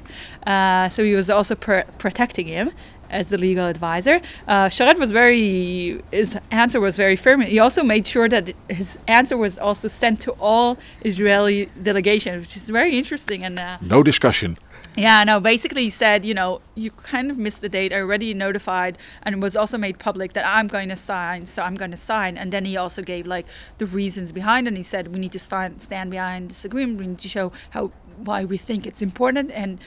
uh, 0.46 0.90
so 0.90 1.02
he 1.02 1.14
was 1.14 1.30
also 1.30 1.54
pr- 1.54 1.88
protecting 1.98 2.46
him 2.46 2.70
as 3.10 3.28
the 3.30 3.38
legal 3.38 3.66
advisor. 3.66 4.20
Uh, 4.46 4.68
Sharett 4.68 4.98
was 4.98 5.10
very 5.10 6.02
his 6.12 6.38
answer 6.50 6.80
was 6.80 6.96
very 6.96 7.16
firm. 7.16 7.40
He 7.40 7.58
also 7.58 7.82
made 7.82 8.06
sure 8.06 8.28
that 8.28 8.54
his 8.68 8.98
answer 9.06 9.36
was 9.36 9.58
also 9.58 9.88
sent 9.88 10.20
to 10.22 10.32
all 10.40 10.78
Israeli 11.02 11.66
delegations, 11.82 12.46
which 12.46 12.56
is 12.56 12.68
very 12.70 12.96
interesting 12.98 13.44
and. 13.44 13.58
Uh, 13.58 13.78
No 13.80 14.02
discussion. 14.02 14.56
yeah, 14.96 15.24
no, 15.24 15.40
basically 15.40 15.82
he 15.82 15.90
said, 15.90 16.24
you 16.24 16.34
know, 16.34 16.60
you 16.74 16.90
kind 16.90 17.30
of 17.30 17.36
missed 17.38 17.60
the 17.60 17.68
date, 17.68 17.92
I 17.92 18.00
already 18.00 18.32
notified, 18.32 18.96
and 19.22 19.42
was 19.42 19.54
also 19.54 19.76
made 19.78 19.98
public 19.98 20.32
that 20.32 20.46
I'm 20.46 20.68
going 20.68 20.88
to 20.88 20.96
sign, 20.96 21.46
so 21.46 21.62
I'm 21.62 21.74
going 21.74 21.90
to 21.90 21.96
sign. 21.98 22.38
And 22.38 22.50
then 22.54 22.64
he 22.64 22.76
also 22.76 23.02
gave 23.02 23.26
like 23.26 23.46
the 23.78 23.86
reasons 23.86 24.32
behind, 24.32 24.66
and 24.68 24.76
he 24.76 24.82
said 24.82 25.08
we 25.14 25.18
need 25.20 25.32
to 25.32 25.38
stand 25.38 25.82
stand 25.82 26.10
behind 26.10 26.50
this 26.50 26.64
agreement. 26.64 26.98
We 27.00 27.06
need 27.08 27.18
to 27.18 27.28
show 27.28 27.52
how 27.70 27.90
why 28.28 28.44
we 28.52 28.56
think 28.56 28.86
it's 28.86 29.02
important 29.02 29.50
and 29.52 29.78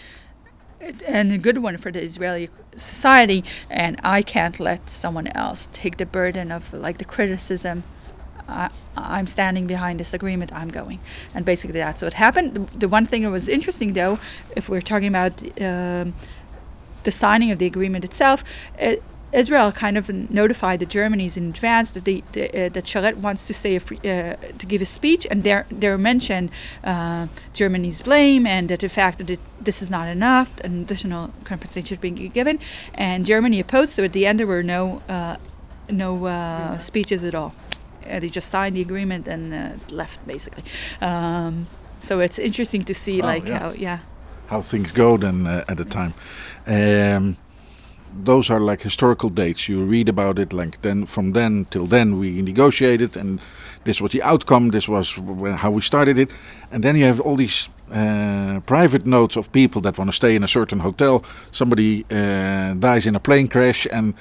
and 1.08 1.32
a 1.32 1.38
good 1.38 1.58
one 1.60 1.78
for 1.78 1.92
the 1.92 2.02
Israeli 2.02 2.50
society. 2.76 3.44
And 3.70 4.00
I 4.04 4.22
can't 4.22 4.60
let 4.60 4.90
someone 4.90 5.28
else 5.36 5.70
take 5.72 5.98
the 5.98 6.06
burden 6.06 6.52
of 6.52 6.74
like 6.74 6.98
the 6.98 7.06
criticism. 7.06 7.84
I, 8.48 8.70
I'm 8.98 9.28
standing 9.28 9.68
behind 9.68 10.00
this 10.00 10.14
agreement. 10.14 10.52
I'm 10.54 10.70
going, 10.70 11.00
and 11.36 11.46
basically 11.46 11.80
that's 11.80 12.02
what 12.02 12.14
happened. 12.14 12.68
The, 12.70 12.88
one 12.88 13.06
thing 13.06 13.22
that 13.22 13.32
was 13.32 13.48
interesting, 13.48 13.94
though, 13.94 14.20
if 14.56 14.68
we're 14.70 14.82
talking 14.82 15.08
about 15.08 15.42
um, 15.62 16.16
the 17.04 17.12
signing 17.12 17.52
of 17.52 17.60
the 17.60 17.68
agreement 17.68 18.04
itself, 18.04 18.44
uh, 18.82 18.96
Israel 19.32 19.72
kind 19.72 19.98
of 19.98 20.10
notified 20.32 20.80
the 20.80 20.86
Germans 20.86 21.38
in 21.38 21.50
advance 21.50 21.92
that 21.92 22.06
they, 22.06 22.24
the, 22.32 22.46
uh, 22.50 22.70
that 22.70 22.86
Sharett 22.86 23.18
wants 23.18 23.46
to 23.48 23.54
say 23.54 23.76
a 23.76 23.80
free, 23.80 23.98
uh, 24.00 24.36
to 24.58 24.66
give 24.66 24.82
a 24.82 24.86
speech, 24.86 25.28
and 25.30 25.44
there 25.44 25.66
there 25.70 25.98
mentioned 25.98 26.50
uh, 26.84 27.28
Germany's 27.54 28.02
blame 28.02 28.48
and 28.48 28.70
that 28.70 28.80
the 28.80 28.90
fact 28.90 29.18
that 29.20 29.30
it, 29.30 29.40
this 29.66 29.82
is 29.82 29.90
not 29.90 30.08
enough, 30.08 30.50
and 30.64 30.82
additional 30.84 31.32
compensation 31.44 31.98
being 32.02 32.32
given, 32.34 32.60
and 32.96 33.26
Germany 33.26 33.60
opposed. 33.60 33.92
So 33.92 34.04
at 34.04 34.14
the 34.14 34.26
end 34.26 34.40
there 34.40 34.48
were 34.48 34.64
no 34.64 35.02
uh, 35.08 35.36
no 35.92 36.26
uh, 36.26 36.78
speeches 36.78 37.24
at 37.24 37.36
all. 37.36 37.54
Uh, 38.10 38.20
they 38.20 38.30
just 38.30 38.50
signed 38.50 38.76
the 38.76 38.82
agreement 38.82 39.28
and 39.28 39.54
uh, 39.54 39.96
left 39.96 40.20
basically. 40.26 40.64
Um, 41.02 41.68
so 42.00 42.20
it's 42.20 42.40
interesting 42.40 42.84
to 42.86 42.94
see 42.94 43.22
Oh, 43.22 43.26
like 43.28 43.48
yeah. 43.48 43.60
how 43.60 43.72
yeah. 43.74 44.00
How 44.48 44.62
things 44.64 44.92
go 44.92 45.18
then 45.18 45.46
uh, 45.46 45.64
at 45.68 45.78
the 45.78 45.86
time. 45.86 46.14
Um, 46.66 47.38
those 48.24 48.50
are 48.50 48.60
like 48.60 48.82
historical 48.82 49.30
dates. 49.30 49.68
You 49.70 49.84
read 49.84 50.10
about 50.10 50.40
it 50.40 50.54
like 50.54 50.82
then 50.82 51.06
from 51.06 51.34
then 51.34 51.66
till 51.70 51.88
then 51.88 52.20
we 52.20 52.42
negotiated, 52.42 53.18
and 53.18 53.40
this 53.84 54.02
was 54.02 54.12
the 54.12 54.24
outcome. 54.24 54.70
This 54.70 54.88
was 54.88 55.20
how 55.58 55.72
we 55.72 55.82
started 55.82 56.18
it, 56.18 56.34
and 56.72 56.84
then 56.84 56.96
you 56.96 57.06
have 57.06 57.22
all 57.22 57.36
these 57.36 57.70
uh, 57.92 58.60
private 58.66 59.06
notes 59.06 59.36
of 59.36 59.52
people 59.52 59.82
that 59.82 59.98
want 59.98 60.10
to 60.10 60.16
stay 60.16 60.36
in 60.36 60.44
a 60.44 60.48
certain 60.48 60.80
hotel. 60.80 61.24
Somebody 61.52 62.06
uh, 62.12 62.74
dies 62.76 63.06
in 63.06 63.16
a 63.16 63.20
plane 63.20 63.48
crash, 63.48 63.88
and 63.92 64.14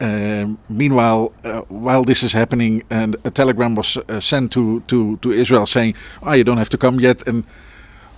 uh, 0.00 0.46
meanwhile, 0.68 1.32
uh, 1.44 1.62
while 1.68 2.04
this 2.04 2.22
is 2.22 2.32
happening, 2.32 2.82
and 2.90 3.16
a 3.24 3.30
telegram 3.30 3.74
was 3.74 3.96
uh, 3.96 4.20
sent 4.20 4.52
to, 4.52 4.80
to, 4.88 5.16
to 5.18 5.32
Israel 5.32 5.66
saying, 5.66 5.94
"Ah, 6.22 6.34
you 6.34 6.44
don't 6.44 6.58
have 6.58 6.70
to 6.70 6.78
come 6.78 7.00
yet." 7.00 7.26
And 7.28 7.44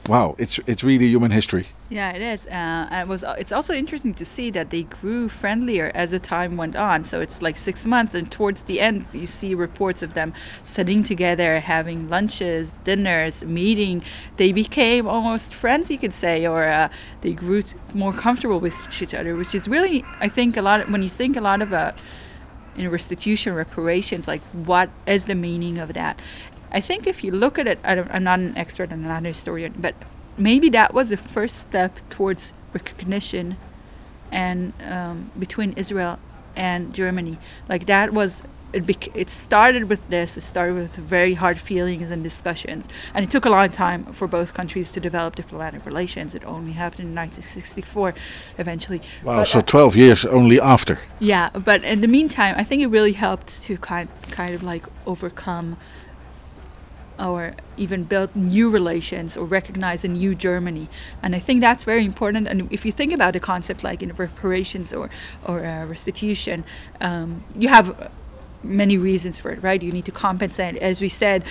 wow, 0.09 0.35
it's 0.39 0.59
it's 0.67 0.83
really 0.83 1.07
human 1.07 1.31
history. 1.31 1.67
Yeah, 1.89 2.11
it 2.11 2.21
is. 2.21 2.49
Uh, 2.49 2.89
it 2.91 3.07
was. 3.07 3.25
It's 3.39 3.53
also 3.53 3.73
interesting 3.73 4.13
to 4.15 4.25
see 4.25 4.51
that 4.51 4.71
they 4.71 4.83
grew 4.83 5.29
friendlier 5.29 5.93
as 5.95 6.11
the 6.11 6.19
time 6.19 6.57
went 6.57 6.75
on. 6.75 7.05
So 7.05 7.21
it's 7.21 7.43
like 7.43 7.57
six 7.57 7.87
months, 7.87 8.13
and 8.13 8.29
towards 8.29 8.65
the 8.65 8.81
end, 8.81 9.07
you 9.13 9.27
see 9.27 9.55
reports 9.55 10.03
of 10.03 10.15
them 10.15 10.35
sitting 10.65 11.05
together, 11.05 11.61
having 11.61 12.11
lunches, 12.11 12.75
dinners, 12.83 13.45
meeting. 13.45 14.03
They 14.37 14.51
became 14.51 15.07
almost 15.07 15.55
friends, 15.55 15.89
you 15.89 15.99
could 15.99 16.13
say, 16.13 16.45
or 16.45 16.65
uh, 16.65 16.89
they 17.21 17.33
grew 17.33 17.63
more 17.95 18.13
comfortable 18.13 18.59
with 18.59 18.75
each 19.01 19.15
other, 19.15 19.37
which 19.37 19.55
is 19.55 19.69
really, 19.69 20.05
I 20.19 20.27
think, 20.27 20.57
a 20.57 20.63
lot. 20.63 20.81
Of, 20.81 20.91
when 20.91 21.03
you 21.03 21.09
think 21.09 21.37
a 21.37 21.41
lot 21.41 21.63
uh, 21.63 21.93
in 22.77 22.91
restitution, 22.91 23.55
reparations, 23.55 24.27
like 24.27 24.43
what 24.53 24.91
is 25.07 25.27
the 25.27 25.37
meaning 25.37 25.79
of 25.79 25.95
that? 25.95 26.21
I 26.73 26.81
think 26.81 27.07
if 27.07 27.23
you 27.23 27.31
look 27.31 27.61
at 27.61 27.69
it, 27.69 27.79
I 27.85 27.93
I'm 28.11 28.25
not 28.25 28.41
an 28.41 28.59
expert, 28.59 28.91
I'm 28.91 29.05
not 29.05 29.23
a 29.23 29.29
historian, 29.29 29.75
but 29.79 29.95
maybe 30.39 30.69
that 30.71 30.93
was 30.95 31.11
the 31.11 31.17
first 31.17 31.59
step 31.59 31.99
towards 32.11 32.53
recognition 32.73 33.57
and 34.33 34.73
um, 34.83 35.31
between 35.39 35.73
Israel 35.73 36.19
and 36.57 36.95
Germany. 36.95 37.39
Like 37.69 37.87
that 37.87 38.13
was 38.13 38.43
it. 38.73 38.87
Bec- 38.87 39.15
it 39.17 39.31
started 39.31 39.89
with 39.89 40.03
this. 40.11 40.37
It 40.37 40.43
started 40.43 40.75
with 40.75 40.97
very 40.97 41.35
hard 41.35 41.59
feelings 41.59 42.11
and 42.11 42.23
discussions, 42.23 42.89
and 43.15 43.25
it 43.25 43.31
took 43.31 43.45
a 43.45 43.51
long 43.51 43.71
time 43.71 44.05
for 44.13 44.27
both 44.27 44.53
countries 44.55 44.91
to 44.91 45.01
develop 45.01 45.37
diplomatic 45.37 45.87
relations. 45.87 46.35
It 46.35 46.45
only 46.45 46.73
happened 46.73 47.09
in 47.09 47.15
1964, 47.15 48.15
eventually. 48.59 49.01
Wow, 49.23 49.37
But, 49.39 49.45
so 49.47 49.59
uh, 49.61 49.63
12 49.63 49.97
years 49.97 50.25
only 50.27 50.61
after. 50.61 50.99
yeah, 51.21 51.51
but 51.51 51.85
in 51.85 52.01
the 52.01 52.09
meantime, 52.09 52.55
I 52.59 52.65
think 52.65 52.83
it 52.83 52.89
really 52.89 53.13
helped 53.13 53.63
to 53.63 53.77
kind 53.79 54.09
kind 54.31 54.55
of 54.55 54.63
like 54.63 54.87
overcome 55.07 55.77
or 57.19 57.55
even 57.77 58.05
build 58.05 58.35
new 58.37 58.71
relations 58.71 59.37
or 59.37 59.45
recognize 59.45 60.05
a 60.05 60.09
new 60.09 60.35
Germany. 60.35 60.89
And 61.23 61.35
I 61.35 61.39
think 61.39 61.61
that's 61.61 61.85
very 61.85 62.05
important. 62.05 62.49
And 62.49 62.71
if 62.73 62.85
you 62.85 62.93
think 62.93 63.13
about 63.13 63.37
a 63.37 63.41
concept 63.41 63.85
like 63.85 64.03
in 64.03 64.13
reparations 64.13 64.93
or 64.93 65.11
or 65.45 65.65
uh, 65.65 65.87
restitution, 65.87 66.65
um, 67.01 67.45
you 67.55 67.69
have 67.69 68.11
many 68.63 68.99
reasons 68.99 69.39
for 69.39 69.51
it, 69.51 69.63
right? 69.63 69.81
You 69.83 69.93
need 69.93 70.05
to 70.07 70.13
compensate, 70.13 70.77
as 70.77 71.01
we 71.01 71.09
said, 71.09 71.45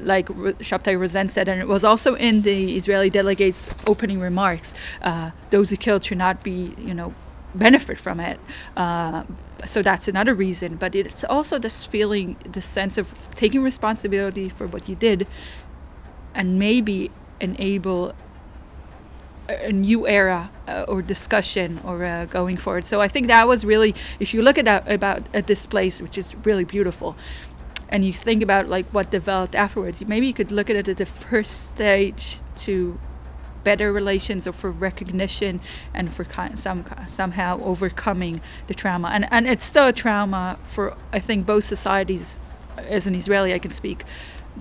like 0.00 0.26
Shabtai 0.26 0.98
Rosenne 0.98 1.28
said, 1.28 1.48
and 1.48 1.60
it 1.60 1.68
was 1.68 1.84
also 1.84 2.14
in 2.14 2.42
the 2.42 2.76
Israeli 2.76 3.10
delegates' 3.10 3.66
opening 3.86 4.20
remarks. 4.20 4.74
Uh, 5.02 5.30
those 5.50 5.70
who 5.70 5.76
killed 5.76 6.04
should 6.04 6.18
not 6.18 6.42
be, 6.42 6.74
you 6.78 6.94
know, 6.94 7.14
benefit 7.58 7.98
from 7.98 8.20
it. 8.20 8.38
Uh, 8.76 9.24
so 9.64 9.82
that's 9.82 10.08
another 10.08 10.34
reason. 10.34 10.76
But 10.76 10.94
it's 10.94 11.24
also 11.24 11.58
this 11.58 11.86
feeling, 11.86 12.36
the 12.44 12.60
sense 12.60 12.98
of 12.98 13.14
taking 13.34 13.62
responsibility 13.62 14.48
for 14.48 14.66
what 14.66 14.88
you 14.88 14.94
did, 14.94 15.26
and 16.34 16.58
maybe 16.58 17.10
enable 17.40 18.14
a 19.48 19.72
new 19.72 20.06
era 20.06 20.50
uh, 20.66 20.84
or 20.88 21.02
discussion 21.02 21.80
or 21.84 22.04
uh, 22.04 22.24
going 22.26 22.56
forward. 22.56 22.86
So 22.86 23.00
I 23.00 23.08
think 23.08 23.28
that 23.28 23.46
was 23.46 23.64
really, 23.64 23.94
if 24.18 24.34
you 24.34 24.42
look 24.42 24.58
at 24.58 24.64
that 24.64 24.90
about 24.90 25.22
at 25.32 25.46
this 25.46 25.66
place, 25.66 26.02
which 26.02 26.18
is 26.18 26.34
really 26.44 26.64
beautiful, 26.64 27.16
and 27.88 28.04
you 28.04 28.12
think 28.12 28.42
about 28.42 28.68
like 28.68 28.86
what 28.86 29.10
developed 29.10 29.54
afterwards, 29.54 30.04
maybe 30.06 30.26
you 30.26 30.34
could 30.34 30.50
look 30.50 30.68
at 30.68 30.76
it 30.76 30.88
as 30.88 30.96
the 30.96 31.06
first 31.06 31.66
stage 31.68 32.40
to 32.56 32.98
better 33.66 33.92
relations 33.92 34.46
or 34.46 34.52
for 34.52 34.70
recognition 34.70 35.60
and 35.92 36.14
for 36.14 36.24
some 36.54 36.84
somehow 37.06 37.52
overcoming 37.72 38.40
the 38.68 38.74
trauma. 38.82 39.08
And 39.08 39.24
and 39.34 39.42
it's 39.52 39.66
still 39.72 39.88
a 39.88 39.96
trauma 40.02 40.44
for 40.62 40.96
I 41.12 41.20
think 41.26 41.46
both 41.54 41.64
societies. 41.64 42.38
As 42.98 43.06
an 43.06 43.14
Israeli, 43.14 43.50
I 43.54 43.58
can 43.58 43.72
speak 43.82 43.98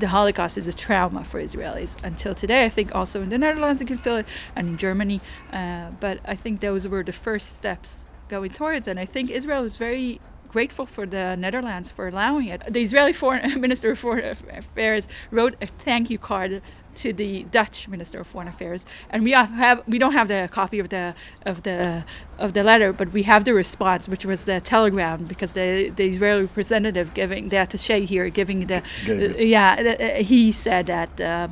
the 0.04 0.08
Holocaust 0.08 0.58
is 0.58 0.68
a 0.68 0.78
trauma 0.86 1.24
for 1.32 1.40
Israelis 1.48 1.94
until 2.10 2.34
today. 2.44 2.62
I 2.66 2.70
think 2.78 2.96
also 3.00 3.22
in 3.22 3.30
the 3.30 3.38
Netherlands 3.38 3.80
you 3.82 3.88
can 3.88 3.98
feel 4.06 4.18
it, 4.18 4.28
and 4.56 4.68
in 4.72 4.78
Germany. 4.78 5.20
Uh, 5.52 5.92
but 6.06 6.16
I 6.34 6.36
think 6.44 6.54
those 6.60 6.88
were 6.88 7.04
the 7.12 7.18
first 7.28 7.48
steps 7.60 7.90
going 8.34 8.52
towards, 8.60 8.88
and 8.88 8.98
I 9.06 9.08
think 9.14 9.30
Israel 9.30 9.62
was 9.70 9.78
very 9.78 10.20
grateful 10.56 10.86
for 10.86 11.06
the 11.06 11.36
Netherlands 11.46 11.92
for 11.92 12.08
allowing 12.08 12.48
it. 12.48 12.60
The 12.78 12.82
Israeli 12.88 13.14
foreign 13.14 13.60
minister 13.66 13.92
of 13.92 14.00
foreign 14.00 14.30
affairs 14.64 15.04
wrote 15.30 15.54
a 15.62 15.68
thank 15.88 16.10
you 16.10 16.18
card 16.18 16.62
to 16.96 17.14
the 17.14 17.44
Dutch 17.52 17.88
Minister 17.88 18.20
of 18.20 18.28
Foreign 18.28 18.48
Affairs, 18.48 18.86
and 19.10 19.24
we 19.24 19.32
have, 19.32 19.84
we 19.88 19.98
don't 19.98 20.14
have 20.14 20.28
the 20.28 20.50
copy 20.52 20.80
of 20.80 20.90
the 20.90 21.16
of 21.46 21.64
the 21.64 22.04
of 22.40 22.54
the 22.54 22.64
letter, 22.64 22.94
but 22.94 23.12
we 23.14 23.24
have 23.24 23.46
the 23.46 23.54
response, 23.54 24.08
which 24.08 24.26
was 24.26 24.46
the 24.46 24.60
telegram, 24.60 25.26
because 25.26 25.54
the 25.54 25.90
the 25.90 26.08
Israeli 26.08 26.42
representative 26.42 27.14
giving 27.14 27.50
the 27.50 27.58
attaché 27.58 28.06
here 28.06 28.30
giving 28.30 28.68
the 28.68 28.82
it. 29.06 29.40
yeah 29.40 29.96
uh, 30.00 30.24
he 30.24 30.52
said 30.52 30.88
that. 30.88 31.22
Uh, 31.22 31.48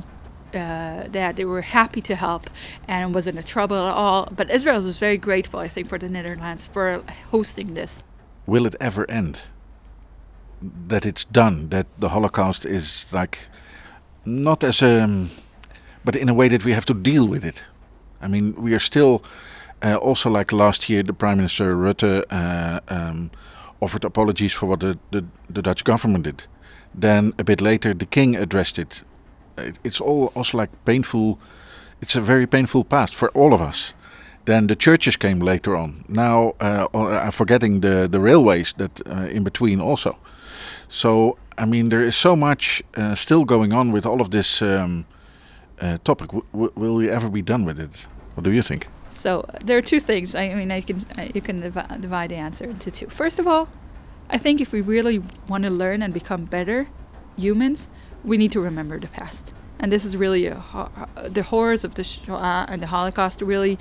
uh, 0.54 1.08
that 1.08 1.34
they 1.34 1.44
were 1.44 1.62
happy 1.62 2.00
to 2.00 2.14
help 2.14 2.48
and 2.86 3.12
wasn't 3.12 3.36
a 3.36 3.42
trouble 3.42 3.76
at 3.76 3.94
all. 3.94 4.28
But 4.30 4.50
Israel 4.50 4.82
was 4.82 5.00
very 5.00 5.16
grateful, 5.16 5.58
I 5.58 5.66
think, 5.66 5.88
for 5.88 5.98
the 5.98 6.08
Netherlands 6.08 6.64
for 6.64 7.02
hosting 7.32 7.74
this. 7.74 8.04
Will 8.46 8.64
it 8.64 8.76
ever 8.80 9.04
end? 9.10 9.40
That 10.62 11.04
it's 11.04 11.24
done, 11.24 11.70
that 11.70 11.88
the 11.98 12.10
Holocaust 12.10 12.64
is 12.64 13.12
like 13.12 13.48
not 14.24 14.64
as 14.64 14.82
a, 14.82 15.26
but 16.04 16.16
in 16.16 16.28
a 16.28 16.34
way 16.34 16.48
that 16.48 16.64
we 16.64 16.72
have 16.72 16.86
to 16.86 16.94
deal 16.94 17.26
with 17.28 17.44
it. 17.44 17.64
I 18.20 18.28
mean, 18.28 18.54
we 18.56 18.74
are 18.74 18.80
still 18.80 19.22
uh, 19.82 19.96
also 19.96 20.30
like 20.30 20.52
last 20.52 20.88
year, 20.88 21.02
the 21.02 21.12
Prime 21.12 21.36
Minister 21.36 21.76
Rutte 21.76 22.24
uh, 22.30 22.80
um, 22.88 23.30
offered 23.80 24.04
apologies 24.04 24.52
for 24.52 24.66
what 24.66 24.80
the, 24.80 24.98
the, 25.10 25.24
the 25.50 25.62
Dutch 25.62 25.84
government 25.84 26.24
did. 26.24 26.46
Then 26.94 27.32
a 27.38 27.44
bit 27.44 27.60
later, 27.60 27.92
the 27.94 28.06
King 28.06 28.36
addressed 28.36 28.78
it. 28.78 29.02
it. 29.58 29.78
It's 29.84 30.00
all 30.00 30.32
also 30.34 30.58
like 30.58 30.70
painful. 30.84 31.38
It's 32.00 32.16
a 32.16 32.20
very 32.20 32.46
painful 32.46 32.84
past 32.84 33.14
for 33.14 33.30
all 33.30 33.52
of 33.52 33.60
us. 33.60 33.94
Then 34.44 34.66
the 34.66 34.76
churches 34.76 35.16
came 35.16 35.40
later 35.40 35.76
on. 35.76 36.04
Now 36.08 36.54
uh, 36.60 36.86
I'm 36.94 37.32
forgetting 37.32 37.80
the 37.80 38.08
the 38.08 38.20
railways 38.20 38.74
that 38.76 39.00
uh, 39.06 39.28
in 39.30 39.44
between 39.44 39.80
also. 39.80 40.16
So 40.88 41.36
I 41.56 41.66
mean, 41.66 41.88
there 41.88 42.02
is 42.02 42.16
so 42.16 42.34
much 42.34 42.82
uh, 42.96 43.14
still 43.14 43.44
going 43.44 43.72
on 43.72 43.92
with 43.92 44.06
all 44.06 44.20
of 44.20 44.30
this 44.30 44.60
um, 44.60 45.06
uh, 45.80 45.98
topic. 46.04 46.30
W- 46.30 46.72
will 46.74 46.96
we 46.96 47.08
ever 47.08 47.28
be 47.28 47.42
done 47.42 47.64
with 47.64 47.78
it? 47.78 48.06
What 48.34 48.44
do 48.44 48.50
you 48.50 48.62
think? 48.62 48.88
So 49.08 49.44
there 49.64 49.78
are 49.78 49.82
two 49.82 50.00
things. 50.00 50.34
I 50.34 50.54
mean, 50.54 50.72
I 50.72 50.80
can 50.80 51.00
I, 51.16 51.30
you 51.34 51.40
can 51.40 51.60
divi- 51.60 52.00
divide 52.00 52.30
the 52.30 52.36
answer 52.36 52.64
into 52.64 52.90
two. 52.90 53.06
First 53.06 53.38
of 53.38 53.46
all, 53.46 53.68
I 54.28 54.38
think 54.38 54.60
if 54.60 54.72
we 54.72 54.80
really 54.80 55.22
want 55.48 55.64
to 55.64 55.70
learn 55.70 56.02
and 56.02 56.12
become 56.12 56.44
better 56.44 56.88
humans, 57.36 57.88
we 58.24 58.36
need 58.36 58.52
to 58.52 58.60
remember 58.60 58.98
the 58.98 59.08
past. 59.08 59.52
And 59.78 59.92
this 59.92 60.04
is 60.04 60.16
really 60.16 60.48
the 60.48 61.42
horrors 61.42 61.84
of 61.84 61.94
the 61.94 62.04
Shoah 62.04 62.66
and 62.68 62.82
the 62.82 62.86
Holocaust 62.86 63.42
really 63.42 63.78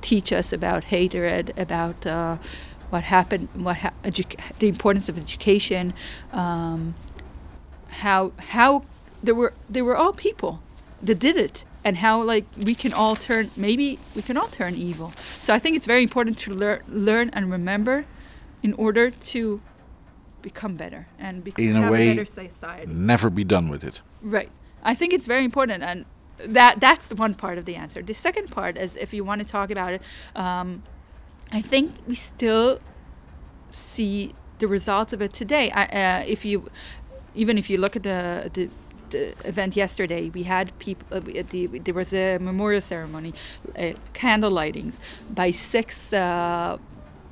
teach 0.00 0.32
us 0.32 0.52
about 0.52 0.84
hatred, 0.84 1.54
about 1.56 2.06
uh, 2.06 2.36
what 2.90 3.04
happened, 3.04 3.48
what 3.54 3.78
ha- 3.78 3.92
the 4.58 4.68
importance 4.68 5.08
of 5.08 5.16
education, 5.16 5.94
um, 6.32 6.94
how 8.02 8.32
how 8.54 8.82
there 9.22 9.34
were 9.34 9.52
they 9.68 9.82
were 9.82 9.96
all 9.96 10.12
people 10.12 10.60
that 11.02 11.18
did 11.18 11.36
it 11.36 11.64
and 11.84 11.98
how 11.98 12.22
like 12.22 12.44
we 12.56 12.74
can 12.74 12.92
all 12.92 13.14
turn 13.16 13.50
maybe 13.56 13.98
we 14.16 14.22
can 14.22 14.36
all 14.36 14.48
turn 14.48 14.74
evil. 14.74 15.12
So 15.40 15.54
i 15.54 15.58
think 15.58 15.76
it's 15.76 15.86
very 15.86 16.02
important 16.02 16.38
to 16.44 16.50
learn 16.52 16.80
learn 16.88 17.30
and 17.32 17.50
remember 17.50 18.06
in 18.62 18.72
order 18.74 19.10
to 19.10 19.60
become 20.42 20.76
better 20.76 21.06
and 21.18 21.42
be- 21.44 21.52
In 21.56 21.76
a 21.76 21.90
way, 21.90 22.08
a 22.10 22.14
better 22.14 22.24
society 22.24 22.92
Never 22.92 23.30
be 23.30 23.44
done 23.44 23.68
with 23.68 23.82
it. 23.84 24.00
right. 24.22 24.50
I 24.82 24.94
think 24.94 25.12
it's 25.14 25.26
very 25.26 25.44
important 25.44 25.82
and 25.82 26.04
that 26.58 26.80
that's 26.80 27.06
the 27.06 27.14
one 27.24 27.34
part 27.34 27.56
of 27.58 27.64
the 27.64 27.74
answer. 27.76 28.02
The 28.02 28.12
second 28.14 28.50
part 28.50 28.76
is 28.76 28.96
if 28.96 29.14
you 29.14 29.22
want 29.24 29.40
to 29.42 29.46
talk 29.56 29.70
about 29.70 29.92
it 29.96 30.02
um, 30.44 30.82
i 31.52 31.60
think 31.72 31.86
we 32.10 32.14
still 32.14 32.80
see 33.70 34.32
the 34.58 34.68
results 34.68 35.12
of 35.12 35.20
it 35.20 35.32
today. 35.32 35.70
I, 35.70 35.84
uh, 35.84 36.24
if 36.26 36.44
you 36.44 36.56
even 37.34 37.58
if 37.58 37.68
you 37.70 37.78
look 37.78 37.96
at 37.96 38.02
the, 38.02 38.50
the 39.10 39.34
event 39.44 39.76
yesterday, 39.76 40.28
we 40.30 40.44
had 40.44 40.76
people. 40.78 41.06
Uh, 41.10 41.20
the, 41.50 41.66
there 41.66 41.94
was 41.94 42.12
a 42.12 42.38
memorial 42.38 42.80
ceremony, 42.80 43.34
uh, 43.78 43.92
candle 44.12 44.50
lightings 44.50 44.98
by 45.30 45.50
six 45.50 46.12
uh, 46.12 46.78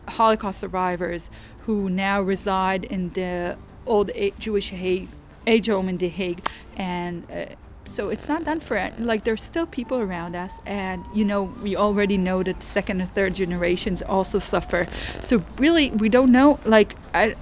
Holocaust 0.09 0.61
survivors 0.61 1.31
who 1.67 1.89
now 1.89 2.21
reside 2.21 2.85
in 2.85 3.11
the 3.11 3.57
old 3.87 4.11
Jewish 4.39 4.71
Hague, 4.71 5.09
age 5.47 5.69
home 5.69 5.89
in 5.89 5.99
The 5.99 6.09
Hague, 6.09 6.47
and 6.77 7.25
uh, 7.31 7.47
so 7.85 8.09
it's 8.09 8.29
not 8.29 8.45
done 8.45 8.61
for 8.61 8.91
like 8.99 9.25
there's 9.25 9.43
still 9.43 9.67
people 9.67 9.99
around 9.99 10.37
us 10.37 10.53
and 10.65 11.05
you 11.13 11.25
know 11.25 11.43
we 11.63 11.77
already 11.77 12.17
know 12.17 12.43
that 12.43 12.63
second 12.63 13.01
and 13.01 13.13
third 13.13 13.35
generations 13.35 14.03
also 14.03 14.39
suffer 14.39 14.87
so 15.21 15.43
really 15.59 15.91
we 15.91 16.09
don't 16.09 16.31
know 16.31 16.61
like 16.65 16.95
i 17.13 17.35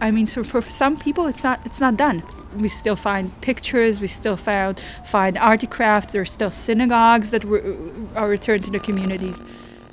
i 0.00 0.10
mean 0.10 0.26
so 0.26 0.42
for 0.44 0.62
some 0.62 0.96
people 0.96 1.26
it's 1.26 1.44
not 1.44 1.60
it's 1.64 1.80
not 1.80 1.96
done. 1.96 2.22
We 2.56 2.70
still 2.70 2.96
find 2.96 3.24
pictures 3.42 4.00
we 4.00 4.06
still 4.06 4.36
found 4.36 4.80
find 5.04 5.36
artifacts 5.36 6.14
are 6.14 6.24
still 6.24 6.50
synagogues 6.50 7.30
that 7.30 7.44
were, 7.44 7.62
uh, 7.62 8.18
are 8.20 8.28
returned 8.28 8.64
to 8.64 8.70
the 8.70 8.78
communities. 8.78 9.42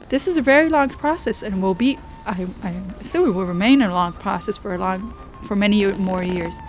This 0.09 0.27
is 0.27 0.37
a 0.37 0.41
very 0.41 0.69
long 0.69 0.89
process 0.89 1.43
and 1.43 1.61
will 1.61 1.73
be 1.73 1.97
i, 2.25 2.47
I 2.63 2.71
assume 3.01 3.29
it 3.29 3.33
will 3.33 3.45
remain 3.45 3.81
a 3.81 3.89
long 3.89 4.13
process 4.13 4.57
for 4.57 4.73
a 4.73 4.77
long 4.77 5.13
for 5.43 5.55
many 5.55 5.85
more 5.93 6.23
years 6.23 6.59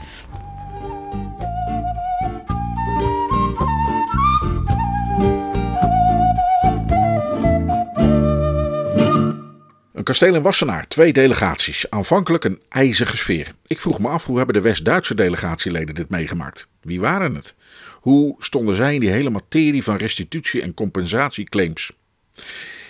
Kasteel 10.04 10.34
in 10.34 10.42
Wassenaar, 10.42 10.88
twee 10.88 11.12
delegaties, 11.12 11.90
aanvankelijk 11.90 12.44
een 12.44 12.60
ijzige 12.68 13.16
sfeer. 13.16 13.54
Ik 13.66 13.80
vroeg 13.80 13.98
me 13.98 14.08
af 14.08 14.24
hoe 14.24 14.36
hebben 14.36 14.54
de 14.54 14.60
West-Duitse 14.60 15.14
delegatieleden 15.14 15.94
dit 15.94 16.08
meegemaakt? 16.08 16.66
Wie 16.80 17.00
waren 17.00 17.34
het? 17.34 17.54
Hoe 18.00 18.34
stonden 18.38 18.76
zij 18.76 18.94
in 18.94 19.00
die 19.00 19.10
hele 19.10 19.30
materie 19.30 19.82
van 19.82 19.96
restitutie 19.96 20.62
en 20.62 20.74
compensatieclaims? 20.74 21.92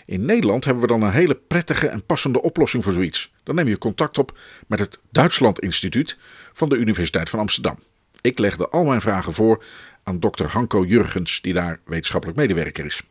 In 0.07 0.25
Nederland 0.25 0.65
hebben 0.65 0.83
we 0.83 0.89
dan 0.89 1.03
een 1.03 1.11
hele 1.11 1.35
prettige 1.35 1.89
en 1.89 2.05
passende 2.05 2.43
oplossing 2.43 2.83
voor 2.83 2.93
zoiets. 2.93 3.33
Dan 3.43 3.55
neem 3.55 3.69
je 3.69 3.79
contact 3.79 4.19
op 4.19 4.39
met 4.67 4.79
het 4.79 4.99
Duitsland 5.11 5.61
Instituut 5.61 6.17
van 6.53 6.69
de 6.69 6.77
Universiteit 6.77 7.31
van 7.31 7.39
Amsterdam. 7.39 7.79
Ik 8.21 8.39
legde 8.39 8.69
al 8.69 8.85
mijn 8.85 9.01
vragen 9.01 9.33
voor 9.33 9.65
aan 10.03 10.21
dokter 10.21 10.47
Hanko 10.47 10.85
Jurgens, 10.85 11.41
die 11.41 11.53
daar 11.53 11.81
wetenschappelijk 11.85 12.39
medewerker 12.39 12.85
is. 12.85 13.03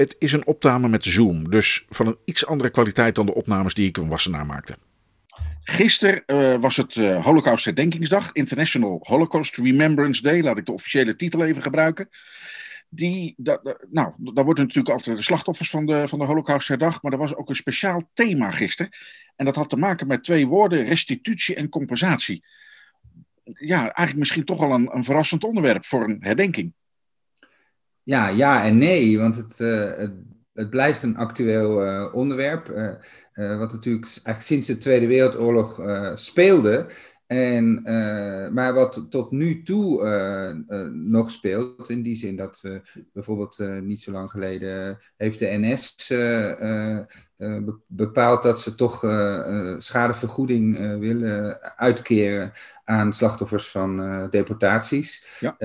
Het 0.00 0.16
is 0.18 0.32
een 0.32 0.46
opname 0.46 0.88
met 0.88 1.04
Zoom, 1.04 1.50
dus 1.50 1.84
van 1.88 2.06
een 2.06 2.16
iets 2.24 2.46
andere 2.46 2.70
kwaliteit 2.70 3.14
dan 3.14 3.26
de 3.26 3.34
opnames 3.34 3.74
die 3.74 3.88
ik 3.88 3.96
in 3.96 4.08
Wassenaar 4.08 4.46
maakte. 4.46 4.76
Gisteren 5.62 6.22
uh, 6.26 6.60
was 6.60 6.76
het 6.76 6.94
uh, 6.94 7.24
Holocaust 7.24 7.64
Herdenkingsdag, 7.64 8.32
International 8.32 9.00
Holocaust 9.02 9.56
Remembrance 9.56 10.22
Day, 10.22 10.42
laat 10.42 10.58
ik 10.58 10.66
de 10.66 10.72
officiële 10.72 11.16
titel 11.16 11.44
even 11.44 11.62
gebruiken. 11.62 12.08
Die, 12.88 13.34
dat, 13.36 13.78
nou, 13.90 14.12
daar 14.16 14.44
worden 14.44 14.64
natuurlijk 14.64 14.94
altijd 14.94 15.16
de 15.16 15.22
slachtoffers 15.22 15.70
van 15.70 15.86
de, 15.86 16.08
van 16.08 16.18
de 16.18 16.24
Holocaust 16.24 16.68
herdacht, 16.68 17.02
maar 17.02 17.12
er 17.12 17.18
was 17.18 17.34
ook 17.34 17.48
een 17.48 17.56
speciaal 17.56 18.10
thema 18.14 18.50
gisteren. 18.50 18.92
En 19.36 19.44
dat 19.44 19.56
had 19.56 19.70
te 19.70 19.76
maken 19.76 20.06
met 20.06 20.24
twee 20.24 20.46
woorden, 20.46 20.84
restitutie 20.84 21.54
en 21.54 21.68
compensatie. 21.68 22.44
Ja, 23.44 23.80
eigenlijk 23.80 24.16
misschien 24.16 24.44
toch 24.44 24.58
wel 24.58 24.72
een, 24.72 24.88
een 24.92 25.04
verrassend 25.04 25.44
onderwerp 25.44 25.84
voor 25.84 26.04
een 26.04 26.16
herdenking. 26.20 26.74
Ja, 28.08 28.28
ja 28.28 28.64
en 28.64 28.78
nee, 28.78 29.18
want 29.18 29.36
het, 29.36 29.58
uh, 29.60 29.96
het, 29.96 30.12
het, 30.52 30.70
blijft 30.70 31.02
een 31.02 31.16
actueel 31.16 31.86
uh, 31.86 32.14
onderwerp. 32.14 32.68
Uh, 32.70 33.58
wat 33.58 33.72
natuurlijk 33.72 34.04
eigenlijk 34.04 34.42
sinds 34.42 34.66
de 34.66 34.76
Tweede 34.76 35.06
Wereldoorlog 35.06 35.80
speelde. 36.14 36.86
En, 37.26 37.82
maar 38.52 38.74
wat 38.74 39.06
tot 39.10 39.30
nu 39.30 39.62
toe 39.62 40.02
nog 40.92 41.30
speelt, 41.30 41.90
in 41.90 42.02
die 42.02 42.14
zin 42.14 42.36
dat 42.36 42.60
we 42.60 42.82
bijvoorbeeld 43.12 43.58
niet 43.80 44.02
zo 44.02 44.12
lang 44.12 44.30
geleden 44.30 44.98
heeft 45.16 45.38
de 45.38 45.46
NS 45.46 45.94
bepaald 47.86 48.42
dat 48.42 48.60
ze 48.60 48.74
toch 48.74 48.98
schadevergoeding 49.78 50.98
willen 50.98 51.60
uitkeren 51.76 52.52
aan 52.84 53.12
slachtoffers 53.12 53.68
van 53.68 54.26
deportaties. 54.30 55.26
Ja. 55.40 55.56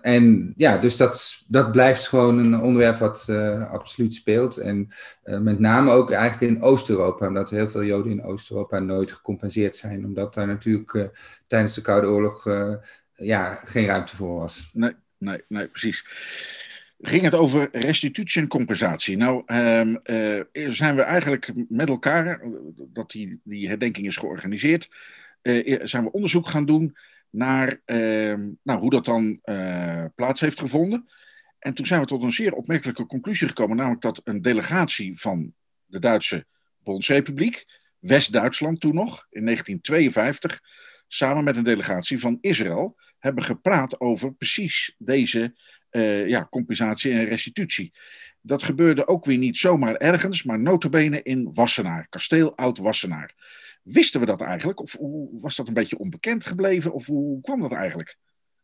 En 0.00 0.52
ja, 0.56 0.78
dus 0.78 0.96
dat, 0.96 1.44
dat 1.48 1.72
blijft 1.72 2.06
gewoon 2.06 2.38
een 2.38 2.60
onderwerp 2.60 2.98
wat 2.98 3.28
absoluut 3.70 4.14
speelt. 4.14 4.56
En 4.56 4.88
met 5.22 5.58
name 5.58 5.90
ook 5.90 6.10
eigenlijk 6.10 6.52
in 6.52 6.62
Oost-Europa, 6.62 7.26
omdat 7.26 7.50
heel 7.50 7.70
veel 7.70 7.84
Joden 7.84 8.12
in 8.12 8.24
Oost-Europa 8.24 8.78
nooit 8.78 9.12
gecompenseerd 9.12 9.76
zijn, 9.76 10.04
omdat 10.04 10.34
daar 10.34 10.46
natuurlijk 10.46 11.10
tijdens 11.46 11.74
de 11.74 11.82
Koude 11.82 12.06
Oorlog 12.06 12.46
ja, 13.12 13.60
geen 13.64 13.86
ruimte 13.86 14.16
voor 14.16 14.38
was. 14.38 14.70
Nee, 14.72 14.92
nee, 15.18 15.44
nee, 15.48 15.68
precies. 15.68 16.04
Ging 17.00 17.22
het 17.22 17.34
over 17.34 17.68
restitutie 17.72 18.42
en 18.42 18.48
compensatie? 18.48 19.16
Nou, 19.16 19.42
um, 19.46 20.00
zijn 20.72 20.96
we 20.96 21.02
eigenlijk 21.02 21.52
met 21.68 21.88
elkaar, 21.88 22.40
dat 22.76 23.10
die, 23.10 23.40
die 23.44 23.68
herdenking 23.68 24.06
is 24.06 24.16
georganiseerd, 24.16 24.90
uh, 25.42 25.80
zijn 25.82 26.04
we 26.04 26.12
onderzoek 26.12 26.48
gaan 26.48 26.66
doen 26.66 26.96
naar 27.30 27.80
uh, 27.86 28.34
nou, 28.62 28.80
hoe 28.80 28.90
dat 28.90 29.04
dan 29.04 29.40
plaats 30.14 30.40
heeft 30.40 30.60
gevonden. 30.60 31.08
En 31.58 31.74
toen 31.74 31.86
zijn 31.86 32.00
we 32.00 32.06
tot 32.06 32.22
een 32.22 32.32
zeer 32.32 32.52
opmerkelijke 32.52 33.06
conclusie 33.06 33.48
gekomen, 33.48 33.76
namelijk 33.76 34.02
dat 34.02 34.20
een 34.24 34.42
delegatie 34.42 35.20
van 35.20 35.54
de 35.86 35.98
Duitse 35.98 36.46
Bondsrepubliek, 36.82 37.64
West-Duitsland 37.98 38.80
toen 38.80 38.94
nog, 38.94 39.26
in 39.30 39.44
1952, 39.44 40.60
samen 41.06 41.44
met 41.44 41.56
een 41.56 41.62
delegatie 41.62 42.18
van 42.18 42.38
Israël, 42.40 42.96
hebben 43.18 43.44
gepraat 43.44 44.00
over 44.00 44.34
precies 44.34 44.94
deze 44.98 45.54
ja, 46.26 46.46
compensatie 46.50 47.12
en 47.12 47.24
restitutie. 47.24 47.92
Dat 48.40 48.62
gebeurde 48.62 49.08
ook 49.08 49.24
weer 49.24 49.38
niet 49.38 49.56
zomaar 49.56 49.94
ergens, 49.94 50.42
maar 50.42 50.60
notabene 50.60 51.22
in 51.22 51.50
Wassenaar, 51.54 52.06
kasteel 52.08 52.56
Oud-Wassenaar. 52.56 53.34
Wisten 53.82 54.20
we 54.20 54.26
dat 54.26 54.40
eigenlijk? 54.40 54.80
Of 54.80 54.96
was 55.30 55.56
dat 55.56 55.68
een 55.68 55.74
beetje 55.74 55.98
onbekend 55.98 56.46
gebleven? 56.46 56.92
Of 56.92 57.06
hoe 57.06 57.40
kwam 57.40 57.60
dat 57.60 57.72
eigenlijk? 57.72 58.16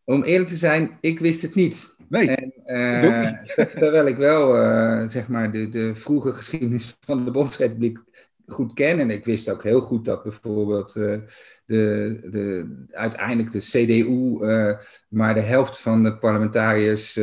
Om 0.05 0.23
eerlijk 0.23 0.51
te 0.51 0.57
zijn, 0.57 0.99
ik 1.01 1.19
wist 1.19 1.43
het 1.43 1.55
niet. 1.55 1.97
Nee. 2.09 2.29
En, 2.29 2.53
uh, 2.65 3.33
terwijl 3.81 4.07
ik 4.07 4.17
wel 4.17 4.63
uh, 4.63 5.09
zeg 5.09 5.29
maar 5.29 5.53
de, 5.53 5.69
de 5.69 5.95
vroege 5.95 6.33
geschiedenis 6.33 6.97
van 7.01 7.25
de 7.25 7.31
Bondsrepubliek 7.31 7.99
goed 8.47 8.73
ken. 8.75 8.99
En 8.99 9.11
ik 9.11 9.25
wist 9.25 9.51
ook 9.51 9.63
heel 9.63 9.81
goed 9.81 10.05
dat 10.05 10.23
bijvoorbeeld 10.23 10.97
de, 11.67 12.19
de, 12.31 12.85
uiteindelijk 12.91 13.53
de 13.53 13.59
CDU 13.59 14.39
maar 15.09 15.35
de 15.35 15.41
helft 15.41 15.81
van 15.81 16.03
de 16.03 16.19
parlementariërs 16.19 17.19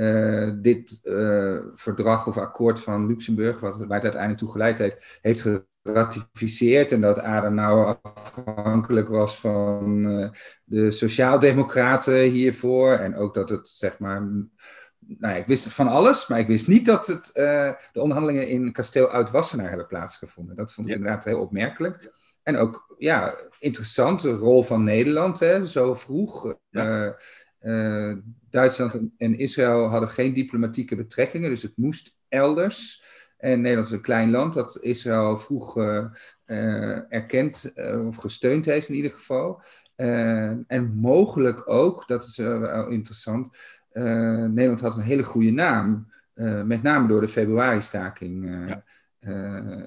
uh, 0.00 0.50
dit 0.60 1.00
uh, 1.04 1.58
verdrag 1.74 2.26
of 2.26 2.38
akkoord 2.38 2.80
van 2.80 3.06
Luxemburg, 3.06 3.60
wat, 3.60 3.76
waar 3.76 3.80
het 3.80 4.02
uiteindelijk 4.02 4.38
toe 4.40 4.50
geleid 4.50 4.78
heeft, 4.78 5.18
heeft 5.22 5.46
geratificeerd. 5.82 6.92
En 6.92 7.00
dat 7.00 7.20
Adenauer 7.20 7.98
afhankelijk 8.02 9.08
was 9.08 9.38
van 9.38 10.04
uh, 10.06 10.28
de 10.64 10.90
Sociaaldemocraten 10.90 12.22
hiervoor. 12.22 12.92
En 12.92 13.16
ook 13.16 13.34
dat 13.34 13.48
het, 13.48 13.68
zeg 13.68 13.98
maar. 13.98 14.20
Nou 14.20 15.34
ja, 15.34 15.40
ik 15.40 15.46
wist 15.46 15.68
van 15.68 15.88
alles, 15.88 16.28
maar 16.28 16.38
ik 16.38 16.46
wist 16.46 16.66
niet 16.66 16.86
dat 16.86 17.06
het, 17.06 17.30
de 17.92 18.00
onderhandelingen 18.00 18.48
in 18.48 18.72
kasteel 18.72 19.08
Oud-Wassenaar 19.08 19.68
hebben 19.68 19.86
plaatsgevonden. 19.86 20.56
Dat 20.56 20.72
vond 20.72 20.88
ik 20.88 20.94
inderdaad 20.94 21.24
heel 21.24 21.40
opmerkelijk. 21.40 22.10
En 22.50 22.56
ook, 22.56 22.94
ja, 22.98 23.36
interessant, 23.58 24.20
de 24.20 24.32
rol 24.32 24.62
van 24.62 24.84
Nederland, 24.84 25.40
hè, 25.40 25.66
zo 25.66 25.94
vroeg. 25.94 26.54
Ja. 26.70 27.16
Uh, 27.62 28.16
Duitsland 28.50 29.00
en 29.16 29.38
Israël 29.38 29.86
hadden 29.86 30.08
geen 30.08 30.32
diplomatieke 30.32 30.96
betrekkingen, 30.96 31.50
dus 31.50 31.62
het 31.62 31.76
moest 31.76 32.18
elders. 32.28 33.04
En 33.36 33.60
Nederland 33.60 33.86
is 33.86 33.92
een 33.92 34.00
klein 34.00 34.30
land 34.30 34.54
dat 34.54 34.78
Israël 34.80 35.38
vroeg 35.38 35.76
uh, 35.76 36.04
uh, 36.46 37.12
erkend 37.12 37.72
of 38.06 38.16
gesteund 38.16 38.64
heeft 38.64 38.88
in 38.88 38.94
ieder 38.94 39.10
geval. 39.10 39.62
en 40.66 40.92
mogelijk 40.94 41.68
ook, 41.68 42.08
dat 42.08 42.24
is 42.24 42.36
wel 42.36 42.88
interessant, 42.88 43.48
Nederland 43.92 44.80
had 44.80 44.96
een 44.96 45.02
hele 45.02 45.24
goede 45.24 45.50
naam, 45.50 46.12
met 46.64 46.82
name 46.82 47.08
door 47.08 47.20
de 47.20 47.28
februari-staking. 47.28 48.64
Ja. 48.68 48.84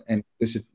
en 0.05 0.23
dus 0.37 0.53
het, 0.53 0.65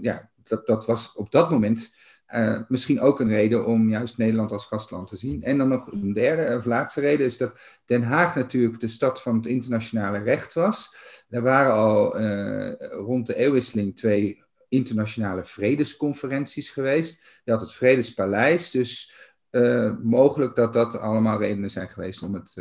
ja, 0.00 0.30
dat, 0.48 0.66
dat 0.66 0.86
was 0.86 1.12
op 1.12 1.30
dat 1.30 1.50
moment 1.50 1.94
uh, 2.34 2.60
misschien 2.68 3.00
ook 3.00 3.20
een 3.20 3.28
reden 3.28 3.66
om 3.66 3.88
juist 3.88 4.18
Nederland 4.18 4.52
als 4.52 4.64
gastland 4.64 5.08
te 5.08 5.16
zien. 5.16 5.42
En 5.42 5.58
dan 5.58 5.68
nog 5.68 5.92
een 5.92 6.12
derde 6.12 6.56
of 6.56 6.64
laatste 6.64 7.00
reden 7.00 7.26
is 7.26 7.36
dat 7.36 7.52
Den 7.84 8.02
Haag 8.02 8.34
natuurlijk 8.34 8.80
de 8.80 8.88
stad 8.88 9.22
van 9.22 9.36
het 9.36 9.46
internationale 9.46 10.18
recht 10.18 10.52
was. 10.52 10.94
Er 11.28 11.42
waren 11.42 11.72
al 11.72 12.20
uh, 12.20 12.72
rond 12.78 13.26
de 13.26 13.34
eeuwwisseling 13.34 13.96
twee 13.96 14.44
internationale 14.68 15.44
vredesconferenties 15.44 16.70
geweest. 16.70 17.40
Je 17.44 17.50
had 17.50 17.60
het 17.60 17.72
Vredespaleis, 17.72 18.70
dus 18.70 19.14
uh, 19.50 19.92
mogelijk 20.02 20.56
dat 20.56 20.72
dat 20.72 20.98
allemaal 20.98 21.38
redenen 21.38 21.70
zijn 21.70 21.88
geweest 21.88 22.22
om 22.22 22.34
het 22.34 22.56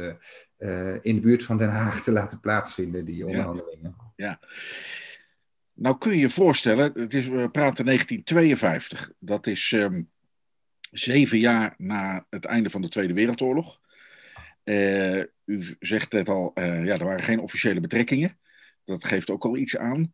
in 1.02 1.16
de 1.16 1.22
buurt 1.22 1.44
van 1.44 1.58
Den 1.58 1.70
Haag 1.70 2.04
te 2.04 2.12
laten 2.12 2.40
plaatsvinden, 2.40 3.06
die 3.06 3.26
onderhandelingen. 3.26 3.96
ja. 4.16 4.40
ja. 4.40 4.48
Nou 5.76 5.97
kun 5.97 6.11
je 6.11 6.19
je 6.19 6.30
voorstellen, 6.30 6.91
het 6.93 7.13
is, 7.13 7.28
we 7.28 7.49
praten 7.49 7.86
1952. 7.86 9.11
Dat 9.19 9.47
is 9.47 9.71
um, 9.71 10.09
zeven 10.91 11.39
jaar 11.39 11.73
na 11.78 12.26
het 12.30 12.45
einde 12.45 12.69
van 12.69 12.82
de 12.82 12.89
Tweede 12.89 13.13
Wereldoorlog. 13.13 13.80
Uh, 14.63 15.23
u 15.45 15.76
zegt 15.80 16.11
het 16.11 16.30
al, 16.30 16.51
uh, 16.55 16.86
ja, 16.86 16.97
er 16.97 17.05
waren 17.05 17.23
geen 17.23 17.39
officiële 17.39 17.80
betrekkingen. 17.80 18.39
Dat 18.84 19.03
geeft 19.03 19.30
ook 19.30 19.45
al 19.45 19.57
iets 19.57 19.78
aan. 19.78 20.13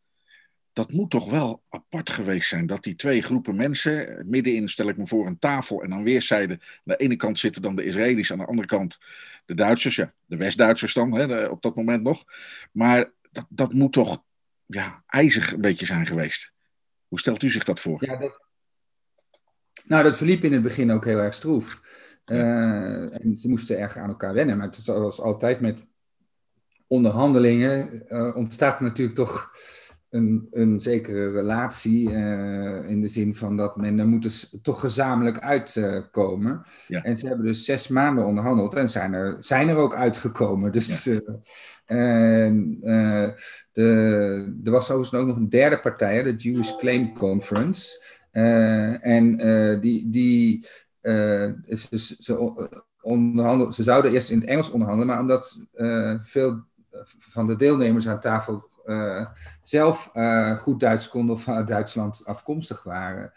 dat 0.74 0.92
moet 0.92 1.10
toch 1.10 1.30
wel 1.30 1.64
apart 1.70 2.10
geweest 2.10 2.50
zijn. 2.50 2.68
Dat 2.68 2.84
die 2.84 2.96
twee 2.96 3.22
groepen 3.22 3.56
mensen, 3.56 4.26
middenin 4.30 4.70
stel 4.70 4.90
ik 4.90 4.98
me 4.98 5.08
voor 5.08 5.28
een 5.28 5.40
tafel 5.40 5.84
en 5.84 5.94
aan 5.94 6.04
weerszijden, 6.04 6.60
aan 6.62 6.80
de 6.84 6.98
ene 6.98 7.16
kant 7.16 7.40
zitten 7.40 7.62
dan 7.62 7.76
de 7.76 7.84
Israëli's, 7.84 8.32
aan 8.32 8.38
de 8.38 8.46
andere 8.46 8.68
kant 8.68 8.98
de 9.46 9.54
Duitsers, 9.54 9.96
ja, 9.96 10.14
de 10.26 10.38
West-Duitsers 10.38 10.94
dan, 10.94 11.12
hè, 11.12 11.46
op 11.46 11.62
dat 11.62 11.76
moment 11.76 12.04
nog. 12.04 12.24
Maar 12.72 13.12
dat, 13.32 13.46
dat 13.50 13.74
moet 13.74 13.94
toch 13.94 14.24
ja, 14.74 15.04
ijzig 15.08 15.54
een 15.54 15.62
beetje 15.62 15.86
zijn 15.86 16.08
geweest. 16.08 16.52
Hoe 17.08 17.20
stelt 17.20 17.44
u 17.44 17.50
zich 17.50 17.64
dat 17.64 17.80
voor? 17.80 18.06
Ja, 18.06 18.16
dat... 18.16 18.40
Nou, 19.86 20.04
dat 20.04 20.18
verliep 20.18 20.44
in 20.44 20.54
het 20.54 20.62
begin 20.62 20.92
ook 20.92 21.06
heel 21.06 21.20
erg 21.20 21.34
stroef. 21.34 21.82
Uh, 22.26 23.24
en 23.24 23.38
ze 23.38 23.50
moesten 23.50 23.80
erg 23.80 23.98
aan 23.98 24.10
elkaar 24.10 24.34
wennen. 24.34 24.58
Maar 24.58 24.76
zoals 24.76 25.20
altijd 25.20 25.60
met 25.60 25.84
onderhandelingen 26.88 28.04
uh, 28.08 28.36
ontstaat 28.36 28.78
er 28.78 28.84
natuurlijk 28.84 29.18
toch 29.18 29.52
een, 30.12 30.48
een 30.52 30.80
zekere 30.80 31.32
relatie. 31.32 32.10
Uh, 32.10 32.90
in 32.90 33.02
de 33.02 33.08
zin 33.08 33.36
van 33.36 33.58
dat 33.58 33.78
men 33.78 34.00
er 34.00 34.08
moet 34.08 34.22
dus 34.22 34.58
toch 34.62 34.80
gezamenlijk 34.80 35.40
uitkomen. 35.40 36.64
Ja. 36.88 37.04
En 37.04 37.18
ze 37.18 37.28
hebben 37.28 37.46
dus 37.46 37.66
zes 37.66 37.88
maanden 37.88 38.26
onderhandeld 38.26 38.74
en 38.74 38.90
zijn 38.90 39.14
er, 39.14 39.38
zijn 39.40 39.70
er 39.70 39.76
ook 39.76 39.96
uitgekomen. 39.96 40.72
Dus 40.72 41.04
ja. 41.04 41.20
En 41.86 42.78
de, 43.72 43.84
er 44.64 44.72
was 44.72 44.92
overigens 44.92 45.22
ook 45.22 45.28
nog 45.28 45.36
een 45.36 45.50
derde 45.50 45.80
partij, 45.80 46.24
de 46.24 46.36
Jewish 46.36 46.76
Claim 46.76 47.14
Conference. 47.14 48.04
en 49.02 49.38
die, 49.82 50.10
die 50.10 50.66
ze, 51.02 52.16
ze, 52.20 52.54
onderhandel, 53.02 53.74
ze 53.74 53.84
zouden 53.84 54.12
eerst 54.12 54.30
in 54.30 54.40
het 54.40 54.50
Engels 54.50 54.70
onderhandelen, 54.70 55.14
maar 55.14 55.22
omdat 55.22 55.66
veel 56.22 56.64
van 57.18 57.48
de 57.48 57.56
deelnemers 57.56 58.08
aan 58.08 58.20
tafel 58.20 58.70
uh, 58.86 59.26
zelf 59.64 60.10
uh, 60.14 60.58
goed 60.58 60.80
Duits 60.80 61.10
konden 61.10 61.36
of 61.36 61.48
uit 61.48 61.68
Duitsland 61.68 62.26
afkomstig 62.26 62.84
waren, 62.84 63.32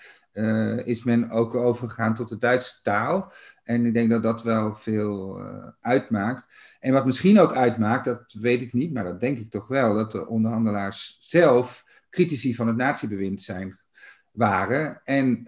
is 0.84 1.04
men 1.04 1.30
ook 1.30 1.54
overgegaan 1.54 2.14
tot 2.14 2.28
de 2.28 2.38
Duitse 2.38 2.82
taal. 2.82 3.32
En 3.62 3.86
ik 3.86 3.94
denk 3.94 4.10
dat 4.10 4.22
dat 4.22 4.42
wel 4.42 4.74
veel 4.74 5.40
uitmaakt. 5.80 6.48
En 6.80 6.92
wat 6.92 7.06
misschien 7.06 7.40
ook 7.40 7.54
uitmaakt, 7.54 8.04
dat 8.04 8.36
weet 8.40 8.62
ik 8.62 8.72
niet, 8.72 8.92
maar 8.92 9.04
dat 9.04 9.20
denk 9.20 9.38
ik 9.38 9.50
toch 9.50 9.68
wel, 9.68 9.94
dat 9.94 10.12
de 10.12 10.26
onderhandelaars 10.26 11.18
zelf 11.20 11.84
critici 12.10 12.54
van 12.54 12.66
het 12.66 12.76
natiebewind 12.76 13.42
zijn 13.42 13.78
waren 14.30 15.00
en 15.04 15.44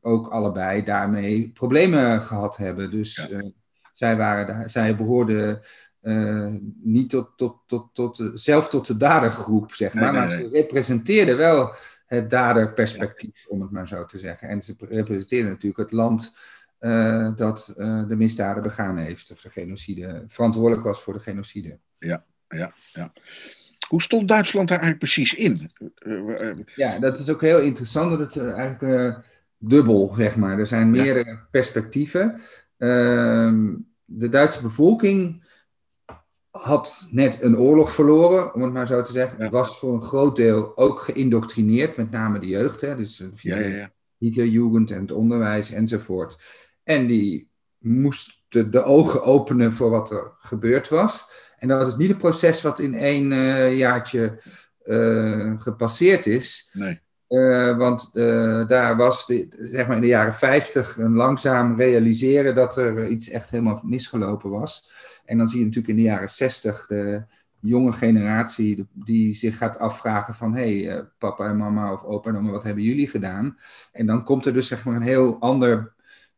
ook 0.00 0.28
allebei 0.28 0.82
daarmee 0.82 1.50
problemen 1.54 2.20
gehad 2.20 2.56
hebben. 2.56 2.90
Dus 2.90 3.26
ja. 3.30 3.50
zij, 3.92 4.16
waren, 4.16 4.70
zij 4.70 4.96
behoorden 4.96 5.60
uh, 6.06 6.54
niet 6.82 7.10
tot, 7.10 7.30
tot, 7.36 7.58
tot, 7.66 7.94
tot, 7.94 8.30
zelf 8.34 8.68
tot 8.68 8.86
de 8.86 8.96
dadergroep, 8.96 9.72
zeg 9.72 9.94
maar. 9.94 10.12
Nee, 10.12 10.12
nee, 10.12 10.28
nee. 10.28 10.38
Maar 10.38 10.50
ze 10.50 10.56
representeerden 10.56 11.36
wel 11.36 11.74
het 12.06 12.30
daderperspectief, 12.30 13.42
ja. 13.42 13.48
om 13.48 13.60
het 13.60 13.70
maar 13.70 13.88
zo 13.88 14.04
te 14.04 14.18
zeggen. 14.18 14.48
En 14.48 14.62
ze 14.62 14.74
representeerden 14.78 15.50
natuurlijk 15.50 15.90
het 15.90 15.92
land 15.92 16.36
uh, 16.80 17.36
dat 17.36 17.74
uh, 17.76 18.08
de 18.08 18.16
misdaden 18.16 18.62
begaan 18.62 18.96
heeft, 18.96 19.30
of 19.30 19.40
de 19.40 19.50
genocide, 19.50 20.22
verantwoordelijk 20.26 20.84
was 20.84 21.02
voor 21.02 21.12
de 21.12 21.20
genocide. 21.20 21.78
Ja, 21.98 22.24
ja, 22.48 22.72
ja. 22.92 23.12
Hoe 23.88 24.02
stond 24.02 24.28
Duitsland 24.28 24.68
daar 24.68 24.80
eigenlijk 24.80 25.12
precies 25.12 25.34
in? 25.34 25.70
Ja, 26.74 26.98
dat 26.98 27.18
is 27.18 27.30
ook 27.30 27.40
heel 27.40 27.60
interessant. 27.60 28.18
Dat 28.18 28.36
is 28.36 28.36
eigenlijk 28.36 29.18
dubbel, 29.58 30.14
zeg 30.16 30.36
maar. 30.36 30.58
Er 30.58 30.66
zijn 30.66 30.90
meerdere 30.90 31.30
ja. 31.30 31.46
perspectieven. 31.50 32.40
Ehm, 32.78 33.74
de 34.04 34.28
Duitse 34.28 34.62
bevolking 34.62 35.45
had 36.62 37.06
net 37.10 37.42
een 37.42 37.58
oorlog 37.58 37.92
verloren, 37.92 38.54
om 38.54 38.62
het 38.62 38.72
maar 38.72 38.86
zo 38.86 39.02
te 39.02 39.12
zeggen. 39.12 39.44
Ja. 39.44 39.50
Was 39.50 39.78
voor 39.78 39.94
een 39.94 40.02
groot 40.02 40.36
deel 40.36 40.76
ook 40.76 41.00
geïndoctrineerd, 41.00 41.96
met 41.96 42.10
name 42.10 42.38
de 42.38 42.46
jeugd. 42.46 42.80
Hè, 42.80 42.96
dus 42.96 43.22
via 43.34 43.58
ja, 43.58 43.66
ja, 43.66 43.92
Hitlerjugend 44.18 44.90
en 44.90 45.00
het 45.00 45.12
onderwijs 45.12 45.70
enzovoort. 45.70 46.38
En 46.82 47.06
die 47.06 47.50
moesten 47.78 48.70
de 48.70 48.82
ogen 48.82 49.22
openen 49.22 49.72
voor 49.72 49.90
wat 49.90 50.10
er 50.10 50.32
gebeurd 50.38 50.88
was. 50.88 51.28
En 51.58 51.68
dat 51.68 51.88
is 51.88 51.96
niet 51.96 52.10
een 52.10 52.16
proces 52.16 52.62
wat 52.62 52.78
in 52.78 52.94
één 52.94 53.32
uh, 53.32 53.78
jaartje 53.78 54.42
uh, 54.84 55.60
gepasseerd 55.60 56.26
is. 56.26 56.70
Nee. 56.72 57.00
Uh, 57.28 57.76
want 57.76 58.14
daar 58.68 58.96
was 58.96 59.26
de, 59.26 59.48
zeg 59.58 59.86
maar 59.86 59.96
in 59.96 60.02
de 60.02 60.08
jaren 60.08 60.34
50 60.34 60.98
een 60.98 61.14
langzaam 61.14 61.76
realiseren 61.76 62.54
dat 62.54 62.76
er 62.76 63.06
iets 63.06 63.28
echt 63.28 63.50
helemaal 63.50 63.80
misgelopen 63.84 64.50
was. 64.50 64.90
En 65.26 65.38
dan 65.38 65.48
zie 65.48 65.58
je 65.58 65.64
natuurlijk 65.64 65.92
in 65.92 66.02
de 66.02 66.08
jaren 66.08 66.28
60 66.28 66.86
de 66.86 67.24
jonge 67.60 67.92
generatie 67.92 68.86
die 68.92 69.34
zich 69.34 69.56
gaat 69.56 69.78
afvragen 69.78 70.34
van 70.34 70.54
hé, 70.54 70.84
hey, 70.84 71.04
papa 71.18 71.48
en 71.48 71.56
mama 71.56 71.92
of 71.92 72.04
opa 72.04 72.30
en 72.30 72.36
oma, 72.36 72.50
wat 72.50 72.64
hebben 72.64 72.84
jullie 72.84 73.08
gedaan? 73.08 73.58
En 73.92 74.06
dan 74.06 74.24
komt 74.24 74.46
er 74.46 74.52
dus 74.52 74.68
zeg 74.68 74.84
maar 74.84 74.96
een 74.96 75.02
heel 75.02 75.40
ander 75.40 75.94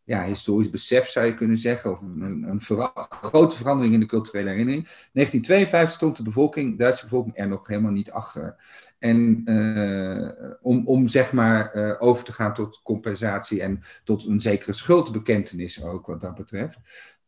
ja, 0.09 0.24
historisch 0.24 0.70
besef 0.70 1.09
zou 1.09 1.26
je 1.26 1.34
kunnen 1.34 1.59
zeggen, 1.59 1.91
of 1.91 2.01
een, 2.01 2.45
een 2.49 2.61
grote 3.09 3.57
verandering 3.57 3.95
in 3.95 4.01
de 4.01 4.07
culturele 4.07 4.51
herinnering. 4.51 4.84
1952 4.84 5.93
stond 5.93 6.16
de 6.16 6.22
bevolking, 6.22 6.78
Duitse 6.78 7.03
bevolking 7.05 7.39
er 7.39 7.49
nog 7.49 7.66
helemaal 7.66 7.93
niet 7.93 8.11
achter. 8.11 8.57
En 8.99 9.43
uh, 9.45 10.30
om, 10.61 10.86
om 10.86 11.09
zeg 11.09 11.32
maar 11.32 11.76
uh, 11.76 11.95
over 11.99 12.24
te 12.24 12.32
gaan 12.32 12.55
tot 12.55 12.80
compensatie 12.82 13.62
en 13.62 13.82
tot 14.05 14.26
een 14.26 14.41
zekere 14.41 14.72
schuldbekentenis 14.72 15.82
ook 15.82 16.07
wat 16.07 16.20
dat 16.20 16.34
betreft. 16.34 16.78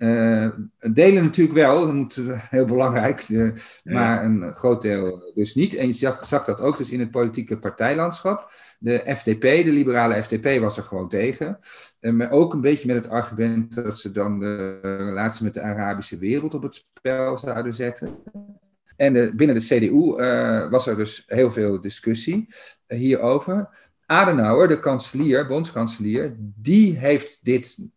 Uh, 0.00 0.48
delen 0.92 1.22
natuurlijk 1.22 1.56
wel, 1.56 1.80
dat 1.80 1.94
moet 1.94 2.20
heel 2.34 2.64
belangrijk, 2.64 3.26
de, 3.26 3.52
ja. 3.82 3.92
maar 3.92 4.24
een 4.24 4.52
groot 4.52 4.82
deel 4.82 5.32
dus 5.34 5.54
niet. 5.54 5.74
En 5.74 5.86
je 5.86 5.92
zag, 5.92 6.26
zag, 6.26 6.44
dat 6.44 6.60
ook 6.60 6.76
dus 6.76 6.90
in 6.90 7.00
het 7.00 7.10
politieke 7.10 7.58
partijlandschap. 7.58 8.52
De 8.78 9.14
FDP, 9.16 9.40
de 9.40 9.72
liberale 9.72 10.22
FDP, 10.22 10.60
was 10.60 10.76
er 10.76 10.82
gewoon 10.82 11.08
tegen. 11.08 11.58
Uh, 12.00 12.12
maar 12.12 12.30
ook 12.30 12.52
een 12.52 12.60
beetje 12.60 12.86
met 12.86 13.04
het 13.04 13.12
argument 13.12 13.74
dat 13.74 13.98
ze 13.98 14.10
dan 14.10 14.38
de 14.38 14.78
relatie 14.80 15.44
met 15.44 15.54
de 15.54 15.62
Arabische 15.62 16.18
wereld 16.18 16.54
op 16.54 16.62
het 16.62 16.74
spel 16.74 17.36
zouden 17.36 17.74
zetten. 17.74 18.18
En 18.96 19.12
de, 19.12 19.32
binnen 19.36 19.58
de 19.58 19.64
CDU 19.64 20.22
uh, 20.22 20.70
was 20.70 20.86
er 20.86 20.96
dus 20.96 21.24
heel 21.26 21.52
veel 21.52 21.80
discussie 21.80 22.54
hierover. 22.86 23.68
Adenauer, 24.06 24.68
de 24.68 24.80
kanselier, 24.80 25.46
bondskanselier, 25.46 26.34
die 26.38 26.98
heeft 26.98 27.44
dit 27.44 27.88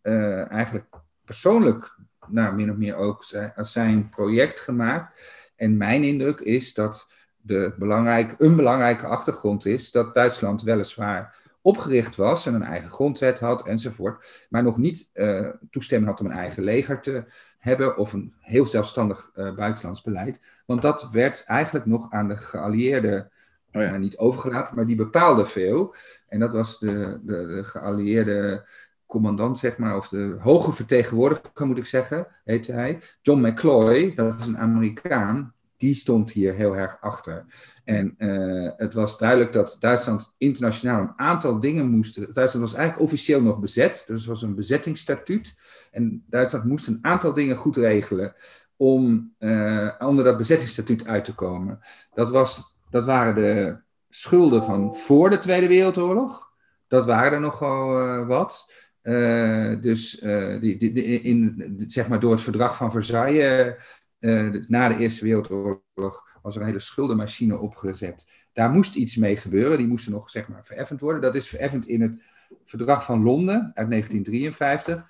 eigenlijk 0.48 1.02
persoonlijk 1.24 1.96
nou, 2.28 2.54
min 2.54 2.70
of 2.70 2.76
meer 2.76 2.96
ook 2.96 3.24
zijn, 3.24 3.52
als 3.56 3.72
zijn 3.72 4.08
project 4.08 4.60
gemaakt. 4.60 5.20
En 5.56 5.76
mijn 5.76 6.02
indruk 6.02 6.40
is 6.40 6.74
dat 6.74 7.08
de 7.40 7.74
belangrijk, 7.78 8.34
een 8.38 8.56
belangrijke 8.56 9.06
achtergrond 9.06 9.66
is 9.66 9.90
dat 9.90 10.14
Duitsland 10.14 10.62
weliswaar 10.62 11.42
opgericht 11.60 12.16
was 12.16 12.46
en 12.46 12.54
een 12.54 12.62
eigen 12.62 12.90
grondwet 12.90 13.40
had 13.40 13.66
enzovoort, 13.66 14.46
maar 14.48 14.62
nog 14.62 14.76
niet 14.76 15.10
uh, 15.14 15.48
toestemming 15.70 16.10
had 16.10 16.20
om 16.20 16.26
een 16.26 16.38
eigen 16.38 16.62
leger 16.62 17.00
te 17.00 17.24
hebben 17.58 17.96
of 17.96 18.12
een 18.12 18.34
heel 18.40 18.66
zelfstandig 18.66 19.30
uh, 19.34 19.54
buitenlands 19.54 20.02
beleid. 20.02 20.40
Want 20.66 20.82
dat 20.82 21.08
werd 21.12 21.44
eigenlijk 21.46 21.86
nog 21.86 22.10
aan 22.10 22.28
de 22.28 22.36
geallieerden 22.36 23.30
oh 23.72 23.82
ja. 23.82 23.92
uh, 23.92 23.98
niet 23.98 24.16
overgelaten, 24.16 24.74
maar 24.74 24.86
die 24.86 24.96
bepaalde 24.96 25.46
veel. 25.46 25.94
En 26.28 26.40
dat 26.40 26.52
was 26.52 26.78
de, 26.78 27.20
de, 27.22 27.46
de 27.46 27.64
geallieerde 27.64 28.66
commandant, 29.06 29.58
zeg 29.58 29.78
maar, 29.78 29.96
of 29.96 30.08
de 30.08 30.36
hoge 30.38 30.72
vertegenwoordiger, 30.72 31.66
moet 31.66 31.78
ik 31.78 31.86
zeggen, 31.86 32.26
heette 32.44 32.72
hij. 32.72 33.00
John 33.22 33.46
McCloy, 33.46 34.14
dat 34.14 34.40
is 34.40 34.46
een 34.46 34.58
Amerikaan, 34.58 35.54
die 35.76 35.94
stond 35.94 36.30
hier 36.30 36.54
heel 36.54 36.76
erg 36.76 36.96
achter. 37.00 37.44
En 37.84 38.14
uh, 38.18 38.70
het 38.76 38.94
was 38.94 39.18
duidelijk 39.18 39.52
dat 39.52 39.76
Duitsland 39.80 40.34
internationaal 40.38 41.00
een 41.00 41.12
aantal 41.16 41.60
dingen 41.60 41.86
moest. 41.86 42.14
Duitsland 42.34 42.66
was 42.66 42.74
eigenlijk 42.74 43.04
officieel 43.04 43.42
nog 43.42 43.58
bezet, 43.58 44.04
dus 44.06 44.20
het 44.20 44.28
was 44.28 44.42
een 44.42 44.54
bezettingsstatuut. 44.54 45.54
En 45.90 46.24
Duitsland 46.26 46.64
moest 46.64 46.86
een 46.86 46.98
aantal 47.02 47.32
dingen 47.32 47.56
goed 47.56 47.76
regelen 47.76 48.34
om 48.76 49.34
uh, 49.38 49.90
onder 49.98 50.24
dat 50.24 50.36
bezettingsstatuut 50.36 51.06
uit 51.06 51.24
te 51.24 51.34
komen. 51.34 51.78
Dat, 52.14 52.30
was, 52.30 52.76
dat 52.90 53.04
waren 53.04 53.34
de 53.34 53.76
schulden 54.08 54.62
van 54.62 54.96
voor 54.96 55.30
de 55.30 55.38
Tweede 55.38 55.68
Wereldoorlog. 55.68 56.52
Dat 56.88 57.06
waren 57.06 57.32
er 57.32 57.40
nogal 57.40 58.00
uh, 58.00 58.26
wat. 58.26 58.72
Uh, 59.04 59.80
dus 59.80 60.22
uh, 60.22 60.60
die, 60.60 60.76
die, 60.76 60.92
die, 60.92 61.20
in, 61.20 61.74
zeg 61.86 62.08
maar 62.08 62.20
door 62.20 62.32
het 62.32 62.40
verdrag 62.40 62.76
van 62.76 62.92
Versailles, 62.92 63.74
uh, 64.20 64.54
na 64.68 64.88
de 64.88 64.96
Eerste 64.96 65.24
Wereldoorlog, 65.24 66.38
was 66.42 66.54
er 66.54 66.60
een 66.60 66.66
hele 66.66 66.78
schuldenmachine 66.78 67.58
opgezet. 67.58 68.28
Daar 68.52 68.70
moest 68.70 68.94
iets 68.94 69.16
mee 69.16 69.36
gebeuren, 69.36 69.78
die 69.78 69.86
moesten 69.86 70.12
nog 70.12 70.30
zeg 70.30 70.48
maar 70.48 70.64
vereffend 70.64 71.00
worden. 71.00 71.22
Dat 71.22 71.34
is 71.34 71.48
vereffend 71.48 71.86
in 71.86 72.02
het 72.02 72.22
verdrag 72.64 73.04
van 73.04 73.22
Londen 73.22 73.72
uit 73.74 73.90
1953. 73.90 75.06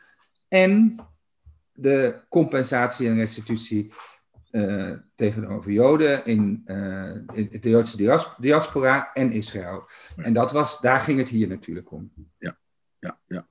En 0.48 0.96
de 1.72 2.20
compensatie 2.28 3.08
en 3.08 3.16
restitutie 3.16 3.92
tegenover 5.14 5.72
Joden 5.72 6.26
in, 6.26 6.62
in, 7.32 7.60
de 7.60 7.68
Joodse 7.68 8.20
diaspora 8.38 9.12
en 9.12 9.32
Israël. 9.32 9.88
Ja. 10.16 10.22
En 10.22 10.32
dat 10.32 10.52
was, 10.52 10.80
daar 10.80 11.00
ging 11.00 11.18
het 11.18 11.28
hier 11.28 11.48
natuurlijk 11.48 11.90
om. 11.90 12.12
Ja, 12.38 12.58
ja, 12.98 13.18
ja. 13.26 13.46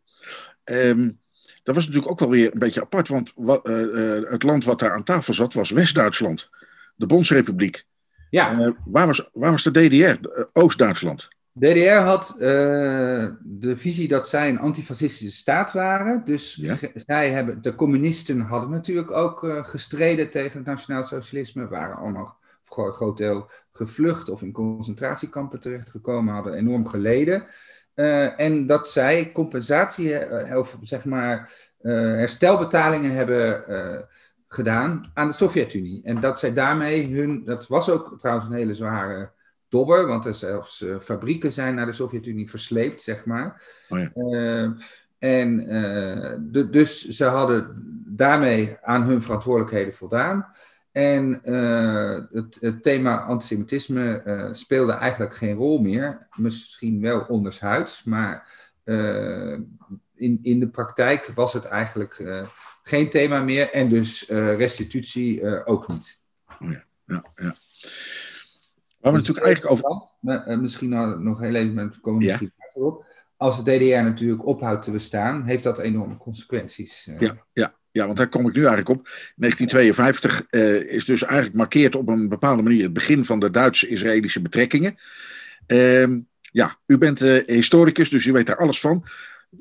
Um, 0.64 1.20
dat 1.64 1.76
was 1.76 1.86
natuurlijk 1.86 2.11
ook 2.11 2.20
wel 2.20 2.30
weer 2.30 2.53
een 2.53 2.59
beetje 2.59 2.82
apart, 2.82 3.07
want 3.07 3.32
wat, 3.36 3.70
uh, 3.70 3.80
uh, 3.80 4.30
het 4.30 4.43
land 4.43 4.64
wat 4.64 4.80
daar 4.80 4.93
aan 4.93 5.03
tafel 5.03 5.34
zat 5.34 5.53
was 5.53 5.70
West-Duitsland, 5.70 6.49
de 6.95 7.05
Bondsrepubliek. 7.05 7.86
Ja. 8.30 8.59
Uh, 8.59 8.70
waar, 8.86 9.07
was, 9.07 9.30
waar 9.34 9.51
was 9.51 9.64
de 9.64 9.72
DDR? 9.72 10.28
Oost-Duitsland. 10.53 11.28
DDR 11.59 11.89
had 11.89 12.36
de 12.39 13.74
visie 13.78 14.07
dat 14.07 14.28
zij 14.28 14.49
een 14.49 14.59
antifascistische 14.59 15.38
staat 15.38 15.72
waren. 15.72 16.22
Dus 16.26 16.55
Ja. 16.55 16.78
zij 16.95 17.32
hebben, 17.32 17.61
de 17.61 17.76
communisten 17.76 18.39
hadden 18.39 18.70
natuurlijk 18.70 19.11
ook 19.11 19.64
gestreden 19.66 20.30
tegen 20.30 20.57
het 20.57 20.68
nationaal 20.68 21.03
socialisme. 21.03 21.68
Waren 21.68 21.95
allemaal 21.95 22.38
voor 22.64 22.88
een 22.88 22.93
groot 22.93 23.18
deel 23.18 23.49
gevlucht 23.72 24.30
of 24.30 24.41
in 24.41 24.51
concentratiekampen 24.51 25.59
terechtgekomen, 25.59 26.34
hadden 26.34 26.53
enorm 26.53 26.88
geleden. 26.88 27.43
Uh, 27.95 28.39
en 28.39 28.65
dat 28.65 28.87
zij 28.87 29.31
compensatie, 29.31 30.17
of 30.57 30.77
zeg 30.81 31.05
maar 31.05 31.53
herstelbetalingen 31.81 33.11
hebben 33.11 33.63
gedaan 34.47 35.01
aan 35.13 35.27
de 35.27 35.33
Sovjet-Unie. 35.33 36.01
En 36.03 36.19
dat 36.19 36.39
zij 36.39 36.53
daarmee 36.53 37.15
hun, 37.15 37.45
dat 37.45 37.67
was 37.67 37.89
ook 37.89 38.19
trouwens 38.19 38.47
een 38.47 38.55
hele 38.55 38.75
zware 38.75 39.31
dobber, 39.67 40.07
want 40.07 40.25
er 40.25 40.33
zelfs 40.33 40.85
fabrieken 41.01 41.53
zijn 41.53 41.75
naar 41.75 41.85
de 41.85 41.93
Sovjet-Unie 41.93 42.49
versleept, 42.49 43.01
zeg 43.01 43.25
maar. 43.25 43.63
Oh 43.89 43.99
ja. 43.99 44.75
en 45.19 45.57
de, 46.51 46.69
dus 46.69 47.07
ze 47.07 47.25
hadden 47.25 47.83
daarmee 48.07 48.77
aan 48.81 49.03
hun 49.03 49.21
verantwoordelijkheden 49.21 49.93
voldaan. 49.93 50.47
En 50.93 51.41
het, 52.31 52.57
het, 52.61 52.83
thema 52.83 53.17
antisemitisme 53.17 54.49
speelde 54.51 54.91
eigenlijk 54.91 55.35
geen 55.35 55.55
rol 55.55 55.81
meer. 55.81 56.27
Misschien 56.35 57.01
wel 57.01 57.19
ondershuids, 57.19 58.03
maar 58.03 58.47
in, 60.15 60.39
in 60.41 60.59
de 60.59 60.67
praktijk 60.71 61.31
was 61.35 61.53
het 61.53 61.65
eigenlijk 61.65 62.43
geen 62.83 63.09
thema 63.09 63.39
meer. 63.39 63.71
En 63.71 63.89
dus 63.89 64.29
restitutie 64.29 65.65
ook 65.65 65.87
niet. 65.87 66.19
Oh 66.61 66.71
ja, 66.71 66.83
ja, 67.05 67.23
ja. 67.35 67.55
Waar 69.03 69.11
we 69.11 69.17
natuurlijk 69.17 69.45
eigenlijk 69.45 69.73
over. 69.73 70.09
Maar, 70.19 70.59
misschien 70.59 71.23
nog 71.23 71.39
heel 71.39 71.55
even 71.55 71.73
met 71.73 71.99
komen 71.99 72.25
misschien 72.25 72.51
ja. 72.57 72.81
op. 72.81 73.05
Als 73.37 73.63
de 73.63 73.77
DDR 73.77 74.01
natuurlijk 74.01 74.45
ophoudt 74.45 74.83
te 74.83 74.91
bestaan, 74.91 75.43
heeft 75.43 75.63
dat 75.63 75.79
enorme 75.79 76.17
consequenties. 76.17 77.09
Ja, 77.19 77.45
ja, 77.53 77.75
ja, 77.93 78.05
want 78.05 78.17
daar 78.17 78.29
kom 78.29 78.47
ik 78.47 78.53
nu 78.53 78.65
eigenlijk 78.65 78.89
op. 78.89 79.09
1952 79.35 80.45
uh, 80.49 80.95
is 80.95 81.05
dus 81.05 81.23
eigenlijk 81.23 81.55
markeert 81.55 81.95
op 81.95 82.07
een 82.07 82.29
bepaalde 82.29 82.63
manier 82.63 82.83
het 82.83 82.93
begin 82.93 83.25
van 83.25 83.39
de 83.39 83.51
Duitse-Israëlische 83.51 84.41
betrekkingen. 84.41 84.95
Uh, 85.67 86.07
ja, 86.41 86.77
u 86.85 86.97
bent 86.97 87.21
uh, 87.21 87.45
historicus, 87.45 88.09
dus 88.09 88.25
u 88.25 88.31
weet 88.31 88.45
daar 88.45 88.57
alles 88.57 88.79
van. 88.79 89.05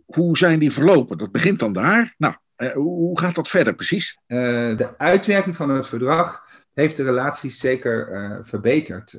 Hoe 0.07 0.37
zijn 0.37 0.59
die 0.59 0.73
verlopen? 0.73 1.19
Dat 1.19 1.33
begint 1.33 1.59
dan 1.59 1.73
daar. 1.73 2.15
Nou, 2.19 2.35
uh, 2.57 2.73
hoe 2.73 3.21
gaat 3.21 3.35
dat 3.35 3.49
verder 3.49 3.75
precies? 3.75 4.19
de 4.27 4.89
uitwerking 4.97 5.57
van 5.57 5.71
het 5.71 5.87
verdrag 5.87 6.43
heeft 6.75 6.97
de 6.97 7.03
relaties 7.03 7.59
zeker 7.59 8.41
verbeterd 8.43 9.19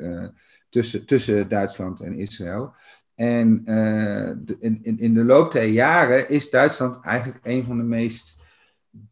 tussen, 0.70 1.06
tussen 1.06 1.48
Duitsland 1.48 2.02
en 2.02 2.14
Israël. 2.14 2.76
En 3.16 3.64
in, 4.60 4.98
in 4.98 5.14
de 5.14 5.24
loop 5.24 5.52
der 5.52 5.66
jaren 5.66 6.30
is 6.30 6.50
Duitsland 6.50 7.00
eigenlijk 7.02 7.40
een 7.44 7.64
van 7.64 7.78
de 7.78 7.84
meest 7.84 8.42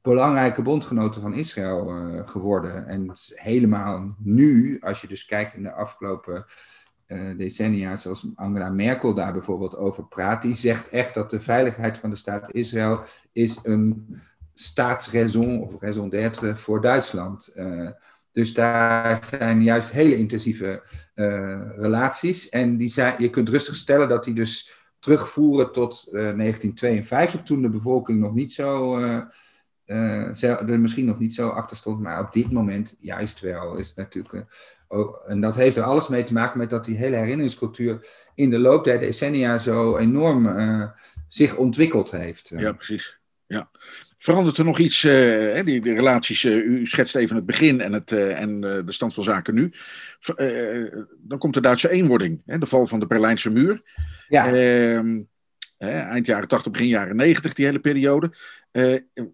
belangrijke 0.02 0.62
bondgenoten 0.62 1.22
van 1.22 1.34
Israël 1.34 1.86
geworden. 2.26 2.88
En 2.88 3.12
helemaal 3.34 4.16
nu, 4.18 4.80
als 4.80 5.02
je 5.02 5.08
dus 5.08 5.26
kijkt 5.26 5.56
in 5.56 5.64
de 5.64 5.74
afgelopen 5.74 6.46
decennia, 7.38 7.98
zoals 7.98 8.28
Angela 8.36 8.70
Merkel 8.70 9.14
daar 9.14 9.34
bijvoorbeeld 9.34 9.78
over 9.78 10.08
praat, 10.08 10.42
die 10.42 10.56
zegt 10.56 10.90
echt 10.90 11.14
dat 11.14 11.30
de 11.30 11.40
veiligheid 11.40 11.98
van 11.98 12.10
de 12.10 12.16
staat 12.16 12.54
Israël 12.54 13.04
is 13.32 13.60
een 13.64 14.22
staatsraison 14.54 15.62
of 15.62 15.80
raison 15.80 16.10
d'être 16.10 16.56
voor 16.56 16.82
Duitsland. 16.82 17.54
Uh, 17.56 17.90
dus 18.32 18.54
daar 18.54 19.28
zijn 19.30 19.64
juist 19.64 19.92
hele 19.92 20.18
intensieve 20.18 20.84
relaties. 21.76 22.50
En 22.50 22.78
die 22.78 22.88
zijn, 22.88 23.16
je 23.18 23.30
kunt 23.30 23.50
rustig 23.50 23.76
stellen 23.76 24.10
dat 24.10 24.24
die 24.24 24.34
dus 24.34 24.74
terugvoeren 25.00 25.72
tot 25.72 26.08
uh, 26.08 26.14
1952, 26.14 27.42
toen 27.42 27.62
de 27.62 27.70
bevolking 27.70 28.20
nog 28.20 28.34
niet 28.34 28.52
zo, 28.52 29.00
uh, 29.92 30.70
er 30.70 30.80
misschien 30.80 31.06
nog 31.06 31.20
niet 31.20 31.34
zo 31.34 31.50
achter 31.50 31.78
stond, 31.78 32.00
maar 32.00 32.20
op 32.20 32.34
dit 32.34 32.52
moment 32.52 32.98
juist 33.00 33.40
wel. 33.40 33.76
Is 33.76 33.94
natuurlijk, 33.94 34.46
oh, 34.88 35.16
en 35.28 35.42
dat 35.42 35.56
heeft 35.56 35.76
er 35.76 35.84
alles 35.84 36.08
mee 36.08 36.24
te 36.24 36.34
maken 36.34 36.58
met 36.58 36.70
dat 36.70 36.86
die 36.86 36.98
hele 36.98 37.16
herinneringscultuur 37.16 38.08
in 38.36 38.50
de 38.50 38.60
loop 38.60 38.84
der 38.84 39.00
decennia 39.00 39.58
zo 39.58 39.98
enorm 39.98 40.56
zich 41.28 41.56
ontwikkeld 41.56 42.12
heeft. 42.12 42.52
Ja, 42.56 42.72
precies. 42.74 43.20
Ja. 43.48 43.70
Verandert 44.18 44.58
er 44.58 44.66
nog 44.66 44.80
iets, 44.80 45.04
uh, 45.04 45.64
die, 45.64 45.82
die, 45.82 45.94
relaties, 45.94 46.44
u 46.44 46.88
schetst 46.88 47.16
even 47.16 47.36
het 47.36 47.46
begin 47.46 47.82
en, 47.82 47.94
het, 47.94 48.12
en 48.12 48.62
de 48.62 48.84
stand 48.92 49.14
van 49.14 49.24
zaken 49.24 49.54
nu. 49.54 49.72
dan 51.18 51.38
komt 51.38 51.54
de 51.54 51.62
Duitse 51.62 51.90
eenwording, 51.90 52.42
hè, 52.46 52.58
de 52.58 52.66
val 52.66 52.88
van 52.88 53.00
de 53.00 53.08
Berlijnse 53.08 53.50
muur. 53.50 53.82
Ja. 54.28 54.46
Eind 55.90 56.26
jaren 56.26 56.48
80, 56.48 56.72
begin 56.72 56.88
jaren 56.88 57.16
90, 57.16 57.54
die 57.54 57.66
hele 57.66 57.80
periode. 57.80 58.32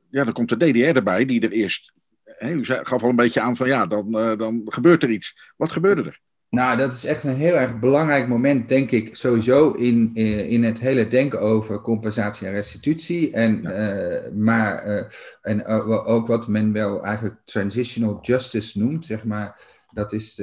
ja, 0.10 0.24
dan 0.24 0.34
komt 0.34 0.50
de 0.50 0.58
DDR 0.58 0.95
erbij, 0.95 1.26
die 1.26 1.41
er 1.41 1.52
eerst, 1.52 1.93
u 2.39 2.64
gaf 2.64 3.04
al 3.04 3.10
een 3.10 3.16
beetje 3.16 3.41
aan 3.41 3.56
van 3.56 3.68
ja, 3.68 3.86
dan, 3.86 4.12
dan 4.12 4.62
gebeurt 4.66 5.04
er 5.04 5.10
iets. 5.10 5.54
Wat 5.56 5.72
gebeurde 5.72 6.04
er? 6.04 6.20
Nou, 6.50 6.78
dat 6.78 6.93
is 6.93 7.06
echt 7.06 7.24
een 7.24 7.36
heel 7.36 7.56
erg 7.56 7.80
belangrijk 7.80 8.28
moment, 8.28 8.70
denk 8.70 8.91
ik, 8.91 9.16
sowieso 9.16 9.72
in, 9.72 10.16
in 10.16 10.64
het 10.64 10.80
hele 10.80 11.08
denken 11.08 11.39
over 11.39 11.82
compensatie 11.82 12.48
en 12.48 12.54
restitutie. 12.54 13.32
En, 13.32 13.62
ja. 13.62 14.02
uh, 14.02 14.32
maar, 14.34 14.88
uh, 14.88 15.04
en 15.41 15.60
uh, 15.60 16.08
ook 16.08 16.28
wat 16.28 16.48
men 16.48 16.72
wel 16.72 17.04
eigenlijk 17.04 17.36
transitional 17.45 18.20
justice 18.22 18.80
noemt, 18.80 19.06
zeg 19.06 19.24
maar. 19.24 19.76
Dat 19.91 20.14
is 20.14 20.36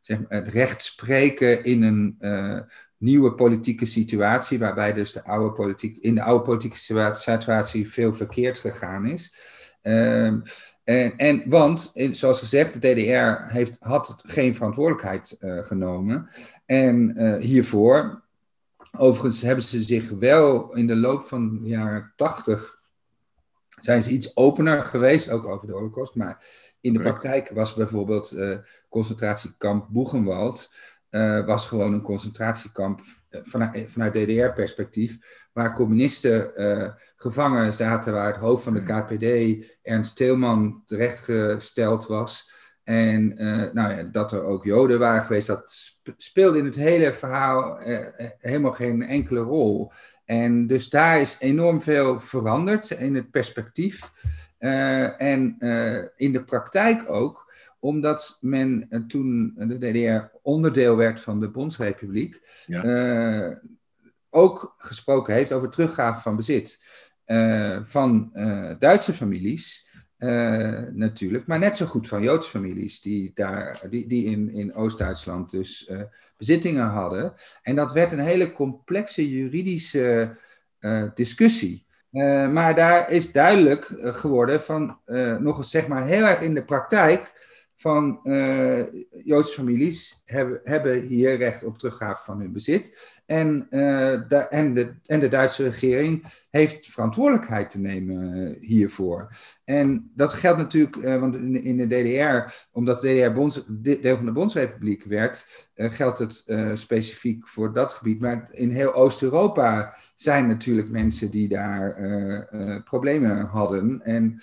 zeg 0.00 0.18
maar 0.18 0.38
het 0.38 0.48
recht 0.48 0.82
spreken 0.82 1.64
in 1.64 1.82
een 1.82 2.16
nieuwe 3.06 3.34
politieke 3.34 3.86
situatie, 3.86 4.58
waarbij 4.58 4.92
dus 4.92 5.12
de 5.12 5.24
oude 5.24 5.52
politiek, 5.54 5.98
in 5.98 6.14
de 6.14 6.22
oude 6.22 6.44
politieke 6.44 7.14
situatie 7.14 7.90
veel 7.90 8.14
verkeerd 8.14 8.58
gegaan 8.58 9.06
is. 9.06 9.34
Ehm, 9.82 10.40
en, 10.84 11.16
en, 11.16 11.42
want, 11.48 11.92
zoals 12.12 12.38
gezegd, 12.38 12.72
de 12.72 12.78
DDR 12.78 13.52
heeft, 13.52 13.76
had 13.80 14.22
geen 14.26 14.54
verantwoordelijkheid 14.54 15.36
uh, 15.40 15.64
genomen. 15.64 16.30
En 16.66 17.22
uh, 17.22 17.36
hiervoor, 17.36 18.22
overigens 18.98 19.40
hebben 19.40 19.64
ze 19.64 19.82
zich 19.82 20.08
wel 20.10 20.74
in 20.74 20.86
de 20.86 20.96
loop 20.96 21.26
van 21.26 21.62
de 21.62 21.68
jaren 21.68 22.12
tachtig, 22.16 22.78
zijn 23.80 24.02
ze 24.02 24.10
iets 24.10 24.36
opener 24.36 24.82
geweest, 24.82 25.30
ook 25.30 25.46
over 25.46 25.66
de 25.66 25.72
holocaust. 25.72 26.14
Maar 26.14 26.44
in 26.80 26.92
de 26.92 27.00
praktijk 27.00 27.50
was 27.50 27.74
bijvoorbeeld 27.74 28.32
uh, 28.32 28.56
concentratiekamp 28.88 29.86
Boegenwald, 29.90 30.72
was 31.46 31.66
gewoon 31.66 31.92
een 31.92 32.02
concentratiekamp 32.02 33.00
vanuit, 33.44 33.92
vanuit 33.92 34.12
DDR-perspectief, 34.12 35.18
waar 35.52 35.74
communisten 35.74 36.52
uh, 36.56 36.88
gevangen 37.16 37.74
zaten, 37.74 38.12
waar 38.12 38.32
het 38.32 38.42
hoofd 38.42 38.64
van 38.64 38.74
de 38.74 38.82
KPD, 38.82 39.64
Ernst 39.82 40.16
Teelman, 40.16 40.82
terechtgesteld 40.84 42.06
was. 42.06 42.54
En 42.84 43.42
uh, 43.42 43.72
nou 43.72 43.94
ja, 43.94 44.02
dat 44.02 44.32
er 44.32 44.44
ook 44.44 44.64
Joden 44.64 44.98
waren 44.98 45.22
geweest, 45.22 45.46
dat 45.46 45.96
speelde 46.16 46.58
in 46.58 46.64
het 46.64 46.74
hele 46.74 47.12
verhaal 47.12 47.78
helemaal 48.38 48.72
geen 48.72 49.02
enkele 49.02 49.40
rol. 49.40 49.92
En 50.24 50.66
dus 50.66 50.88
daar 50.88 51.20
is 51.20 51.36
enorm 51.40 51.82
veel 51.82 52.20
veranderd 52.20 52.90
in 52.90 53.14
het 53.14 53.30
perspectief 53.30 54.12
en 55.18 55.56
in 56.16 56.32
de 56.32 56.44
praktijk 56.44 57.04
ook 57.08 57.45
omdat 57.86 58.38
men 58.40 58.86
uh, 58.90 59.00
toen 59.00 59.54
de 59.56 59.78
DDR 59.78 60.36
onderdeel 60.42 60.96
werd 60.96 61.20
van 61.20 61.40
de 61.40 61.48
Bondsrepubliek, 61.48 62.62
ja. 62.66 62.84
uh, 62.84 63.56
ook 64.30 64.74
gesproken 64.78 65.34
heeft 65.34 65.52
over 65.52 65.70
teruggave 65.70 66.20
van 66.20 66.36
bezit 66.36 66.82
uh, 67.26 67.78
van 67.82 68.30
Duitse 68.78 69.12
families. 69.12 69.88
natuurlijk, 70.92 71.46
maar 71.46 71.58
net 71.58 71.76
zo 71.76 71.86
goed 71.86 72.08
van 72.08 72.22
Joodse 72.22 72.50
families 72.50 73.00
die, 73.00 73.30
daar, 73.34 73.80
die, 73.88 74.06
die 74.06 74.24
in, 74.24 74.52
in 74.52 74.74
Oost-Duitsland 74.74 75.50
dus 75.50 75.90
bezittingen 76.36 76.86
hadden. 76.86 77.34
En 77.62 77.76
dat 77.76 77.92
werd 77.92 78.12
een 78.12 78.18
hele 78.18 78.52
complexe 78.52 79.28
juridische 79.28 80.36
discussie. 81.14 81.86
maar 82.52 82.74
daar 82.74 83.10
is 83.10 83.32
duidelijk 83.32 83.94
geworden 84.00 84.62
van, 84.62 84.98
nog 85.38 85.58
eens 85.58 85.70
zeg 85.70 85.88
maar 85.88 86.06
heel 86.06 86.24
erg 86.24 86.40
in 86.40 86.54
de 86.54 86.64
praktijk, 86.64 87.54
van 87.76 88.20
uh, 88.24 88.84
Joodse 89.24 89.54
families 89.54 90.22
hebben, 90.24 90.60
hebben 90.64 91.00
hier 91.00 91.36
recht 91.36 91.64
op 91.64 91.78
teruggave 91.78 92.24
van 92.24 92.40
hun 92.40 92.52
bezit. 92.52 93.22
En, 93.26 93.66
uh, 93.70 94.20
de, 94.28 94.46
en, 94.50 94.74
de, 94.74 94.94
en 95.06 95.20
de 95.20 95.28
Duitse 95.28 95.62
regering 95.62 96.24
heeft 96.50 96.86
verantwoordelijkheid 96.86 97.70
te 97.70 97.80
nemen 97.80 98.36
uh, 98.36 98.56
hiervoor. 98.60 99.28
En 99.64 100.10
dat 100.14 100.32
geldt 100.32 100.58
natuurlijk, 100.58 101.20
want 101.20 101.34
in, 101.34 101.62
in, 101.62 101.76
de 101.76 101.86
DDR, 101.86 102.66
omdat 102.72 103.00
de 103.00 103.08
DDR 103.08 104.00
deel 104.00 104.16
van 104.16 104.24
de 104.24 104.32
Bondsrepubliek 104.32 105.04
werd, 105.04 105.48
geldt 105.74 106.18
het 106.18 106.44
specifiek 106.74 107.48
voor 107.48 107.72
dat 107.72 107.92
gebied. 107.92 108.20
Maar 108.20 108.48
in 108.52 108.70
heel 108.70 108.94
Oost-Europa 108.94 109.96
zijn 110.14 110.46
natuurlijk 110.46 110.90
mensen 110.90 111.30
die 111.30 111.48
daar 111.48 112.82
problemen 112.84 113.46
hadden. 113.46 114.02
En 114.02 114.42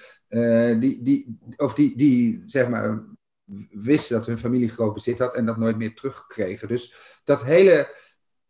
die, 0.80 1.02
die, 1.02 1.38
of 1.56 1.74
die, 1.74 1.98
die, 1.98 2.44
zeg 2.46 2.68
maar 2.68 3.04
wisten 3.72 4.18
dat 4.18 4.28
hun 4.28 4.38
familie 4.38 4.70
groot 4.70 4.94
bezit 4.94 5.20
had 5.20 5.36
en 5.36 5.46
dat 5.46 5.58
nooit 5.58 5.78
meer 5.78 5.96
terugkregen. 5.96 6.68
Dus 6.68 6.96
dat 7.24 7.44
hele 7.44 7.96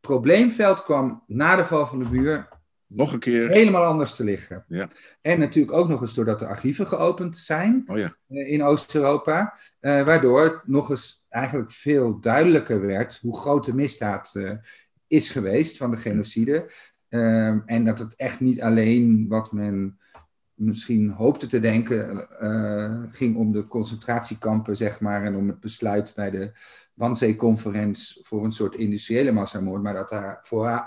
probleemveld 0.08 0.84
kwam 0.84 1.24
na 1.28 1.56
de 1.56 1.66
val 1.66 1.88
van 1.88 2.00
de 2.00 2.10
muur 2.12 2.48
nog 2.88 3.14
een 3.14 3.20
keer 3.20 3.50
helemaal 3.50 3.84
anders 3.84 4.16
te 4.16 4.24
liggen. 4.24 4.66
Ja. 4.68 4.88
En 5.22 5.40
natuurlijk 5.40 5.74
ook 5.74 5.88
nog 5.88 6.02
eens 6.02 6.14
doordat 6.14 6.40
de 6.40 6.48
archieven 6.48 6.88
geopend 6.88 7.38
zijn 7.38 7.84
oh 7.88 7.98
ja. 7.98 8.16
eh, 8.28 8.52
in 8.52 8.64
Oost-Europa, 8.64 9.58
eh, 9.80 10.06
waardoor 10.06 10.44
het 10.44 10.68
nog 10.68 10.90
eens 10.90 11.26
eigenlijk 11.30 11.72
veel 11.72 12.20
duidelijker 12.20 12.82
werd 12.82 13.20
hoe 13.22 13.38
groot 13.38 13.66
de 13.66 13.76
misdaad 13.76 14.34
uh, 14.38 14.52
is 15.08 15.30
geweest 15.30 15.78
van 15.78 15.92
de 15.92 15.98
genocide. 15.98 16.72
Ehm, 17.10 17.60
en 17.66 17.84
dat 17.84 18.00
het 18.00 18.16
echt 18.16 18.40
niet 18.40 18.62
alleen 18.62 19.28
wat 19.28 19.52
men 19.52 20.00
misschien 20.56 21.10
hoopte 21.10 21.48
te 21.48 21.60
denken, 21.60 22.28
ging 23.12 23.36
om 23.36 23.52
de 23.52 23.68
concentratiekampen, 23.68 24.78
zeg 24.78 25.00
maar, 25.00 25.24
en 25.24 25.36
om 25.36 25.48
het 25.48 25.60
besluit 25.60 26.14
bij 26.16 26.30
de 26.30 26.52
Wannsee-conferentie 26.94 28.26
voor 28.26 28.44
een 28.44 28.52
soort 28.52 28.76
industriële 28.76 29.32
massamoord, 29.32 29.84
maar 29.84 29.94
dat 29.94 30.10
daar 30.10 30.40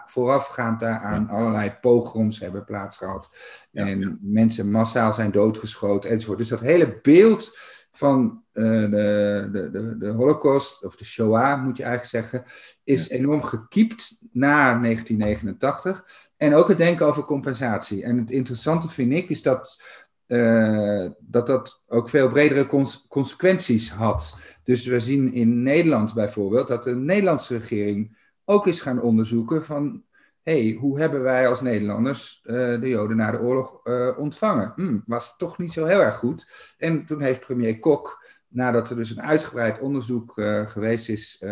voorafgaand 0.07 0.81
daaraan 0.81 1.29
allerlei 1.29 1.77
pogroms 1.81 2.41
hebben 2.41 2.65
plaatsgehad. 2.65 3.37
en 3.73 4.19
mensen 4.21 4.71
massaal 4.71 5.13
zijn 5.13 5.31
doodgeschoten 5.31 6.11
enzovoort. 6.11 6.39
Dus 6.39 6.49
dat 6.49 6.61
hele 6.61 6.99
beeld 7.03 7.59
van 7.97 8.43
uh, 8.53 8.91
de, 8.91 9.49
de, 9.53 9.71
de, 9.71 9.97
de 9.99 10.09
Holocaust, 10.09 10.85
of 10.85 10.97
de 10.97 11.05
Shoah 11.05 11.63
moet 11.63 11.77
je 11.77 11.83
eigenlijk 11.83 12.13
zeggen, 12.31 12.53
is 12.85 13.09
enorm 13.09 13.43
gekiept 13.43 14.19
na 14.33 14.81
1989. 14.81 16.26
En 16.37 16.55
ook 16.55 16.69
het 16.69 16.79
denken 16.79 17.07
over 17.07 17.25
compensatie. 17.25 18.03
En 18.03 18.19
het 18.19 18.31
interessante 18.31 18.89
vind 18.89 19.13
ik 19.13 19.29
is 19.29 19.43
dat 19.43 19.83
uh, 20.27 21.11
dat 21.19 21.47
dat 21.47 21.83
ook 21.87 22.09
veel 22.09 22.29
bredere 22.29 22.67
cons 22.67 23.07
consequenties 23.09 23.91
had. 23.91 24.39
Dus 24.63 24.87
we 24.87 25.01
zien 25.01 25.33
in 25.33 25.63
Nederland 25.63 26.15
bijvoorbeeld 26.15 26.69
dat 26.69 26.83
de 26.83 26.95
Nederlandse 26.95 27.59
regering 27.59 28.19
ook 28.45 28.67
is 28.67 28.81
gaan 28.81 29.03
onderzoeken 29.03 29.65
van 29.65 30.05
hey, 30.43 30.77
hoe 30.81 31.01
hebben 31.01 31.23
wij 31.23 31.49
als 31.49 31.61
Nederlanders 31.61 32.43
uh, 32.45 32.81
de 32.81 32.89
Joden 32.89 33.17
na 33.17 33.31
de 33.31 33.41
oorlog 33.41 33.81
uh, 33.85 34.19
ontvangen? 34.19 34.73
Hm, 34.77 34.99
was 35.07 35.37
toch 35.37 35.59
niet 35.59 35.73
zo 35.73 35.85
heel 35.85 36.01
erg 36.01 36.17
goed. 36.17 36.75
En 36.79 37.07
toen 37.07 37.21
heeft 37.21 37.41
premier 37.41 37.79
Kok, 37.79 38.25
nadat 38.49 38.91
er 38.91 38.97
dus 38.97 39.11
een 39.11 39.23
uitgebreid 39.23 39.81
onderzoek 39.81 40.33
geweest 40.67 41.09
is 41.09 41.45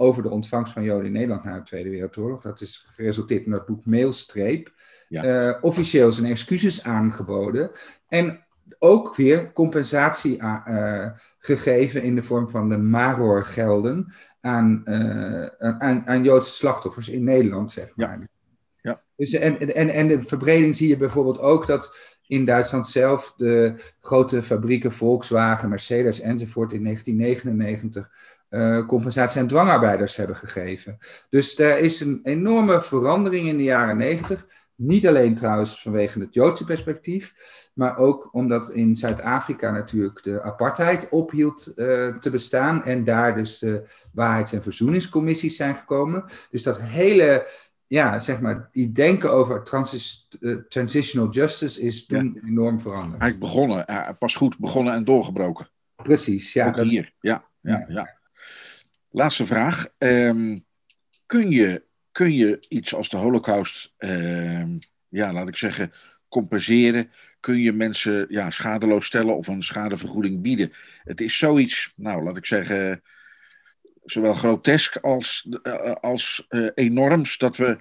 over 0.00 0.22
de 0.22 0.30
ontvangst 0.30 0.72
van 0.72 0.82
Joden 0.82 1.06
in 1.06 1.12
Nederland 1.12 1.44
na 1.44 1.56
de 1.56 1.62
Tweede 1.62 1.90
Wereldoorlog, 1.90 2.42
dat 2.42 2.60
is 2.60 2.88
geresulteerd 2.94 3.44
in 3.44 3.50
dat 3.50 3.66
boek 3.66 3.86
Mailstreep, 3.86 4.72
ja. 5.08 5.58
officieel 5.60 6.12
zijn 6.12 6.30
excuses 6.30 6.84
aangeboden. 6.84 7.70
En 8.08 8.46
ook 8.78 9.16
weer 9.16 9.52
compensatie 9.52 10.42
uh, 10.42 11.06
gegeven 11.38 12.02
in 12.02 12.14
de 12.14 12.22
vorm 12.22 12.48
van 12.48 12.68
de 12.68 12.76
Maror-gelden 12.76 14.12
aan, 14.40 14.82
uh, 14.84 15.46
aan, 15.78 16.06
aan, 16.06 16.22
Joodse 16.22 16.52
slachtoffers 16.52 17.08
in 17.08 17.24
Nederland, 17.24 17.70
zeg 17.70 17.96
maar. 17.96 18.18
Ja. 18.18 18.28
ja. 18.80 19.02
Dus, 19.16 19.32
en, 19.32 19.74
en, 19.74 19.88
en 19.88 20.08
de 20.08 20.22
verbreding 20.22 20.76
zie 20.76 20.88
je 20.88 20.96
bijvoorbeeld 20.96 21.40
ook 21.40 21.66
dat 21.66 21.96
in 22.26 22.44
Duitsland 22.44 22.86
zelf 22.86 23.34
de 23.36 23.74
grote 24.00 24.42
fabrieken 24.42 24.92
Volkswagen, 24.92 25.68
Mercedes 25.68 26.20
enzovoort 26.20 26.72
in 26.72 26.82
1999 26.82 28.10
uh, 28.50 28.86
compensatie 28.86 29.40
aan 29.40 29.46
dwangarbeiders 29.46 30.16
hebben 30.16 30.36
gegeven. 30.36 30.98
Dus 31.30 31.58
er 31.58 31.78
is 31.78 32.00
een 32.00 32.20
enorme 32.22 32.80
verandering 32.80 33.48
in 33.48 33.56
de 33.56 33.62
jaren 33.62 33.96
90. 33.96 34.46
Niet 34.74 35.06
alleen 35.06 35.34
trouwens 35.34 35.82
vanwege 35.82 36.20
het 36.20 36.34
Joodse 36.34 36.64
perspectief, 36.64 37.34
maar 37.74 37.98
ook 37.98 38.28
omdat 38.32 38.70
in 38.70 38.96
Zuid-Afrika 38.96 39.70
natuurlijk 39.70 40.22
de 40.22 40.42
apartheid 40.42 41.08
ophield 41.08 41.72
uh, 41.76 42.16
te 42.16 42.30
bestaan 42.30 42.84
en 42.84 43.04
daar 43.04 43.34
dus 43.34 43.58
de 43.58 43.84
waarheids- 44.12 44.52
en 44.52 44.62
verzoeningscommissies 44.62 45.56
zijn 45.56 45.74
gekomen. 45.74 46.24
Dus 46.50 46.62
dat 46.62 46.80
hele, 46.80 47.46
ja, 47.86 48.20
zeg 48.20 48.40
maar, 48.40 48.68
die 48.72 48.92
denken 48.92 49.32
over 49.32 49.62
transis, 49.62 50.28
uh, 50.40 50.56
transitional 50.68 51.30
justice 51.30 51.80
is 51.80 52.06
toen 52.06 52.38
ja. 52.42 52.48
enorm 52.48 52.80
veranderd. 52.80 53.20
Eigenlijk 53.20 53.52
begonnen, 53.52 53.84
uh, 53.90 54.08
pas 54.18 54.34
goed 54.34 54.58
begonnen 54.58 54.94
en 54.94 55.04
doorgebroken. 55.04 55.68
Precies, 56.02 56.52
ja. 56.52 56.82
Hier, 56.82 57.12
ja, 57.20 57.44
ja, 57.60 57.84
ja. 57.88 58.17
Laatste 59.18 59.46
vraag. 59.46 59.88
Um, 59.98 60.64
kun 61.26 61.50
je 61.50 61.84
kun 62.12 62.34
je 62.34 62.66
iets 62.68 62.94
als 62.94 63.08
de 63.08 63.16
Holocaust, 63.16 63.94
uh, 63.98 64.64
ja, 65.08 65.32
laat 65.32 65.48
ik 65.48 65.56
zeggen, 65.56 65.92
compenseren? 66.28 67.10
Kun 67.40 67.58
je 67.58 67.72
mensen 67.72 68.26
ja, 68.28 68.50
schadeloos 68.50 69.06
stellen 69.06 69.36
of 69.36 69.46
een 69.46 69.62
schadevergoeding 69.62 70.42
bieden? 70.42 70.72
Het 71.04 71.20
is 71.20 71.38
zoiets, 71.38 71.92
nou, 71.96 72.22
laat 72.22 72.36
ik 72.36 72.46
zeggen, 72.46 73.02
zowel 74.04 74.34
grotesk 74.34 74.96
als, 74.96 75.48
uh, 75.62 75.92
als 75.92 76.46
uh, 76.48 76.68
enorms, 76.74 77.38
dat 77.38 77.56
we. 77.56 77.78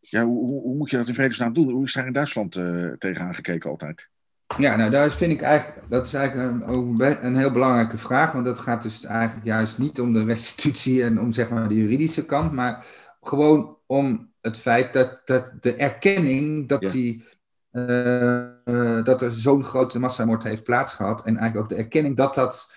Ja, 0.00 0.24
hoe, 0.24 0.60
hoe, 0.62 0.76
moet 0.76 0.90
je 0.90 0.96
dat 0.96 1.08
in 1.08 1.14
vredesnaam 1.14 1.52
doen? 1.52 1.70
Hoe 1.70 1.84
is 1.84 1.92
daar 1.92 2.06
in 2.06 2.12
Duitsland 2.12 2.56
uh, 2.56 2.92
tegenaan 2.92 3.34
gekeken 3.34 3.70
altijd? 3.70 4.08
Ja, 4.56 4.76
nou, 4.76 4.90
daar 4.90 5.10
vind 5.10 5.32
ik 5.32 5.42
eigenlijk, 5.42 5.90
dat 5.90 6.06
is 6.06 6.14
eigenlijk 6.14 6.66
een, 6.66 7.24
een 7.24 7.36
heel 7.36 7.50
belangrijke 7.50 7.98
vraag, 7.98 8.32
want 8.32 8.44
dat 8.44 8.58
gaat 8.58 8.82
dus 8.82 9.04
eigenlijk 9.04 9.46
juist 9.46 9.78
niet 9.78 10.00
om 10.00 10.12
de 10.12 10.24
restitutie 10.34 11.02
en 11.02 11.20
om 11.20 11.32
zeg 11.32 11.48
maar 11.48 11.68
de 11.68 11.74
juridische 11.74 12.24
kant, 12.24 12.52
maar 12.52 12.86
gewoon 13.20 13.76
om 13.86 14.32
het 14.40 14.58
feit 14.58 14.92
dat, 14.92 15.20
dat 15.24 15.50
de 15.60 15.74
erkenning 15.74 16.68
dat, 16.68 16.90
die, 16.90 17.24
uh, 17.72 19.04
dat 19.04 19.22
er 19.22 19.32
zo'n 19.32 19.64
grote 19.64 19.98
massamoord 19.98 20.42
heeft 20.42 20.62
plaatsgehad. 20.62 21.24
En 21.24 21.36
eigenlijk 21.36 21.64
ook 21.64 21.78
de 21.78 21.84
erkenning 21.84 22.16
dat 22.16 22.34
dat 22.34 22.72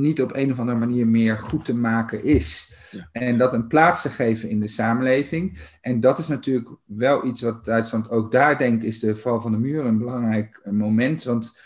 niet 0.00 0.22
op 0.22 0.34
een 0.34 0.50
of 0.50 0.58
andere 0.58 0.78
manier 0.78 1.06
meer 1.06 1.38
goed 1.38 1.64
te 1.64 1.74
maken 1.74 2.24
is. 2.24 2.74
Ja. 2.90 3.08
En 3.12 3.38
dat 3.38 3.52
een 3.52 3.66
plaats 3.66 4.02
te 4.02 4.10
geven 4.10 4.48
in 4.48 4.60
de 4.60 4.68
samenleving. 4.68 5.58
En 5.80 6.00
dat 6.00 6.18
is 6.18 6.28
natuurlijk 6.28 6.68
wel 6.84 7.26
iets 7.26 7.40
wat 7.40 7.64
Duitsland 7.64 8.10
ook 8.10 8.32
daar 8.32 8.58
denkt, 8.58 8.84
is 8.84 9.00
de 9.00 9.16
val 9.16 9.40
van 9.40 9.52
de 9.52 9.58
muur 9.58 9.84
een 9.84 9.98
belangrijk 9.98 10.60
moment. 10.64 11.22
Want 11.22 11.60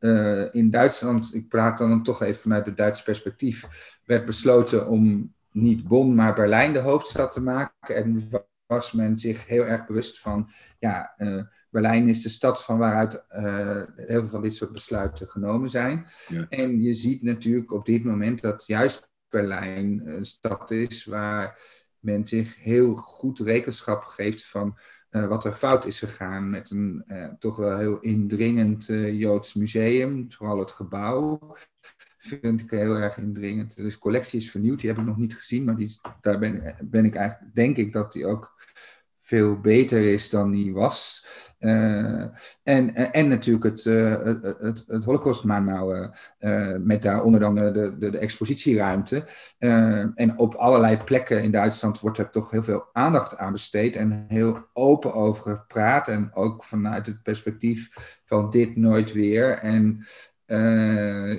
uh, 0.00 0.54
in 0.54 0.70
Duitsland, 0.70 1.34
ik 1.34 1.48
praat 1.48 1.78
dan 1.78 2.02
toch 2.02 2.22
even 2.22 2.40
vanuit 2.42 2.66
het 2.66 2.76
Duitse 2.76 3.02
perspectief, 3.02 3.68
werd 4.04 4.24
besloten 4.24 4.88
om 4.88 5.32
niet 5.50 5.88
Bonn, 5.88 6.14
maar 6.14 6.34
Berlijn 6.34 6.72
de 6.72 6.78
hoofdstad 6.78 7.32
te 7.32 7.42
maken. 7.42 7.96
En 7.96 8.30
was 8.66 8.92
men 8.92 9.18
zich 9.18 9.46
heel 9.46 9.64
erg 9.64 9.86
bewust 9.86 10.20
van, 10.20 10.50
ja, 10.78 11.14
uh, 11.18 11.42
Berlijn 11.72 12.08
is 12.08 12.22
de 12.22 12.28
stad 12.28 12.64
van 12.64 12.78
waaruit 12.78 13.26
uh, 13.36 13.82
heel 13.96 14.20
veel 14.20 14.28
van 14.28 14.42
dit 14.42 14.54
soort 14.54 14.72
besluiten 14.72 15.28
genomen 15.28 15.70
zijn. 15.70 16.06
Ja. 16.28 16.46
En 16.48 16.80
je 16.80 16.94
ziet 16.94 17.22
natuurlijk 17.22 17.72
op 17.72 17.86
dit 17.86 18.04
moment 18.04 18.40
dat 18.40 18.66
juist 18.66 19.10
Berlijn 19.28 20.02
een 20.06 20.24
stad 20.24 20.70
is 20.70 21.04
waar 21.04 21.60
men 21.98 22.26
zich 22.26 22.56
heel 22.56 22.94
goed 22.94 23.38
rekenschap 23.38 24.02
geeft 24.02 24.46
van 24.46 24.78
uh, 25.10 25.26
wat 25.28 25.44
er 25.44 25.54
fout 25.54 25.86
is 25.86 25.98
gegaan 25.98 26.50
met 26.50 26.70
een 26.70 27.04
toch 27.38 27.56
wel 27.56 27.78
heel 27.78 28.00
indringend 28.00 28.86
Joods 29.12 29.54
museum, 29.54 30.32
vooral 30.32 30.58
het 30.58 30.70
gebouw 30.70 31.38
vind 32.18 32.60
ik 32.60 32.70
heel 32.70 32.94
erg 32.94 33.16
indringend. 33.16 33.76
Dus 33.76 33.98
collectie 33.98 34.40
is 34.40 34.50
vernieuwd, 34.50 34.80
die 34.80 34.88
heb 34.88 34.98
ik 34.98 35.04
nog 35.04 35.16
niet 35.16 35.36
gezien, 35.36 35.64
maar 35.64 35.76
die, 35.76 36.00
daar 36.20 36.38
ben, 36.38 36.76
ben 36.84 37.04
ik 37.04 37.14
eigenlijk, 37.14 37.54
denk 37.54 37.76
ik 37.76 37.92
dat 37.92 38.12
die 38.12 38.26
ook 38.26 38.62
veel 39.32 39.60
beter 39.60 40.12
is 40.12 40.30
dan 40.30 40.50
die 40.50 40.72
was. 40.72 41.26
Uh, 41.60 42.24
en, 42.62 42.94
en, 43.12 43.28
natuurlijk 43.28 43.64
het, 43.64 43.84
uh, 43.84 44.24
het, 44.24 44.42
het, 44.60 44.84
het 44.86 45.06
uh, 46.40 46.76
met 46.78 47.02
daaronder 47.02 47.40
dan 47.40 47.54
de, 47.54 47.94
de, 47.98 48.10
de 48.10 48.18
expositieruimte. 48.18 49.24
en 50.14 50.34
op 50.36 50.54
allerlei 50.54 50.96
plekken 50.96 51.42
in 51.42 51.50
Duitsland 51.50 52.00
wordt 52.00 52.18
er 52.18 52.30
toch 52.30 52.50
heel 52.50 52.62
veel 52.62 52.84
aandacht 52.92 53.36
aan 53.38 53.52
besteed 53.52 53.96
en 53.96 54.24
heel 54.28 54.58
open 54.72 55.14
over 55.14 55.56
gepraat. 55.56 56.08
En 56.08 56.30
ook 56.34 56.64
vanuit 56.64 57.06
het 57.06 57.22
perspectief 57.22 57.88
van 58.24 58.50
dit 58.50 58.76
nooit 58.76 59.12
weer. 59.12 59.58
En 59.58 60.06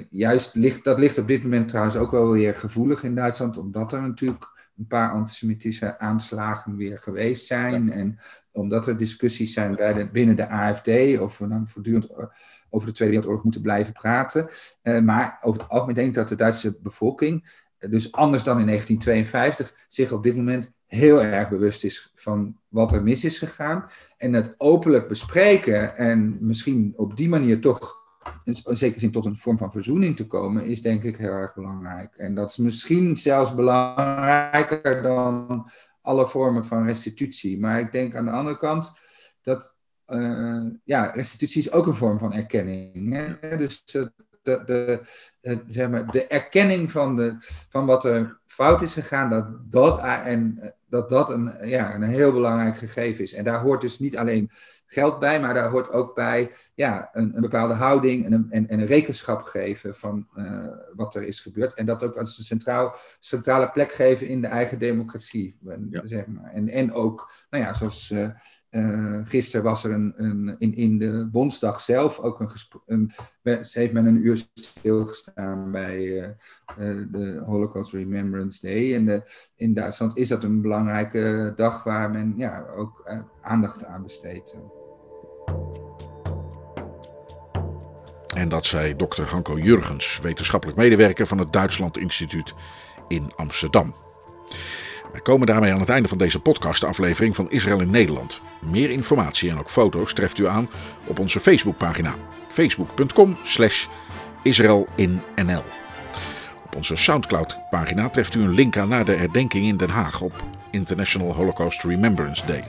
juist 0.10 0.56
ligt, 0.56 0.84
dat 0.84 1.00
ligt 1.00 1.18
op 1.18 1.28
dit 1.28 1.44
moment 1.44 1.68
trouwens 1.68 1.96
ook 1.96 2.12
wel 2.12 2.32
weer 2.32 2.56
gevoelig 2.56 3.04
in 3.04 3.16
Duitsland, 3.16 3.58
omdat 3.58 3.94
er 3.94 4.02
natuurlijk 4.02 4.53
een 4.78 4.88
paar 4.88 5.11
antisemitische 5.11 5.99
aanslagen 5.99 6.76
weer 6.76 6.97
geweest 6.97 7.45
zijn. 7.45 7.88
Ja. 7.88 7.93
En 7.93 8.19
omdat 8.51 8.88
er 8.88 8.97
discussies 8.97 9.53
zijn 9.53 9.76
bij 9.76 9.93
de, 9.93 10.09
binnen 10.09 10.36
de 10.36 10.49
AFD, 10.49 11.19
of 11.19 11.38
we 11.38 11.47
dan 11.47 11.67
voortdurend 11.67 12.09
over 12.69 12.88
de 12.88 12.93
Tweede 12.93 13.13
Wereldoorlog 13.13 13.43
moeten 13.43 13.61
blijven 13.61 13.93
praten. 13.93 14.49
Uh, 14.84 15.01
maar 15.01 15.38
over 15.41 15.61
het 15.61 15.69
algemeen 15.69 15.95
denk 15.95 16.07
ik 16.07 16.13
dat 16.13 16.28
de 16.28 16.36
Duitse 16.36 16.78
bevolking, 16.82 17.61
dus 17.80 18.11
anders 18.11 18.43
dan 18.43 18.59
in 18.59 18.65
1952, 18.65 19.86
zich 19.88 20.11
op 20.11 20.24
dit 20.24 20.36
moment 20.36 20.74
heel 20.86 21.24
erg 21.24 21.49
bewust 21.49 21.84
is 21.84 22.11
van 22.15 22.57
wat 22.67 22.91
er 22.91 23.03
mis 23.03 23.26
is 23.26 23.39
gegaan. 23.39 23.89
En 24.17 24.34
het 24.34 24.55
openlijk 24.57 25.07
bespreken 25.07 25.97
en 25.97 26.38
misschien 26.39 26.93
op 26.95 27.17
die 27.17 27.30
manier 27.30 27.61
toch 27.61 28.03
in 28.43 28.55
zekere 28.78 28.99
zin 28.99 29.11
tot 29.11 29.26
een 29.26 29.38
vorm 29.38 29.57
van 29.57 29.71
verzoening 29.71 30.15
te 30.15 30.28
komen, 30.28 30.65
is 30.65 30.82
denk 30.82 31.03
ik 31.03 31.17
heel 31.17 31.32
erg 31.32 31.53
belangrijk. 31.53 32.15
En 32.15 32.36
dat 32.36 32.49
is 32.49 32.57
misschien 32.57 33.17
zelfs 33.17 33.55
belangrijker 33.55 35.01
dan 35.01 35.69
alle 36.01 36.28
vormen 36.28 36.65
van 36.65 36.86
restitutie. 36.86 37.59
Maar 37.59 37.80
ik 37.80 37.91
denk 37.91 38.15
aan 38.15 38.26
de 38.26 38.32
andere 38.32 38.57
kant 38.57 38.93
dat 39.41 39.82
uh, 40.07 40.65
ja, 40.84 41.11
restitutie 41.11 41.61
is 41.61 41.71
ook 41.71 41.88
een 41.88 41.95
vorm 41.95 42.19
van 42.19 42.34
erkenning. 42.34 43.13
Hè? 43.13 43.57
Dus 43.57 43.84
de, 44.44 44.62
de, 44.66 45.02
de, 45.41 45.64
zeg 45.68 45.89
maar, 45.89 46.12
de 46.12 46.28
erkenning 46.28 46.91
van, 46.91 47.16
de, 47.16 47.36
van 47.70 47.86
wat 47.86 48.06
er 48.06 48.39
fout 48.46 48.82
is 48.82 48.94
gegaan, 48.94 49.30
dat 49.30 49.72
dat, 49.72 50.00
en, 50.00 50.74
dat, 50.89 51.10
dat 51.10 51.30
een, 51.30 51.54
ja, 51.62 51.96
een 51.96 52.04
heel 52.04 52.32
belangrijk 52.32 52.78
gegeven 52.78 53.24
is. 53.24 53.34
En 53.34 53.44
daar 53.44 53.60
hoort 53.60 53.82
dus 53.82 54.00
niet 54.00 54.18
alleen 54.18 54.52
geld 54.94 55.20
bij, 55.20 55.39
maar 55.39 55.54
daar 55.54 55.70
hoort 55.70 55.91
ook 55.91 56.16
bij 56.16 56.52
ja, 56.74 57.10
een, 57.14 57.36
een 57.36 57.41
bepaalde 57.41 57.74
houding 57.74 58.26
en 58.26 58.34
een, 58.34 58.48
en, 58.50 58.70
en 58.70 58.80
een 58.80 58.86
rekenschap 58.86 59.41
geven 59.41 59.96
van 59.96 60.28
uh, 60.36 60.68
wat 60.96 61.16
er 61.16 61.24
is 61.24 61.39
gebeurd. 61.39 61.74
En 61.74 61.86
dat 61.86 62.04
ook 62.04 62.16
als 62.16 62.38
een 62.38 62.44
centraal, 62.44 62.96
centrale 63.20 63.70
plek 63.70 63.91
geven 63.91 64.28
in 64.28 64.41
de 64.41 64.48
eigen 64.48 64.80
democratie. 64.80 65.58
Ja. 65.89 66.02
Zeg 66.06 66.26
maar. 66.28 66.52
en, 66.52 66.70
en 66.70 66.94
ook, 66.94 67.32
nou 67.50 67.64
ja, 67.64 67.74
zoals 67.74 68.10
uh, 68.10 68.30
uh, 68.76 69.19
gisteren 69.24 69.65
was 69.65 69.84
er 69.84 69.91
een, 69.91 70.13
een, 70.17 70.55
in, 70.59 70.76
in 70.76 70.97
de 70.97 71.28
Bondsdag 71.32 71.82
zelf 71.82 72.19
ook 72.19 72.39
een 72.39 72.49
gesprek. 72.49 72.82
Ze 73.43 73.80
heeft 73.80 73.93
men 73.93 74.05
een 74.05 74.26
uur 74.26 74.45
stilgestaan 74.53 75.71
bij 75.71 75.97
uh, 75.97 76.24
uh, 76.80 77.05
de 77.11 77.41
Holocaust 77.45 77.91
Remembrance 77.91 78.67
Day. 78.67 78.95
En 78.95 79.05
de, 79.05 79.24
in 79.55 79.74
Duitsland 79.74 80.17
is 80.17 80.28
dat 80.28 80.43
een 80.43 80.61
belangrijke 80.61 81.53
dag 81.55 81.84
waar 81.84 82.11
men 82.11 82.34
ja, 82.38 82.65
ook 82.76 83.24
aandacht 83.41 83.86
aan 83.86 84.03
besteedt. 84.03 84.57
En 88.36 88.49
dat 88.49 88.65
zei 88.65 88.95
dokter 88.95 89.26
Hanko 89.26 89.57
Jurgens, 89.57 90.19
wetenschappelijk 90.19 90.78
medewerker 90.78 91.28
van 91.28 91.38
het 91.38 91.53
Duitsland 91.53 91.97
Instituut 91.97 92.53
in 93.07 93.32
Amsterdam. 93.36 94.03
Wij 95.14 95.22
komen 95.22 95.47
daarmee 95.47 95.72
aan 95.74 95.80
het 95.80 95.89
einde 95.89 96.07
van 96.07 96.18
deze 96.18 96.39
podcastaflevering 96.39 97.36
van 97.36 97.51
Israël 97.51 97.82
in 97.82 97.91
Nederland. 97.91 98.41
Meer 98.61 98.89
informatie 98.89 99.49
en 99.49 99.59
ook 99.59 99.70
foto's 99.70 100.14
treft 100.14 100.38
u 100.39 100.47
aan 100.47 100.70
op 101.07 101.20
onze 101.20 101.39
Facebookpagina 101.39 102.16
facebook.com 102.47 103.38
slash 103.43 103.86
israelinnl. 104.43 105.64
Op 106.66 106.76
onze 106.76 106.95
Soundcloud-pagina 106.95 108.09
treft 108.09 108.36
u 108.36 108.41
een 108.41 108.53
link 108.53 108.78
aan 108.78 108.88
naar 108.88 109.05
de 109.05 109.11
herdenking 109.11 109.66
in 109.66 109.78
Den 109.78 109.89
Haag 109.89 110.22
op 110.22 110.43
International 110.72 111.34
Holocaust 111.34 111.84
Remembrance 111.84 112.45
Day. 112.45 112.64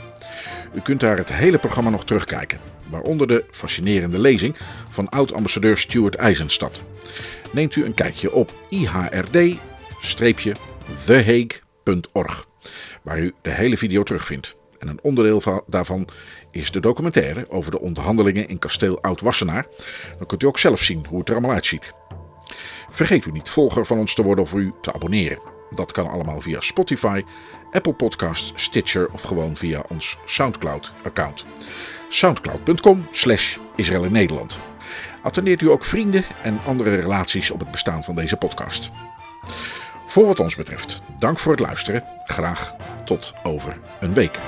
U 0.74 0.80
kunt 0.80 1.00
daar 1.00 1.16
het 1.16 1.32
hele 1.32 1.58
programma 1.58 1.90
nog 1.90 2.04
terugkijken, 2.04 2.60
waaronder 2.88 3.26
de 3.26 3.44
fascinerende 3.50 4.18
lezing 4.18 4.56
van 4.90 5.08
oud-ambassadeur 5.08 5.78
Stuart 5.78 6.14
Eisenstad. 6.14 6.82
Neemt 7.52 7.76
u 7.76 7.84
een 7.84 7.94
kijkje 7.94 8.32
op 8.32 8.52
waar 13.02 13.18
u 13.18 13.34
de 13.42 13.50
hele 13.50 13.76
video 13.76 14.02
terugvindt. 14.02 14.56
En 14.78 14.88
een 14.88 15.02
onderdeel 15.02 15.62
daarvan 15.66 16.08
is 16.50 16.70
de 16.70 16.80
documentaire 16.80 17.50
over 17.50 17.70
de 17.70 17.80
onderhandelingen 17.80 18.48
in 18.48 18.58
kasteel 18.58 19.02
Oud-Wassenaar. 19.02 19.66
Dan 20.18 20.26
kunt 20.26 20.42
u 20.42 20.46
ook 20.46 20.58
zelf 20.58 20.80
zien 20.80 21.06
hoe 21.08 21.18
het 21.18 21.28
er 21.28 21.34
allemaal 21.34 21.54
uitziet. 21.54 21.92
Vergeet 22.90 23.24
u 23.24 23.30
niet 23.30 23.48
volger 23.48 23.86
van 23.86 23.98
ons 23.98 24.14
te 24.14 24.22
worden 24.22 24.44
of 24.44 24.52
u 24.52 24.72
te 24.80 24.92
abonneren. 24.92 25.38
Dat 25.74 25.92
kan 25.92 26.08
allemaal 26.08 26.40
via 26.40 26.60
Spotify, 26.60 27.22
Apple 27.70 27.94
Podcasts, 27.94 28.52
Stitcher 28.54 29.12
of 29.12 29.22
gewoon 29.22 29.56
via 29.56 29.84
ons 29.88 30.18
Soundcloud-account. 30.24 31.46
Soundcloud.com 32.08 33.08
slash 33.10 33.56
Israël 33.76 34.04
in 34.04 34.12
Nederland. 34.12 34.60
Attendeert 35.22 35.60
u 35.60 35.70
ook 35.70 35.84
vrienden 35.84 36.24
en 36.42 36.60
andere 36.66 36.94
relaties 36.94 37.50
op 37.50 37.60
het 37.60 37.70
bestaan 37.70 38.04
van 38.04 38.14
deze 38.14 38.36
podcast. 38.36 38.90
Voor 40.06 40.26
wat 40.26 40.40
ons 40.40 40.56
betreft, 40.56 40.93
dank 41.24 41.38
voor 41.38 41.52
het 41.52 41.60
luisteren. 41.60 42.02
Graag 42.24 42.74
tot 43.04 43.32
over 43.42 43.76
een 44.00 44.14
week. 44.14 44.38